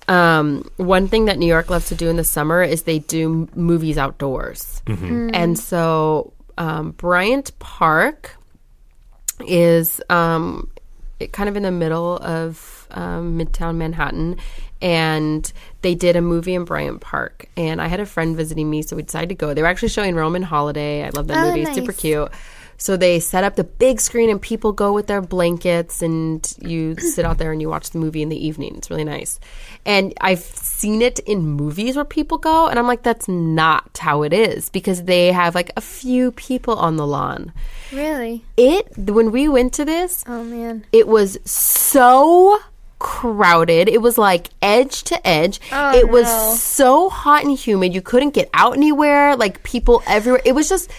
um, 0.08 0.70
one 0.78 1.08
thing 1.08 1.26
that 1.26 1.38
New 1.38 1.46
York 1.46 1.70
loves 1.70 1.88
to 1.90 1.96
do 1.96 2.10
in 2.10 2.18
the 2.18 2.24
summer 2.24 2.62
is 2.64 2.84
they 2.84 3.00
do 3.00 3.32
m- 3.44 3.50
movies 3.56 3.98
outdoors. 3.98 4.82
And 5.36 5.58
so, 5.58 6.34
um, 6.58 6.92
Bryant 6.92 7.58
Park 7.60 8.36
is 9.48 10.02
um, 10.10 10.70
it 11.20 11.32
kind 11.32 11.48
of 11.48 11.56
in 11.56 11.64
the 11.64 11.72
middle 11.72 12.18
of 12.18 12.88
um, 12.92 13.38
Midtown 13.38 13.76
Manhattan, 13.78 14.38
and 14.82 15.52
they 15.82 15.96
did 15.96 16.16
a 16.16 16.22
movie 16.22 16.54
in 16.56 16.66
Bryant 16.66 17.02
Park. 17.02 17.48
And 17.58 17.82
I 17.82 17.88
had 17.88 18.00
a 18.00 18.06
friend 18.06 18.36
visiting 18.36 18.70
me, 18.70 18.82
so 18.82 18.96
we 18.96 19.04
decided 19.04 19.30
to 19.30 19.36
go. 19.36 19.54
They 19.54 19.62
were 19.62 19.68
actually 19.68 19.90
showing 19.90 20.16
Roman 20.16 20.44
Holiday. 20.44 21.04
I 21.06 21.10
love 21.10 21.28
that 21.28 21.38
Oh, 21.46 21.50
movie; 21.50 21.62
it's 21.64 21.76
super 21.76 21.94
cute. 21.94 22.30
So 22.78 22.98
they 22.98 23.20
set 23.20 23.44
up 23.44 23.56
the 23.58 23.64
big 23.64 24.02
screen, 24.02 24.32
and 24.32 24.42
people 24.42 24.72
go 24.72 24.92
with 24.92 25.06
their 25.06 25.22
blankets, 25.22 26.02
and 26.02 26.42
you 26.60 26.96
sit 27.00 27.26
out 27.26 27.38
there 27.38 27.52
and 27.52 27.62
you 27.62 27.70
watch 27.70 27.92
the 27.92 28.00
movie 28.00 28.24
in 28.24 28.30
the 28.30 28.48
evening. 28.48 28.74
It's 28.76 28.90
really 28.90 29.04
nice. 29.04 29.40
And 29.86 30.16
I've 30.20 30.40
seen 30.40 31.04
it 31.04 31.20
in 31.20 31.46
movies 31.46 31.96
where 31.96 32.06
people 32.06 32.40
go, 32.40 32.68
and 32.68 32.80
I'm 32.80 32.88
like, 32.88 33.04
that's 33.04 33.28
not 33.28 34.00
how 34.00 34.24
it 34.24 34.34
is 34.34 34.70
because 34.70 35.04
they 35.04 35.32
have 35.32 35.54
like 35.54 35.72
a 35.78 35.82
few 35.82 36.32
people 36.32 36.76
on 36.76 36.96
the 36.96 37.06
lawn 37.06 37.54
Really? 37.92 38.44
it 38.58 38.98
when 38.98 39.32
we 39.32 39.48
went 39.48 39.74
to 39.74 39.86
this 39.86 40.24
Oh 40.28 40.44
man. 40.44 40.86
it 40.92 41.08
was 41.08 41.38
so 41.46 42.58
crowded 43.02 43.90
it 43.90 44.02
was 44.02 44.18
like 44.18 44.48
edge 44.62 45.04
to 45.04 45.16
edge 45.28 45.60
Oh, 45.72 45.98
it 45.98 46.08
was 46.10 46.26
no. 46.26 46.54
so 46.56 47.10
hot 47.10 47.44
and 47.44 47.58
humid 47.58 47.94
you 47.94 48.02
couldn't 48.02 48.32
get 48.40 48.50
out 48.54 48.74
anywhere 48.78 49.36
like 49.36 49.64
people 49.64 50.04
everywhere 50.08 50.42
it 50.46 50.54
was 50.54 50.70
just 50.70 50.92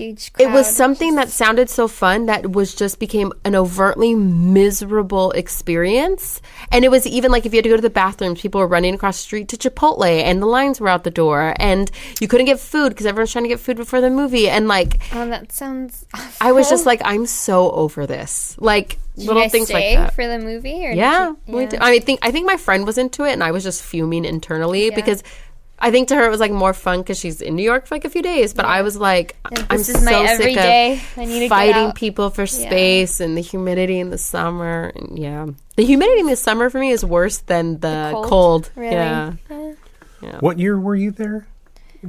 Huge 0.00 0.30
it 0.38 0.50
was 0.50 0.66
something 0.74 1.16
that 1.16 1.28
sounded 1.28 1.68
so 1.68 1.86
fun 1.88 2.26
that 2.26 2.52
was 2.52 2.74
just 2.74 2.98
became 2.98 3.32
an 3.44 3.54
overtly 3.54 4.14
miserable 4.14 5.32
experience 5.32 6.40
and 6.72 6.84
it 6.84 6.90
was 6.90 7.06
even 7.06 7.30
like 7.30 7.44
if 7.44 7.52
you 7.52 7.58
had 7.58 7.64
to 7.64 7.68
go 7.68 7.76
to 7.76 7.82
the 7.82 7.90
bathroom 7.90 8.34
people 8.34 8.60
were 8.60 8.66
running 8.66 8.94
across 8.94 9.18
the 9.18 9.22
street 9.24 9.48
to 9.48 9.56
chipotle 9.58 10.06
and 10.06 10.40
the 10.40 10.46
lines 10.46 10.80
were 10.80 10.88
out 10.88 11.04
the 11.04 11.10
door 11.10 11.54
and 11.58 11.90
you 12.20 12.28
couldn't 12.28 12.46
get 12.46 12.58
food 12.60 12.90
because 12.90 13.04
everyone's 13.04 13.32
trying 13.32 13.44
to 13.44 13.48
get 13.48 13.60
food 13.60 13.76
before 13.76 14.00
the 14.00 14.08
movie 14.08 14.48
and 14.48 14.68
like 14.68 15.00
Oh, 15.12 15.26
that 15.28 15.52
sounds. 15.52 16.06
Awful. 16.14 16.46
I 16.48 16.52
was 16.52 16.70
just 16.70 16.86
like, 16.86 17.00
I'm 17.04 17.26
so 17.26 17.70
over 17.72 18.06
this. 18.06 18.56
Like 18.58 18.98
Did 19.20 19.26
little 19.28 19.42
you 19.42 19.44
guys 19.46 19.52
things 19.52 19.68
stay 19.68 19.96
like 19.96 20.06
that. 20.06 20.14
for 20.14 20.26
the 20.26 20.38
movie, 20.38 20.86
or 20.86 20.90
did 20.90 20.96
yeah, 20.98 21.34
we 21.46 21.66
did. 21.66 21.80
I 21.80 21.98
think 22.00 22.20
I 22.22 22.30
think 22.30 22.46
my 22.46 22.56
friend 22.56 22.86
was 22.86 22.98
into 22.98 23.24
it, 23.24 23.32
and 23.32 23.42
I 23.42 23.50
was 23.52 23.62
just 23.62 23.82
fuming 23.82 24.24
internally 24.24 24.90
because 24.90 25.22
I 25.82 25.90
think 25.90 26.08
to 26.08 26.14
her 26.14 26.26
it 26.26 26.30
was 26.30 26.40
like 26.40 26.52
more 26.52 26.74
fun 26.74 26.98
because 27.00 27.18
she's 27.18 27.40
in 27.40 27.56
New 27.56 27.62
York 27.62 27.86
for 27.86 27.94
like 27.94 28.04
a 28.04 28.10
few 28.10 28.20
days. 28.20 28.52
But 28.52 28.66
I 28.66 28.82
was 28.82 28.98
like, 28.98 29.36
Yeah, 29.50 29.66
I'm 29.70 29.78
this 29.78 29.88
is 29.88 30.04
my 30.04 30.10
so 30.12 30.26
sick 30.26 30.40
everyday. 30.40 31.00
I 31.16 31.24
need 31.24 31.38
to 31.38 31.44
of 31.46 31.48
fighting 31.48 31.92
people 31.92 32.28
for 32.30 32.46
space 32.46 33.20
and 33.20 33.34
the 33.36 33.40
humidity 33.40 33.98
in 33.98 34.10
the 34.10 34.18
summer. 34.18 34.92
And 34.94 35.18
yeah, 35.18 35.46
the 35.76 35.84
humidity 35.84 36.20
in 36.20 36.26
the 36.26 36.36
summer 36.36 36.68
for 36.68 36.78
me 36.78 36.90
is 36.90 37.02
worse 37.04 37.38
than 37.38 37.80
the, 37.80 38.10
cold? 38.12 38.26
cold. 38.26 38.70
Really? 38.76 38.94
Yeah, 38.94 39.32
What 40.40 40.58
year 40.58 40.78
were 40.78 40.94
you 40.96 41.12
there, 41.12 41.46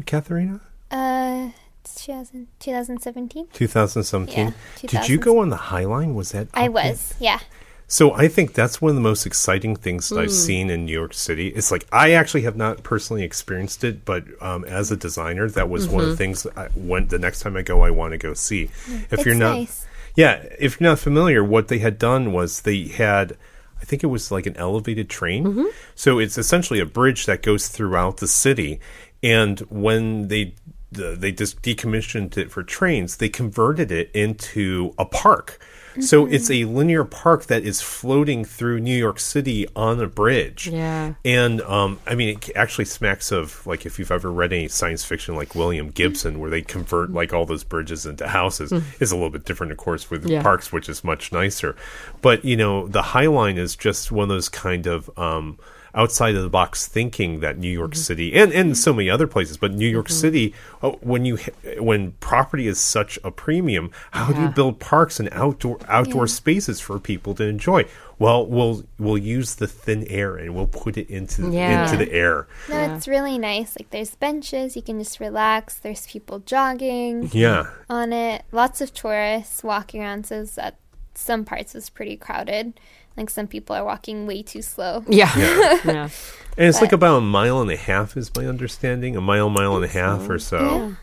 Katharina? 0.05 0.59
Uh, 0.89 1.51
it's 1.93 2.05
2000, 2.05 2.47
2017. 2.59 3.47
2017. 3.53 4.47
Yeah, 4.47 4.53
Did 4.89 5.09
you 5.09 5.17
go 5.17 5.39
on 5.39 5.49
the 5.49 5.55
High 5.57 5.85
Line? 5.85 6.15
Was 6.15 6.31
that? 6.31 6.47
I 6.53 6.67
up 6.67 6.73
there? 6.73 6.91
was. 6.91 7.13
Yeah. 7.19 7.39
So 7.87 8.13
I 8.13 8.29
think 8.29 8.53
that's 8.53 8.81
one 8.81 8.89
of 8.89 8.95
the 8.95 9.01
most 9.01 9.25
exciting 9.25 9.75
things 9.75 10.07
that 10.09 10.15
Hmm. 10.15 10.21
I've 10.21 10.31
seen 10.31 10.69
in 10.69 10.85
New 10.85 10.93
York 10.93 11.13
City. 11.13 11.49
It's 11.49 11.71
like 11.71 11.85
I 11.91 12.11
actually 12.11 12.43
have 12.43 12.55
not 12.55 12.83
personally 12.83 13.23
experienced 13.23 13.83
it, 13.83 14.05
but 14.05 14.23
um, 14.41 14.63
as 14.63 14.91
a 14.91 14.95
designer, 14.97 15.49
that 15.49 15.69
was 15.69 15.89
one 15.89 16.01
of 16.01 16.01
Mm-hmm. 16.05 16.11
the 16.11 16.17
things 16.17 16.47
I, 16.55 16.67
when 16.75 17.07
the 17.09 17.19
next 17.19 17.41
time 17.41 17.57
I 17.57 17.63
go, 17.63 17.81
I 17.81 17.89
want 17.91 18.13
to 18.13 18.17
go 18.17 18.33
see. 18.33 18.63
If 18.87 19.11
It's 19.13 19.25
you're 19.25 19.35
not, 19.35 19.55
nice. 19.57 19.85
yeah, 20.15 20.41
if 20.57 20.79
you're 20.79 20.89
not 20.89 20.99
familiar, 20.99 21.43
what 21.43 21.67
they 21.67 21.79
had 21.79 21.97
done 21.99 22.31
was 22.31 22.61
they 22.61 22.87
had. 22.87 23.35
I 23.81 23.83
think 23.83 24.03
it 24.03 24.07
was 24.07 24.31
like 24.31 24.45
an 24.45 24.55
elevated 24.57 25.09
train. 25.09 25.43
Mm-hmm. 25.43 25.65
So 25.95 26.19
it's 26.19 26.37
essentially 26.37 26.79
a 26.79 26.85
bridge 26.85 27.25
that 27.25 27.41
goes 27.41 27.67
throughout 27.67 28.17
the 28.17 28.27
city. 28.27 28.79
And 29.23 29.59
when 29.71 30.27
they 30.29 30.53
the, 30.91 31.15
they 31.17 31.31
just 31.31 31.61
decommissioned 31.61 32.37
it 32.37 32.51
for 32.51 32.63
trains, 32.63 33.17
they 33.17 33.29
converted 33.29 33.91
it 33.91 34.11
into 34.13 34.93
a 34.97 35.05
park. 35.05 35.59
So 35.99 36.23
Mm-hmm. 36.23 36.33
it's 36.33 36.49
a 36.49 36.63
linear 36.63 37.03
park 37.03 37.47
that 37.47 37.63
is 37.65 37.81
floating 37.81 38.45
through 38.45 38.79
New 38.79 38.95
York 38.95 39.19
City 39.19 39.67
on 39.75 39.99
a 39.99 40.07
bridge. 40.07 40.69
Yeah. 40.69 41.15
And 41.25 41.59
um, 41.63 41.99
I 42.07 42.15
mean, 42.15 42.29
it 42.37 42.49
actually 42.55 42.85
smacks 42.85 43.29
of 43.33 43.67
like 43.67 43.85
if 43.85 43.99
you've 43.99 44.09
ever 44.09 44.31
read 44.31 44.53
any 44.53 44.69
science 44.69 45.03
fiction 45.03 45.35
like 45.35 45.53
William 45.53 45.89
Gibson, 45.89 46.39
where 46.39 46.49
they 46.49 46.61
convert 46.61 47.11
like 47.11 47.33
all 47.33 47.45
those 47.45 47.65
bridges 47.65 48.05
into 48.05 48.25
houses. 48.25 48.71
It's 49.01 49.11
a 49.11 49.15
little 49.15 49.29
bit 49.29 49.43
different, 49.43 49.73
of 49.73 49.79
course, 49.79 50.09
with 50.09 50.25
Yeah. 50.25 50.41
parks, 50.41 50.71
which 50.71 50.87
is 50.87 51.03
much 51.03 51.33
nicer. 51.33 51.75
But 52.21 52.45
you 52.45 52.55
know, 52.55 52.87
the 52.87 53.01
High 53.01 53.27
Line 53.27 53.57
is 53.57 53.75
just 53.75 54.13
one 54.13 54.23
of 54.23 54.29
those 54.29 54.47
kind 54.47 54.87
of 54.87 55.09
um, 55.19 55.59
outside 55.93 56.35
of 56.35 56.43
the 56.43 56.49
box 56.49 56.87
thinking 56.87 57.39
that 57.41 57.57
New 57.57 57.69
York 57.69 57.91
mm-hmm. 57.91 58.01
City 58.01 58.33
and 58.33 58.51
and 58.51 58.77
so 58.77 58.93
many 58.93 59.09
other 59.09 59.27
places, 59.27 59.57
but 59.57 59.73
New 59.73 59.87
York 59.87 60.07
mm-hmm. 60.07 60.13
City, 60.13 60.53
oh, 60.81 60.93
when 61.01 61.25
you 61.25 61.37
when 61.79 62.11
property 62.13 62.67
is 62.67 62.79
such 62.79 63.19
a 63.23 63.31
premium, 63.31 63.91
how 64.11 64.31
do 64.31 64.41
you 64.41 64.49
build 64.49 64.79
parks 64.79 65.19
and 65.19 65.29
outdoor 65.31 65.79
outdoor 65.87 66.27
spaces 66.27 66.79
for 66.79 66.99
people 66.99 67.33
to 67.35 67.43
enjoy? 67.43 67.85
Well, 68.19 68.45
we'll 68.45 68.83
we'll 68.99 69.17
use 69.17 69.55
the 69.55 69.67
thin 69.67 70.05
air 70.07 70.35
and 70.35 70.53
we'll 70.53 70.67
put 70.67 70.95
it 70.95 71.09
into 71.09 71.49
Yeah. 71.49 71.83
into 71.83 72.05
the 72.05 72.13
air. 72.13 72.47
No, 72.69 72.93
it's 72.95 73.07
really 73.07 73.39
nice. 73.39 73.75
Like 73.77 73.89
there's 73.89 74.13
benches, 74.15 74.75
you 74.75 74.83
can 74.83 74.99
just 74.99 75.19
relax. 75.19 75.75
There's 75.75 76.05
people 76.05 76.39
jogging 76.39 77.29
Yeah. 77.33 77.71
on 77.89 78.13
it. 78.13 78.43
Lots 78.51 78.79
of 78.79 78.93
tourists 78.93 79.63
walking 79.63 80.03
around. 80.03 80.27
So 80.27 80.41
it's 80.41 80.57
at 80.59 80.75
some 81.15 81.45
parts 81.45 81.75
it's 81.75 81.89
pretty 81.89 82.15
crowded. 82.15 82.79
Like 83.17 83.29
some 83.29 83.47
people 83.47 83.75
are 83.75 83.83
walking 83.85 84.25
way 84.27 84.41
too 84.43 84.61
slow. 84.61 85.03
yeah, 85.07 85.31
yeah. 85.85 86.09
And 86.57 86.67
it's 86.67 86.81
like 86.81 86.91
about 86.91 87.17
a 87.17 87.21
mile 87.21 87.61
and 87.61 87.71
a 87.71 87.77
half, 87.77 88.17
is 88.17 88.29
my 88.35 88.45
understanding. 88.45 89.15
A 89.15 89.21
mile, 89.21 89.49
mile 89.49 89.75
and 89.77 89.85
a 89.85 89.87
half, 89.87 90.29
or 90.29 90.37
so. 90.37 90.59
Felt 90.59 90.95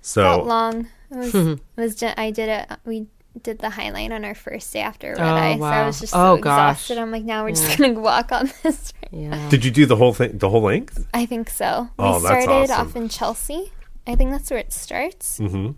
So 0.00 0.42
long. 0.42 0.88
It 1.10 1.16
was, 1.16 1.34
it 1.34 1.60
was 1.76 1.94
ju- 1.96 2.14
I 2.16 2.30
did 2.30 2.48
it. 2.48 2.78
We 2.86 3.06
did 3.42 3.58
the 3.58 3.68
High 3.68 3.90
Line 3.90 4.10
on 4.12 4.24
our 4.24 4.34
first 4.34 4.72
day 4.72 4.80
after 4.80 5.10
Red 5.10 5.20
Eye. 5.20 5.58
So 5.58 5.64
I 5.64 5.86
was 5.86 6.00
just 6.00 6.14
Oh, 6.16 6.36
so 6.36 6.42
gosh. 6.42 6.76
exhausted. 6.76 6.98
I'm 6.98 7.10
like, 7.10 7.24
now 7.24 7.44
we're 7.44 7.50
just 7.50 7.76
gonna 7.78 7.92
walk 8.00 8.32
on 8.32 8.50
this. 8.62 8.94
yeah. 9.12 9.48
did 9.50 9.64
you 9.66 9.70
do 9.70 9.84
the 9.84 9.96
whole 9.96 10.14
thing, 10.14 10.38
the 10.38 10.48
whole 10.48 10.62
length? 10.62 11.06
I 11.12 11.26
think 11.26 11.50
so. 11.50 11.90
Oh, 11.98 12.16
we 12.16 12.22
that's 12.22 12.44
started 12.44 12.70
awesome. 12.72 12.86
off 12.88 12.96
in 12.96 13.08
Chelsea. 13.10 13.72
I 14.06 14.14
think 14.14 14.30
that's 14.30 14.50
where 14.50 14.60
it 14.60 14.72
starts. 14.72 15.38
Mm-hmm. 15.38 15.72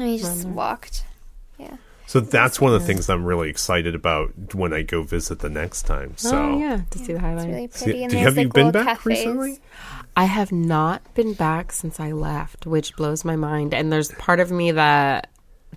And 0.00 0.06
we 0.10 0.18
just 0.18 0.46
walked. 0.48 1.04
Yeah. 1.58 1.76
So 2.12 2.20
that's 2.20 2.60
one 2.60 2.74
of 2.74 2.80
the 2.82 2.86
things 2.86 3.08
I'm 3.08 3.24
really 3.24 3.48
excited 3.48 3.94
about 3.94 4.54
when 4.54 4.74
I 4.74 4.82
go 4.82 5.02
visit 5.02 5.38
the 5.38 5.48
next 5.48 5.86
time. 5.86 6.10
Oh, 6.12 6.16
so, 6.18 6.36
oh 6.36 6.58
yeah, 6.58 6.82
to 6.90 6.98
see 6.98 7.14
the 7.14 7.20
High 7.20 7.34
Line. 7.34 7.48
It's 7.48 7.54
really 7.54 7.68
See- 7.68 7.84
pretty. 7.84 8.02
And 8.02 8.10
do- 8.10 8.16
there's 8.18 8.26
have 8.28 8.36
you 8.36 8.44
like 8.44 8.52
been 8.52 8.70
back 8.70 8.84
cafes. 8.98 9.06
recently? 9.06 9.60
I 10.14 10.24
have 10.26 10.52
not 10.52 11.14
been 11.14 11.32
back 11.32 11.72
since 11.72 11.98
I 11.98 12.12
left, 12.12 12.66
which 12.66 12.94
blows 12.96 13.24
my 13.24 13.34
mind. 13.36 13.72
And 13.72 13.90
there's 13.90 14.12
part 14.12 14.40
of 14.40 14.50
me 14.50 14.72
that 14.72 15.30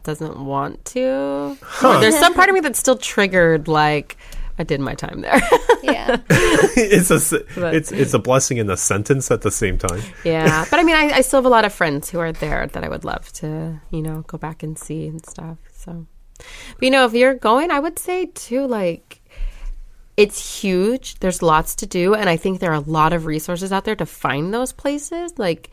doesn't 0.03 0.37
want 0.37 0.83
to. 0.87 1.57
Or 1.81 1.99
There's 2.01 2.19
some 2.19 2.33
part 2.33 2.49
of 2.49 2.53
me 2.53 2.59
that's 2.59 2.79
still 2.79 2.97
triggered, 2.97 3.69
like 3.69 4.17
I 4.59 4.63
did 4.65 4.81
my 4.81 4.93
time 4.93 5.21
there. 5.21 5.39
Yeah. 5.83 6.17
it's 6.29 7.11
a 7.11 7.15
s- 7.15 7.33
But- 7.55 7.75
it's 7.75 7.93
it's 7.93 8.13
a 8.13 8.19
blessing 8.19 8.59
and 8.59 8.69
a 8.69 8.75
sentence 8.75 9.31
at 9.31 9.41
the 9.41 9.51
same 9.51 9.77
time. 9.77 10.01
yeah, 10.25 10.65
but 10.69 10.81
I 10.81 10.83
mean, 10.83 10.97
I, 10.97 11.11
I 11.13 11.21
still 11.21 11.37
have 11.37 11.45
a 11.45 11.49
lot 11.49 11.63
of 11.63 11.71
friends 11.71 12.09
who 12.09 12.19
are 12.19 12.33
there 12.33 12.67
that 12.67 12.83
I 12.83 12.89
would 12.89 13.05
love 13.05 13.31
to, 13.39 13.79
you 13.89 14.01
know, 14.01 14.25
go 14.27 14.37
back 14.37 14.63
and 14.63 14.77
see 14.77 15.07
and 15.07 15.25
stuff. 15.25 15.59
So, 15.77 16.07
but 16.37 16.81
you 16.81 16.91
know, 16.91 17.05
if 17.05 17.13
you're 17.13 17.35
going, 17.35 17.71
I 17.71 17.79
would 17.79 17.99
say 17.99 18.27
too, 18.27 18.65
like. 18.67 19.21
It's 20.17 20.61
huge. 20.61 21.19
There's 21.19 21.41
lots 21.41 21.75
to 21.75 21.85
do. 21.85 22.15
And 22.15 22.29
I 22.29 22.37
think 22.37 22.61
there 22.61 22.71
are 22.71 22.75
a 22.75 22.79
lot 22.79 23.11
of 23.11 23.25
resources 23.25 23.73
out 23.73 23.83
there 23.83 23.97
to 23.97 24.05
find 24.05 24.53
those 24.53 24.71
places. 24.71 25.37
Like, 25.37 25.71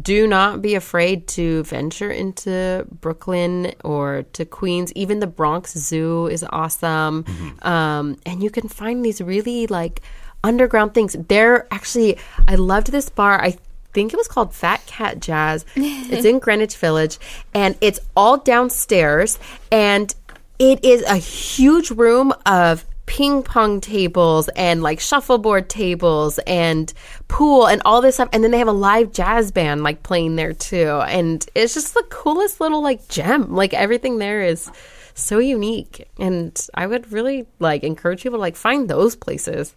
do 0.00 0.26
not 0.26 0.62
be 0.62 0.74
afraid 0.76 1.28
to 1.28 1.62
venture 1.64 2.10
into 2.10 2.86
Brooklyn 3.02 3.74
or 3.84 4.22
to 4.32 4.46
Queens. 4.46 4.94
Even 4.94 5.20
the 5.20 5.26
Bronx 5.26 5.74
Zoo 5.74 6.26
is 6.28 6.42
awesome. 6.48 7.26
Um, 7.60 8.16
and 8.24 8.42
you 8.42 8.48
can 8.48 8.66
find 8.66 9.04
these 9.04 9.20
really 9.20 9.66
like 9.66 10.00
underground 10.42 10.94
things. 10.94 11.14
They're 11.28 11.68
actually, 11.70 12.16
I 12.48 12.54
loved 12.54 12.92
this 12.92 13.10
bar. 13.10 13.44
I 13.44 13.58
think 13.92 14.12
it 14.12 14.16
was 14.16 14.28
called 14.28 14.54
Fat 14.54 14.84
Cat 14.86 15.20
Jazz. 15.20 15.64
it's 15.76 16.24
in 16.24 16.38
Greenwich 16.38 16.76
Village 16.76 17.18
and 17.54 17.76
it's 17.80 18.00
all 18.16 18.38
downstairs. 18.38 19.38
And 19.70 20.14
it 20.58 20.84
is 20.84 21.02
a 21.02 21.16
huge 21.16 21.90
room 21.90 22.32
of 22.46 22.84
ping 23.06 23.42
pong 23.42 23.80
tables 23.80 24.48
and 24.50 24.82
like 24.82 25.00
shuffleboard 25.00 25.68
tables 25.68 26.38
and 26.46 26.92
pool 27.28 27.66
and 27.66 27.82
all 27.84 28.00
this 28.00 28.14
stuff 28.14 28.28
and 28.32 28.44
then 28.44 28.52
they 28.52 28.58
have 28.58 28.68
a 28.68 28.72
live 28.72 29.12
jazz 29.12 29.50
band 29.50 29.82
like 29.82 30.02
playing 30.04 30.36
there 30.36 30.52
too 30.52 31.00
and 31.08 31.44
it's 31.54 31.74
just 31.74 31.94
the 31.94 32.04
coolest 32.10 32.60
little 32.60 32.80
like 32.80 33.06
gem 33.08 33.52
like 33.52 33.74
everything 33.74 34.18
there 34.18 34.40
is 34.40 34.70
so 35.14 35.38
unique 35.38 36.08
and 36.18 36.68
i 36.74 36.86
would 36.86 37.10
really 37.12 37.44
like 37.58 37.82
encourage 37.82 38.22
people 38.22 38.38
to 38.38 38.40
like 38.40 38.56
find 38.56 38.88
those 38.88 39.16
places 39.16 39.74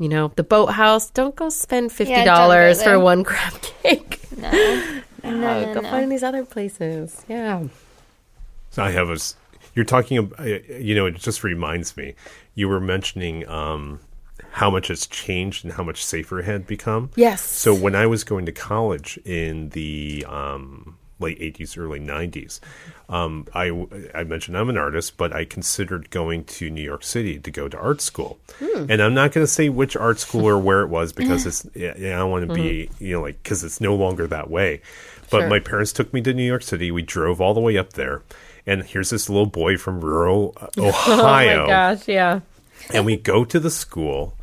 you 0.00 0.08
know 0.08 0.32
the 0.34 0.42
boathouse 0.42 1.10
don't 1.10 1.36
go 1.36 1.48
spend 1.50 1.90
$50 1.90 2.08
Yeah, 2.08 2.24
don't 2.24 2.82
for 2.82 2.98
one 2.98 3.22
crab 3.30 3.52
cake 3.82 4.18
No. 4.36 4.50
No, 5.22 5.30
no, 5.30 5.74
go 5.74 5.80
no. 5.82 5.90
find 5.90 6.10
these 6.10 6.22
other 6.22 6.44
places. 6.46 7.24
Yeah. 7.28 7.64
So 8.70 8.82
I 8.82 8.90
have 8.90 9.10
a. 9.10 9.14
s- 9.20 9.36
You're 9.74 9.84
talking. 9.84 10.16
ab- 10.18 10.34
uh, 10.38 10.44
You 10.78 10.94
know, 10.94 11.04
it 11.06 11.16
just 11.16 11.44
reminds 11.44 11.94
me. 11.96 12.14
You 12.54 12.68
were 12.70 12.80
mentioning 12.80 13.46
um, 13.46 14.00
how 14.52 14.70
much 14.70 14.90
it's 14.90 15.06
changed 15.06 15.64
and 15.64 15.74
how 15.74 15.82
much 15.84 16.02
safer 16.02 16.40
it 16.40 16.44
had 16.46 16.66
become. 16.66 17.10
Yes. 17.16 17.42
So 17.42 17.74
when 17.74 17.94
I 17.94 18.06
was 18.06 18.24
going 18.24 18.46
to 18.46 18.52
college 18.52 19.18
in 19.26 19.68
the 19.70 20.24
um, 20.26 20.96
late 21.20 21.38
'80s, 21.40 21.78
early 21.78 22.00
'90s, 22.00 22.58
um, 23.08 23.46
I 23.54 23.86
I 24.14 24.24
mentioned 24.24 24.56
I'm 24.56 24.68
an 24.70 24.76
artist, 24.78 25.16
but 25.16 25.32
I 25.32 25.44
considered 25.44 26.10
going 26.10 26.44
to 26.44 26.70
New 26.70 26.82
York 26.82 27.04
City 27.04 27.38
to 27.38 27.50
go 27.50 27.68
to 27.68 27.78
art 27.78 28.00
school. 28.00 28.38
And 28.60 29.00
I'm 29.02 29.14
not 29.14 29.32
going 29.32 29.44
to 29.44 29.50
say 29.52 29.68
which 29.68 29.96
art 29.96 30.18
school 30.18 30.46
or 30.48 30.58
where 30.58 30.80
it 30.82 30.88
was 30.88 31.12
because 31.12 31.46
it's 31.46 31.66
I 31.76 31.94
don't 31.98 32.30
want 32.30 32.48
to 32.48 32.54
be 32.54 32.90
you 32.98 33.12
know 33.12 33.22
like 33.22 33.42
because 33.42 33.62
it's 33.64 33.80
no 33.80 33.94
longer 33.94 34.26
that 34.26 34.50
way. 34.50 34.80
But 35.30 35.40
Sure. 35.42 35.48
my 35.48 35.60
parents 35.60 35.92
took 35.92 36.12
me 36.12 36.20
to 36.22 36.34
New 36.34 36.42
York 36.44 36.62
City. 36.62 36.90
We 36.90 37.02
drove 37.02 37.40
all 37.40 37.54
the 37.54 37.60
way 37.60 37.78
up 37.78 37.92
there. 37.92 38.22
And 38.66 38.82
here's 38.82 39.10
this 39.10 39.28
little 39.28 39.46
boy 39.46 39.76
from 39.76 40.00
rural 40.00 40.54
uh, 40.60 40.66
Ohio 40.76 40.92
Oh 41.06 41.22
my 41.62 41.66
gosh, 41.68 42.08
yeah. 42.08 42.40
and 42.92 43.06
we 43.06 43.16
go 43.16 43.44
to 43.44 43.60
the 43.60 43.70
school 43.70 44.34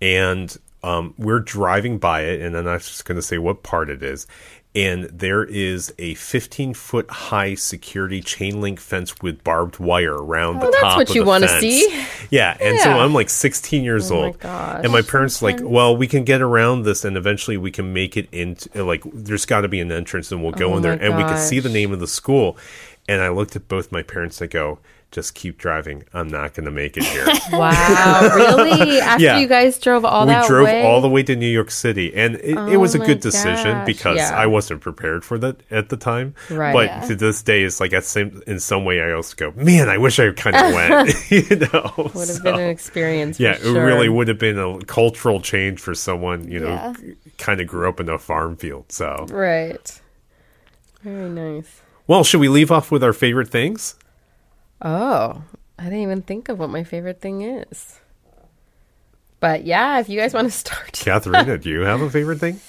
and 0.00 0.56
um, 0.82 1.14
we're 1.16 1.38
driving 1.38 1.98
by 1.98 2.22
it 2.22 2.40
and 2.40 2.56
i'm 2.56 2.64
not 2.64 2.80
just 2.80 3.04
going 3.04 3.14
to 3.16 3.22
say 3.22 3.38
what 3.38 3.62
part 3.62 3.88
it 3.88 4.02
is 4.02 4.26
and 4.74 5.04
there 5.04 5.44
is 5.44 5.92
a 5.98 6.14
15 6.14 6.72
foot 6.74 7.10
high 7.10 7.54
security 7.54 8.22
chain 8.22 8.60
link 8.60 8.80
fence 8.80 9.20
with 9.20 9.44
barbed 9.44 9.78
wire 9.78 10.14
around 10.14 10.60
the 10.60 10.70
top. 10.70 10.74
Oh, 10.74 10.80
that's 10.82 10.96
what 10.96 11.10
of 11.10 11.16
you 11.16 11.24
wanna 11.24 11.48
see. 11.60 12.04
yeah 12.30 12.56
and 12.60 12.78
so 12.80 12.90
i'm 12.90 13.12
like 13.12 13.28
16 13.28 13.84
years 13.84 14.10
Oh 14.10 14.14
my 14.14 14.26
old 14.28 14.38
gosh. 14.40 14.80
and 14.82 14.92
my 14.92 15.02
parents 15.02 15.42
like 15.42 15.58
well 15.62 15.94
we 15.96 16.06
can 16.06 16.24
get 16.24 16.40
around 16.40 16.84
this 16.84 17.04
and 17.04 17.16
eventually 17.18 17.56
we 17.58 17.70
can 17.70 17.92
make 17.92 18.16
it 18.16 18.28
into 18.32 18.82
like 18.82 19.02
there's 19.12 19.44
got 19.44 19.60
to 19.60 19.68
be 19.68 19.80
an 19.80 19.92
entrance 19.92 20.32
and 20.32 20.42
we'll 20.42 20.52
go 20.52 20.72
Oh 20.72 20.76
in 20.76 20.82
there 20.82 20.96
my 20.96 21.02
and 21.04 21.16
we 21.16 21.22
can 21.24 21.36
see 21.38 21.60
the 21.60 21.68
name 21.68 21.92
of 21.92 22.00
the 22.00 22.06
school 22.06 22.56
and 23.08 23.20
i 23.20 23.28
looked 23.28 23.56
at 23.56 23.68
both 23.68 23.92
my 23.92 24.02
parents 24.02 24.40
and 24.40 24.48
I 24.48 24.52
go 24.52 24.78
just 25.12 25.34
keep 25.34 25.58
driving 25.58 26.02
i'm 26.14 26.26
not 26.28 26.54
going 26.54 26.64
to 26.64 26.70
make 26.72 26.96
it 26.96 27.04
here 27.04 27.26
Wow, 27.52 28.30
really? 28.34 28.98
After 29.00 29.22
Yeah. 29.22 29.38
you 29.38 29.46
guys 29.46 29.78
drove 29.78 30.04
all 30.04 30.26
we 30.26 30.32
that 30.32 30.46
drove 30.48 30.64
way? 30.64 30.82
all 30.86 31.00
the 31.00 31.08
way 31.08 31.22
to 31.22 31.36
New 31.36 31.46
York 31.50 31.70
City, 31.70 32.14
and 32.14 32.36
it, 32.36 32.44
it 32.50 32.56
Oh 32.56 32.78
was 32.78 32.94
a 32.94 33.02
oh 33.02 33.06
good 33.06 33.20
decision 33.20 33.72
gosh, 33.72 33.86
because 33.86 34.16
yeah. 34.16 34.34
I 34.34 34.46
wasn't 34.46 34.80
prepared 34.80 35.22
for 35.24 35.38
that 35.38 35.56
at 35.70 35.90
the 35.90 35.96
time. 35.98 36.34
Right. 36.50 36.72
But 36.72 36.86
Yeah. 36.86 37.00
to 37.08 37.14
this 37.16 37.42
day, 37.42 37.62
it's 37.62 37.78
like 37.80 37.92
at 37.92 38.04
same 38.04 38.42
in 38.46 38.58
some 38.58 38.84
way, 38.84 39.02
I 39.02 39.12
also 39.12 39.34
go, 39.36 39.52
man, 39.54 39.88
I 39.90 39.98
wish 39.98 40.18
I 40.18 40.30
kind 40.32 40.56
of 40.56 40.72
went. 40.78 41.14
you 41.30 41.56
know, 41.56 41.92
Would 41.98 42.28
have 42.28 42.40
So, 42.40 42.42
been 42.42 42.54
an 42.54 42.70
experience. 42.70 43.38
yeah, 43.38 43.54
for 43.54 43.68
it 43.68 43.84
really 43.84 44.08
would 44.08 44.28
have 44.28 44.38
been 44.38 44.58
a 44.58 44.78
cultural 44.86 45.40
change 45.40 45.78
for 45.80 45.94
someone 45.94 46.50
you 46.50 46.60
know, 46.60 46.94
kind 47.38 47.60
of 47.60 47.66
grew 47.66 47.88
up 47.88 48.00
in 48.00 48.08
a 48.08 48.18
farm 48.18 48.56
field. 48.56 48.90
So, 48.90 49.26
Right. 49.30 50.00
Very 51.02 51.28
nice. 51.28 51.80
well, 52.06 52.24
should 52.24 52.40
we 52.40 52.48
leave 52.48 52.70
off 52.70 52.90
with 52.90 53.02
our 53.04 53.12
favorite 53.12 53.48
things? 53.48 53.94
Oh, 54.82 55.42
I 55.78 55.84
didn't 55.84 56.00
even 56.00 56.22
think 56.22 56.48
of 56.48 56.58
what 56.58 56.70
my 56.70 56.84
favorite 56.84 57.20
thing 57.20 57.42
is. 57.42 58.00
But 59.40 59.64
yeah, 59.64 59.98
if 60.00 60.08
you 60.08 60.18
guys 60.18 60.34
want 60.34 60.46
to 60.46 60.56
start. 60.56 60.92
Katharina, 60.92 61.58
do 61.62 61.70
you 61.70 61.80
have 61.80 62.00
a 62.00 62.10
favorite 62.10 62.38
thing? 62.38 62.60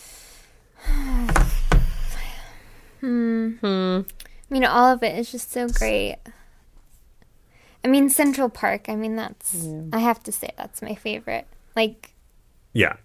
hmm. 2.99 3.55
I 3.61 4.53
mean, 4.53 4.65
all 4.65 4.91
of 4.91 5.03
it 5.03 5.17
is 5.17 5.31
just 5.31 5.51
so 5.51 5.67
great. 5.67 6.17
I 7.83 7.87
mean, 7.87 8.09
Central 8.09 8.49
Park. 8.49 8.87
I 8.87 8.95
mean, 8.95 9.15
that's. 9.15 9.67
I 9.91 9.99
have 9.99 10.21
to 10.23 10.31
say 10.31 10.49
that's 10.57 10.81
my 10.81 10.95
favorite. 10.95 11.47
Like, 11.75 12.13
Yeah, 12.73 12.97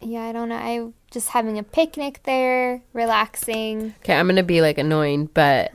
yeah, 0.00 0.24
I 0.24 0.32
don't 0.32 0.48
know. 0.48 0.56
I 0.56 0.88
just 1.10 1.28
having 1.28 1.58
a 1.58 1.62
picnic 1.62 2.20
there, 2.24 2.82
relaxing. 2.92 3.94
Okay, 4.00 4.14
I'm 4.14 4.26
going 4.26 4.36
to 4.36 4.42
be 4.42 4.60
like 4.60 4.78
annoying, 4.78 5.26
but 5.32 5.72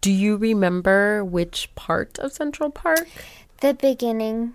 do 0.00 0.10
you 0.10 0.36
remember 0.36 1.24
which 1.24 1.74
part 1.74 2.18
of 2.18 2.32
Central 2.32 2.70
Park? 2.70 3.06
The 3.60 3.74
beginning. 3.74 4.54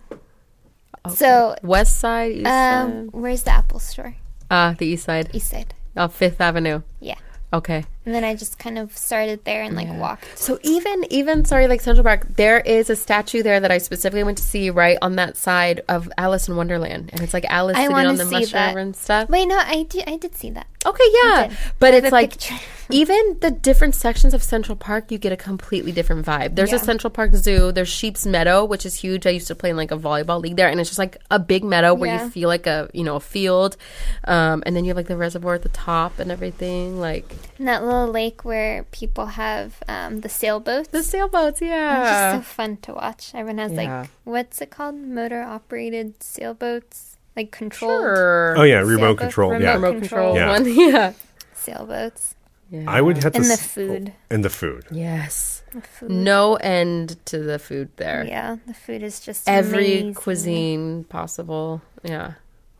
So, 1.13 1.55
West 1.61 1.99
side, 1.99 2.31
east 2.31 2.47
um, 2.47 2.89
side? 2.91 3.09
where's 3.11 3.43
the 3.43 3.51
Apple 3.51 3.79
store? 3.79 4.15
Ah, 4.49 4.75
the 4.77 4.87
east 4.87 5.05
side. 5.05 5.29
East 5.33 5.51
side. 5.51 5.73
Oh, 5.95 6.07
Fifth 6.07 6.41
Avenue. 6.41 6.81
Yeah. 6.99 7.19
Okay. 7.53 7.85
And 8.05 8.13
then 8.13 8.23
I 8.23 8.35
just 8.35 8.59
kind 8.59 8.77
of 8.77 8.95
started 8.95 9.43
there 9.45 9.63
and 9.63 9.75
like 9.75 9.87
Yeah. 9.87 9.97
walked. 9.97 10.37
So 10.37 10.59
even 10.61 11.05
even 11.09 11.43
sorry, 11.45 11.67
like 11.67 11.81
Central 11.81 12.03
Park, 12.03 12.27
there 12.35 12.59
is 12.59 12.89
a 12.89 12.95
statue 12.95 13.41
there 13.41 13.59
that 13.59 13.71
I 13.71 13.79
specifically 13.79 14.23
went 14.23 14.37
to 14.37 14.43
see 14.43 14.69
right 14.69 14.97
on 15.01 15.15
that 15.15 15.37
side 15.37 15.81
of 15.89 16.09
Alice 16.17 16.47
in 16.47 16.55
Wonderland, 16.55 17.09
and 17.13 17.21
it's 17.21 17.33
like 17.33 17.45
Alice 17.49 17.77
I 17.77 17.87
sitting 17.87 17.95
on 18.05 18.15
the 18.17 18.25
see 18.25 18.31
mushroom 18.31 18.51
that. 18.51 18.77
and 18.77 18.95
stuff. 18.95 19.29
Wait, 19.29 19.45
no, 19.47 19.57
I 19.57 19.83
did. 19.89 20.03
I 20.07 20.17
did 20.17 20.35
see 20.35 20.51
that. 20.51 20.67
Okay, 20.85 21.03
yeah, 21.23 21.51
but 21.79 21.95
it's 21.95 22.11
like 22.11 22.31
picture. 22.31 22.53
even 22.91 23.37
the 23.41 23.49
different 23.49 23.95
sections 23.95 24.35
of 24.35 24.43
Central 24.43 24.75
Park, 24.75 25.09
you 25.11 25.17
get 25.17 25.31
a 25.31 25.37
completely 25.37 25.91
different 25.91 26.23
vibe. 26.27 26.53
There's 26.53 26.73
a 26.73 26.77
Central 26.77 27.09
Park 27.09 27.33
Zoo. 27.33 27.71
There's 27.71 27.89
Sheep's 27.89 28.23
Meadow, 28.27 28.63
which 28.65 28.85
is 28.85 28.93
huge. 28.93 29.25
I 29.25 29.31
used 29.31 29.47
to 29.47 29.55
play 29.55 29.71
in 29.71 29.77
like 29.77 29.89
a 29.89 29.97
volleyball 29.97 30.39
league 30.39 30.57
there, 30.57 30.69
and 30.69 30.79
it's 30.79 30.91
just 30.91 30.99
like 30.99 31.17
a 31.31 31.39
big 31.39 31.63
meadow 31.63 31.95
where 31.95 32.13
Yeah. 32.13 32.23
you 32.25 32.29
feel 32.29 32.49
like 32.49 32.67
a 32.67 32.87
you 32.93 33.03
know 33.03 33.15
a 33.15 33.19
field, 33.19 33.77
um, 34.25 34.61
and 34.67 34.75
then 34.75 34.85
you 34.85 34.89
have 34.89 34.97
like 34.97 35.07
the 35.07 35.17
reservoir 35.17 35.55
at 35.55 35.63
the 35.63 35.69
top 35.69 36.19
and 36.19 36.31
everything, 36.31 36.99
like 36.99 37.33
And 37.57 37.67
that 37.67 37.81
little 37.99 38.13
lake 38.13 38.45
where 38.45 38.83
people 38.91 39.25
have 39.25 39.81
um, 39.87 40.21
the 40.21 40.29
sailboats. 40.29 40.89
the 40.89 41.03
sailboats. 41.03 41.61
It's 41.61 41.69
Yeah, 41.69 42.31
just 42.33 42.47
so 42.47 42.53
fun 42.55 42.77
to 42.83 42.93
watch. 42.93 43.31
Everyone 43.33 43.57
has 43.59 43.71
Yeah. 43.71 44.01
like 44.01 44.09
what's 44.23 44.61
it 44.61 44.69
called? 44.69 44.95
Motor 44.95 45.41
operated 45.41 46.21
sailboats, 46.23 47.17
like 47.35 47.51
controlled 47.51 48.01
sure. 48.03 48.55
oh 48.57 48.63
yeah, 48.63 48.79
remote 48.79 48.97
Sailboat- 48.97 49.17
control. 49.19 49.51
remote 49.51 49.63
yeah, 49.65 49.73
remote 49.75 49.99
control 49.99 50.35
Yeah. 50.35 50.49
one. 50.51 50.65
Yeah. 50.75 51.13
sailboats. 51.53 52.35
yeah. 52.69 52.85
I 52.87 53.01
would 53.01 53.17
have 53.23 53.33
to 53.33 53.39
And 53.39 53.45
the 53.49 53.53
s- 53.53 53.65
food. 53.67 54.13
and 54.29 54.43
the 54.45 54.49
food. 54.49 54.85
Yes. 54.91 55.63
The 55.73 55.81
food. 55.81 56.09
No 56.11 56.55
end 56.55 57.17
to 57.25 57.39
the 57.39 57.59
food 57.59 57.89
there. 57.97 58.23
Yeah, 58.25 58.57
the 58.67 58.73
food 58.73 59.03
is 59.03 59.19
just 59.19 59.47
Every 59.49 59.85
amazing. 59.99 60.13
cuisine 60.13 61.03
possible. 61.05 61.81
Yeah. 62.03 62.33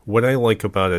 What 0.04 0.24
I 0.24 0.36
like 0.36 0.62
about 0.64 0.92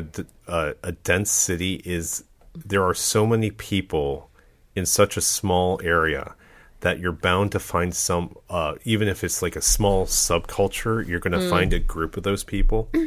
a 0.48 0.76
a 0.84 0.92
dense 0.92 1.32
city 1.32 1.82
is 1.86 2.24
there 2.66 2.84
are 2.84 2.94
so 2.94 3.26
many 3.26 3.52
people 3.52 4.30
in 4.76 4.86
such 4.86 5.18
a 5.18 5.22
small 5.22 5.80
area 5.84 6.36
that 6.82 7.00
you're 7.00 7.12
bound 7.12 7.52
to 7.52 7.60
find 7.60 7.96
some, 7.96 8.36
uh, 8.50 8.76
even 8.84 9.08
if 9.08 9.24
it's 9.24 9.42
like 9.42 9.56
a 9.56 9.62
small 9.62 10.06
subculture, 10.06 11.06
you're 11.06 11.20
going 11.20 11.40
to 11.40 11.50
find 11.50 11.74
a 11.74 11.80
group 11.80 12.18
of 12.18 12.24
those 12.24 12.44
people. 12.44 12.90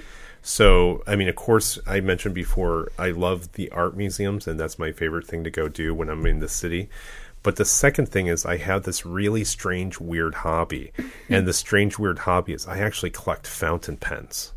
So, 0.42 1.02
I 1.06 1.16
mean, 1.16 1.28
of 1.28 1.36
course, 1.36 1.78
I 1.86 2.00
mentioned 2.00 2.34
before, 2.34 2.90
I 2.98 3.10
love 3.10 3.52
the 3.52 3.70
art 3.70 3.96
museums, 3.96 4.48
and 4.48 4.58
that's 4.58 4.78
my 4.78 4.90
favorite 4.90 5.26
thing 5.26 5.44
to 5.44 5.50
go 5.50 5.68
do 5.68 5.94
when 5.94 6.08
I'm 6.08 6.24
in 6.24 6.38
the 6.38 6.48
city. 6.48 6.88
But 7.42 7.56
the 7.56 7.64
second 7.64 8.08
thing 8.08 8.26
is, 8.26 8.44
I 8.46 8.56
have 8.58 8.84
this 8.84 9.06
really 9.06 9.44
strange, 9.44 10.00
weird 10.00 10.36
hobby. 10.36 10.92
and 11.28 11.46
the 11.46 11.52
strange, 11.52 11.98
weird 11.98 12.20
hobby 12.20 12.52
is 12.52 12.66
I 12.66 12.78
actually 12.78 13.10
collect 13.10 13.46
fountain 13.46 13.96
pens. 13.96 14.52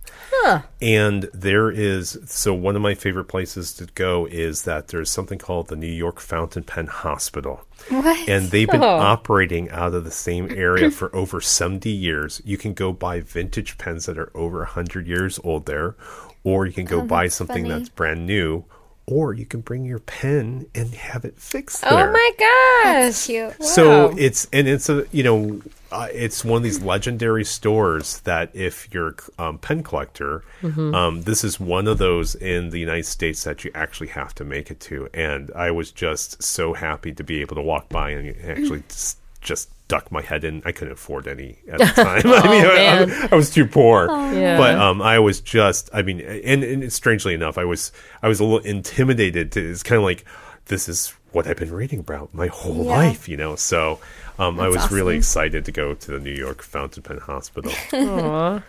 And 0.81 1.23
there 1.33 1.71
is 1.71 2.17
so 2.25 2.53
one 2.53 2.75
of 2.75 2.81
my 2.81 2.95
favorite 2.95 3.25
places 3.25 3.73
to 3.75 3.85
go 3.95 4.25
is 4.25 4.63
that 4.63 4.89
there's 4.89 5.09
something 5.09 5.37
called 5.39 5.67
the 5.67 5.75
New 5.75 5.87
York 5.91 6.19
Fountain 6.19 6.63
Pen 6.63 6.87
Hospital. 6.87 7.61
What? 7.89 8.27
And 8.27 8.49
they've 8.49 8.69
been 8.69 8.83
Oh. 8.83 8.97
operating 8.99 9.69
out 9.71 9.93
of 9.93 10.03
the 10.03 10.11
same 10.11 10.51
area 10.51 10.91
for 10.91 11.13
over 11.15 11.39
70 11.41 11.89
years. 11.89 12.41
You 12.43 12.57
can 12.57 12.73
go 12.73 12.91
buy 12.91 13.21
vintage 13.21 13.77
pens 13.77 14.05
that 14.07 14.17
are 14.17 14.31
over 14.35 14.59
100 14.59 15.07
years 15.07 15.39
old 15.43 15.65
there, 15.65 15.95
or 16.43 16.65
you 16.65 16.73
can 16.73 16.85
go 16.85 16.99
oh, 17.01 17.05
buy 17.05 17.21
Oh, 17.21 17.23
that's 17.25 17.35
something 17.35 17.63
funny. 17.65 17.69
that's 17.77 17.89
brand 17.89 18.25
new, 18.27 18.65
or 19.05 19.33
you 19.33 19.45
can 19.45 19.61
bring 19.61 19.85
your 19.85 19.99
pen 19.99 20.65
and 20.73 20.93
have 20.95 21.25
it 21.25 21.37
fixed 21.37 21.81
there. 21.81 22.09
Oh 22.09 22.11
my 22.11 22.31
gosh. 22.39 22.83
That's 23.03 23.25
cute. 23.25 23.63
So 23.63 24.13
it's 24.17 24.47
and 24.53 24.67
it's 24.67 24.87
a 24.89 25.05
you 25.11 25.23
know 25.23 25.61
uh, 25.91 26.07
it's 26.11 26.43
one 26.43 26.57
of 26.57 26.63
these 26.63 26.81
legendary 26.81 27.43
stores 27.45 28.19
that 28.21 28.49
if 28.55 28.87
you're 28.93 29.15
a 29.37 29.43
um, 29.43 29.57
pen 29.59 29.83
collector, 29.83 30.43
Mm-hmm. 30.63 30.95
um, 30.95 31.21
this 31.23 31.43
is 31.43 31.59
one 31.59 31.87
of 31.89 31.97
those 31.97 32.35
in 32.35 32.69
the 32.69 32.79
United 32.79 33.05
States 33.05 33.43
that 33.43 33.65
you 33.65 33.71
actually 33.75 34.07
have 34.07 34.33
to 34.35 34.45
make 34.45 34.71
it 34.71 34.79
to. 34.79 35.09
And 35.13 35.51
I 35.53 35.71
was 35.71 35.91
just 35.91 36.41
so 36.41 36.73
happy 36.73 37.11
to 37.13 37.23
be 37.23 37.41
able 37.41 37.55
to 37.57 37.61
walk 37.61 37.89
by 37.89 38.11
and 38.11 38.33
actually 38.45 38.83
just, 38.87 39.17
just 39.41 39.69
duck 39.87 40.11
my 40.11 40.21
head 40.21 40.43
in. 40.43 40.61
I 40.65 40.71
couldn't 40.71 40.93
afford 40.93 41.27
any 41.27 41.59
at 41.69 41.79
the 41.79 41.85
time. 42.03 42.21
I 42.25 42.47
mean, 42.49 42.65
I, 42.65 42.69
Oh, 43.01 43.05
man. 43.07 43.29
I 43.31 43.35
was 43.35 43.49
too 43.49 43.65
poor. 43.65 44.07
Yeah. 44.33 44.57
But 44.57 44.75
um, 44.75 45.01
I 45.01 45.19
was 45.19 45.41
just, 45.41 45.89
I 45.93 46.01
mean, 46.01 46.21
and, 46.21 46.63
and 46.63 46.91
strangely 46.93 47.33
enough, 47.33 47.57
I 47.57 47.65
was, 47.65 47.91
I 48.21 48.27
was 48.27 48.39
a 48.39 48.43
little 48.43 48.59
intimidated. 48.65 49.51
To, 49.53 49.69
it's 49.71 49.83
kind 49.83 49.97
of 49.97 50.03
like, 50.03 50.25
this 50.65 50.87
is 50.87 51.13
what 51.31 51.47
I've 51.47 51.57
been 51.57 51.71
reading 51.73 51.99
about 51.99 52.33
my 52.33 52.47
whole 52.47 52.85
Yeah. 52.85 52.91
life, 52.95 53.27
you 53.27 53.35
know. 53.37 53.55
So 53.55 53.99
um, 54.39 54.59
I 54.59 54.67
was 54.67 54.77
That's 54.77 54.91
really 54.91 55.17
excited 55.17 55.65
to 55.65 55.71
go 55.71 55.93
to 55.93 56.11
the 56.11 56.19
New 56.19 56.31
York 56.33 56.61
Fountain 56.61 57.03
Pen 57.03 57.17
Hospital. 57.17 57.71
Aw. 57.93 58.61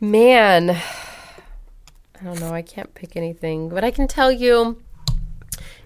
Man. 0.00 0.70
I 0.70 2.24
don't 2.24 2.40
know. 2.40 2.52
I 2.52 2.62
can't 2.62 2.94
pick 2.94 3.16
anything, 3.16 3.68
but 3.70 3.84
I 3.84 3.90
can 3.90 4.06
tell 4.08 4.30
you 4.30 4.80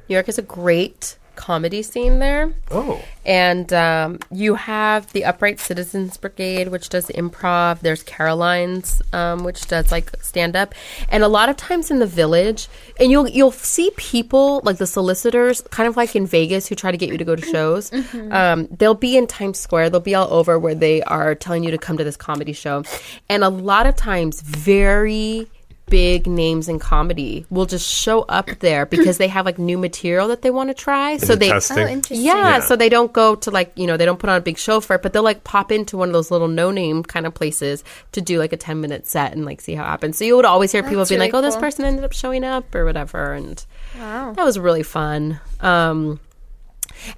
New 0.09 0.15
York 0.15 0.29
is 0.29 0.39
a 0.39 0.43
great 0.43 1.17
comedy 1.37 1.83
scene 1.83 2.19
there. 2.19 2.53
Oh, 2.71 3.03
And 3.27 3.73
um, 3.73 4.19
you 4.31 4.55
have 4.55 5.13
the 5.13 5.25
Upright 5.25 5.59
Citizens 5.59 6.17
Brigade, 6.17 6.69
which 6.69 6.89
does 6.91 7.09
improv. 7.09 7.81
There's 7.81 8.03
Caroline's, 8.03 9.01
um, 9.13 9.45
which 9.45 9.67
does 9.67 9.91
like 9.91 10.11
stand 10.23 10.57
up. 10.57 10.75
And 11.09 11.23
a 11.23 11.29
lot 11.29 11.49
of 11.49 11.57
times 11.57 11.91
in 11.91 11.99
the 12.01 12.07
village, 12.07 12.69
and 13.01 13.11
you'll 13.11 13.29
you'll 13.29 13.51
see 13.51 13.91
people 13.97 14.61
like 14.65 14.77
the 14.77 14.87
solicitors, 14.87 15.63
kind 15.71 15.89
of 15.89 15.97
like 15.97 16.15
in 16.15 16.27
Vegas, 16.27 16.67
who 16.69 16.75
try 16.75 16.91
to 16.91 16.97
get 16.99 17.09
you 17.09 17.19
to 17.19 17.25
go 17.25 17.35
to 17.37 17.43
shows. 17.43 17.91
Um, 18.31 18.69
they'll 18.71 18.95
be 18.95 19.17
in 19.17 19.27
Times 19.27 19.59
Square. 19.59 19.91
They'll 19.91 20.01
be 20.01 20.15
all 20.15 20.33
over 20.33 20.59
where 20.59 20.75
they 20.75 21.03
are 21.03 21.35
telling 21.35 21.65
you 21.65 21.71
to 21.71 21.79
come 21.79 21.97
to 21.99 22.05
this 22.05 22.17
comedy 22.17 22.53
show. 22.53 22.85
And 23.29 23.43
a 23.45 23.49
lot 23.49 23.87
of 23.87 23.97
times, 23.97 24.41
very 24.43 25.49
big 25.87 26.27
names 26.27 26.69
in 26.69 26.79
comedy 26.79 27.45
will 27.51 27.67
just 27.67 27.87
show 27.89 28.23
up 28.23 28.49
there 28.61 28.87
because 28.87 29.19
they 29.19 29.29
have 29.29 29.45
like 29.45 29.59
new 29.59 29.77
material 29.77 30.29
that 30.29 30.41
they 30.43 30.51
want 30.51 30.71
to 30.71 30.75
try. 30.75 31.19
So 31.19 31.35
the 31.35 31.37
they 31.37 31.49
testing. 31.51 31.79
Oh, 31.79 31.87
interesting. 31.87 32.25
yeah, 32.27 32.35
Yeah. 32.57 32.61
so 32.61 32.75
they 32.75 32.89
don't 32.89 33.13
go 33.13 33.35
to 33.37 33.51
like, 33.51 33.73
you 33.77 33.87
know, 33.87 33.97
they 33.97 34.07
don't 34.07 34.19
put 34.19 34.31
on 34.31 34.37
a 34.37 34.41
big 34.41 34.57
show 34.59 34.81
for 34.81 34.97
it, 34.97 35.03
but 35.03 35.13
they'll 35.13 35.23
like 35.23 35.45
pop 35.45 35.71
into 35.71 35.97
one 35.99 36.09
of 36.09 36.13
those 36.15 36.31
little 36.31 36.49
no 36.49 36.71
name 36.71 37.03
kind 37.03 37.27
of 37.27 37.35
places 37.35 37.85
to 38.13 38.21
do 38.23 38.39
like 38.39 38.53
a 38.53 38.57
10 38.57 38.81
minute 38.81 39.07
set 39.07 39.33
and 39.33 39.45
like 39.45 39.61
see 39.61 39.75
how 39.75 39.85
it 39.85 39.89
happens. 39.89 40.17
So 40.17 40.25
you 40.25 40.37
would 40.37 40.47
always 40.47 40.73
hear 40.73 40.83
people 40.83 40.99
That's 40.99 41.11
being 41.11 41.21
like, 41.21 41.35
oh, 41.35 41.39
really 41.39 41.49
this 41.49 41.57
person 41.57 41.85
ended 41.85 42.05
up 42.05 42.13
showing 42.13 42.45
up 42.45 42.75
or 42.75 42.85
whatever. 42.87 43.35
And 43.35 43.65
Wow. 43.99 44.33
that 44.33 44.45
was 44.45 44.59
really 44.59 44.83
fun. 44.83 45.39
Um, 45.61 46.19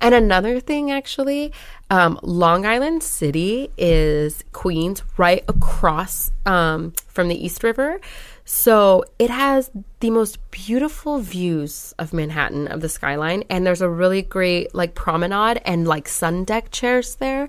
and 0.00 0.14
another 0.14 0.60
thing, 0.60 0.90
actually, 0.90 1.52
um, 1.90 2.18
Long 2.22 2.66
Island 2.66 3.02
City 3.02 3.70
is 3.76 4.44
Queens, 4.52 5.02
right 5.16 5.44
across 5.48 6.30
um, 6.44 6.92
from 7.08 7.28
the 7.28 7.44
East 7.44 7.62
River. 7.62 8.00
So 8.44 9.04
it 9.18 9.30
has 9.30 9.70
the 10.00 10.10
most 10.10 10.38
beautiful 10.50 11.18
views 11.18 11.94
of 11.98 12.12
Manhattan, 12.12 12.68
of 12.68 12.80
the 12.80 12.88
skyline. 12.88 13.42
And 13.50 13.66
there's 13.66 13.82
a 13.82 13.88
really 13.88 14.22
great, 14.22 14.74
like, 14.74 14.94
promenade 14.94 15.60
and, 15.64 15.86
like, 15.86 16.08
sun 16.08 16.44
deck 16.44 16.70
chairs 16.70 17.16
there. 17.16 17.48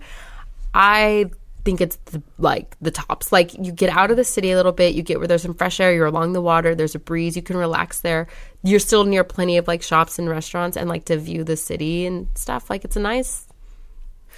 I 0.73 1.31
think 1.67 1.81
it's 1.81 1.97
the, 2.05 2.23
like 2.37 2.77
the 2.79 2.91
tops. 2.91 3.33
Like 3.33 3.53
you 3.53 3.73
get 3.73 3.89
out 3.89 4.09
of 4.09 4.15
the 4.15 4.23
city 4.23 4.51
a 4.51 4.55
little 4.55 4.71
bit, 4.71 4.95
you 4.95 5.03
get 5.03 5.17
where 5.19 5.27
there's 5.27 5.41
some 5.41 5.53
fresh 5.53 5.81
air, 5.81 5.93
you're 5.93 6.05
along 6.05 6.31
the 6.31 6.39
water, 6.41 6.73
there's 6.73 6.95
a 6.95 6.99
breeze, 6.99 7.35
you 7.35 7.41
can 7.41 7.57
relax 7.57 7.99
there. 7.99 8.27
You're 8.63 8.79
still 8.79 9.03
near 9.03 9.25
plenty 9.25 9.57
of 9.57 9.67
like 9.67 9.81
shops 9.83 10.17
and 10.17 10.29
restaurants 10.29 10.77
and 10.77 10.87
like 10.87 11.03
to 11.05 11.17
view 11.17 11.43
the 11.43 11.57
city 11.57 12.05
and 12.05 12.29
stuff. 12.35 12.69
Like 12.69 12.85
it's 12.85 12.95
a 12.95 13.01
nice, 13.01 13.47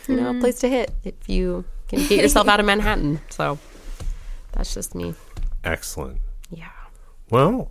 you 0.08 0.16
know, 0.16 0.34
Hmm. 0.34 0.40
place 0.40 0.58
to 0.62 0.70
hit 0.70 0.90
if 1.04 1.30
you 1.30 1.66
can 1.88 2.00
get 2.08 2.20
yourself 2.24 2.48
out 2.48 2.60
of 2.60 2.66
Manhattan. 2.66 3.20
So 3.30 3.60
that's 4.54 4.74
just 4.74 4.96
me. 4.96 5.14
excellent. 5.64 6.18
Yeah. 6.50 6.66
Well, 7.30 7.70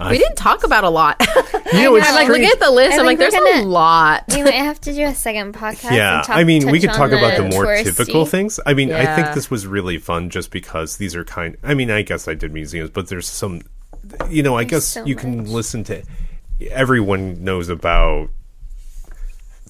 I- 0.00 0.10
we 0.10 0.18
didn't 0.18 0.36
talk 0.36 0.64
about 0.64 0.84
a 0.84 0.88
lot. 0.90 1.16
you 1.72 1.82
know, 1.82 1.96
it's 1.96 2.06
I'm 2.08 2.14
like 2.14 2.24
strange. 2.26 2.28
looking 2.28 2.44
at 2.50 2.60
the 2.60 2.70
list. 2.70 2.96
I 2.96 3.00
I'm 3.00 3.06
like, 3.06 3.18
there's 3.18 3.34
we're 3.34 3.60
a 3.60 3.64
lot. 3.64 4.24
We 4.34 4.42
might 4.42 4.54
have 4.54 4.80
to 4.82 4.92
do 4.92 5.04
a 5.04 5.14
second 5.14 5.54
podcast. 5.54 5.92
Yeah, 5.92 6.18
and 6.18 6.26
talk, 6.26 6.36
I 6.36 6.44
mean, 6.44 6.70
we 6.70 6.80
could 6.80 6.90
talk 6.92 7.10
about 7.10 7.36
the 7.36 7.48
more 7.48 7.66
touristy. 7.66 7.84
typical 7.96 8.26
things. 8.26 8.60
I 8.64 8.74
mean, 8.74 8.92
I 8.92 9.14
think 9.16 9.34
this 9.34 9.50
was 9.50 9.66
really 9.66 9.98
fun 9.98 10.30
just 10.30 10.50
because 10.50 10.96
these 10.98 11.14
are 11.16 11.24
kind. 11.24 11.56
I 11.62 11.74
mean, 11.74 11.90
I 11.90 12.02
guess 12.02 12.28
I 12.28 12.34
did 12.34 12.52
museums, 12.52 12.90
but 12.90 13.08
there's 13.08 13.28
some. 13.28 13.62
You 14.30 14.42
know, 14.42 14.56
I 14.56 14.64
guess 14.64 14.84
so 14.84 15.04
you 15.04 15.16
can 15.16 15.44
listen 15.52 15.84
to. 15.84 16.02
Everyone 16.70 17.42
knows 17.44 17.68
about 17.68 18.30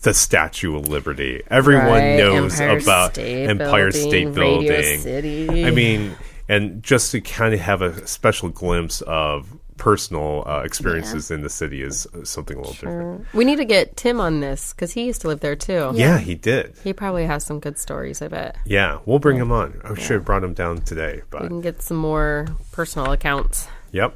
the 0.02 0.14
Statue 0.14 0.76
of 0.76 0.88
Liberty. 0.88 1.42
Everyone 1.50 1.86
Right, 1.86 2.16
knows 2.16 2.60
Empire 2.60 2.78
about 2.78 3.12
State 3.14 3.46
Empire 3.48 3.90
Building, 3.90 4.08
State 4.10 4.24
Radio 4.26 4.60
Building. 4.60 5.00
City. 5.00 5.64
I 5.64 5.70
mean, 5.70 6.16
and 6.48 6.82
just 6.82 7.12
to 7.12 7.20
kind 7.20 7.52
of 7.52 7.60
have 7.60 7.82
a 7.82 8.06
special 8.06 8.48
glimpse 8.48 9.00
of 9.02 9.48
personal 9.78 10.44
uh, 10.46 10.62
experiences 10.64 11.30
in 11.30 11.40
the 11.42 11.48
city 11.48 11.82
is 11.82 12.06
uh, 12.06 12.24
something 12.24 12.56
a 12.56 12.60
little 12.60 12.74
different. 12.74 13.26
we 13.32 13.44
need 13.44 13.56
to 13.56 13.64
get 13.64 13.96
Tim 13.96 14.20
on 14.20 14.40
this 14.40 14.72
because 14.74 14.92
he 14.92 15.04
used 15.06 15.22
to 15.22 15.28
live 15.28 15.40
there 15.40 15.56
too. 15.56 15.92
Yeah, 15.94 16.18
he 16.18 16.34
did. 16.34 16.74
He 16.84 16.92
probably 16.92 17.24
has 17.24 17.44
some 17.44 17.60
good 17.60 17.78
stories, 17.78 18.20
I 18.20 18.28
bet. 18.28 18.56
Yeah, 18.66 18.98
we'll 19.06 19.18
bring 19.20 19.36
him 19.38 19.50
on. 19.52 19.80
I 19.84 19.94
should 19.94 20.14
have 20.16 20.24
brought 20.24 20.44
him 20.44 20.52
down 20.54 20.82
today, 20.82 21.22
but 21.30 21.42
We 21.42 21.48
can 21.48 21.60
get 21.62 21.80
some 21.80 21.96
more 21.96 22.46
personal 22.72 23.12
accounts. 23.12 23.68
Yep. 23.92 24.14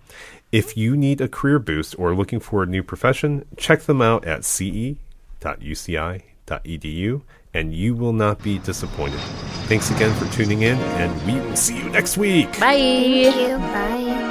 If 0.55 0.77
you 0.77 0.97
need 0.97 1.21
a 1.21 1.27
career 1.27 1.59
boost 1.59 1.99
or 1.99 2.15
looking 2.15 2.39
for 2.39 2.63
a 2.63 2.67
new 2.67 2.85
profession, 2.85 3.45
check 3.57 3.83
them 3.83 4.01
out 4.01 4.25
at 4.25 4.45
ce.uci.edu 4.45 4.97
and 7.53 7.75
you 7.75 7.95
will 7.97 8.13
not 8.13 8.41
be 8.41 8.61
disappointed. 8.61 9.19
Thanks 9.67 9.91
again 9.91 10.15
for 10.15 10.33
tuning 10.33 10.63
in, 10.63 10.79
and 10.79 11.27
we 11.27 11.41
will 11.41 11.57
see 11.57 11.79
you 11.79 11.89
next 11.91 12.17
week. 12.17 12.53
Bye. 12.61 12.77
Thank 12.77 13.37
you. 13.37 13.59
Bye. 13.59 14.31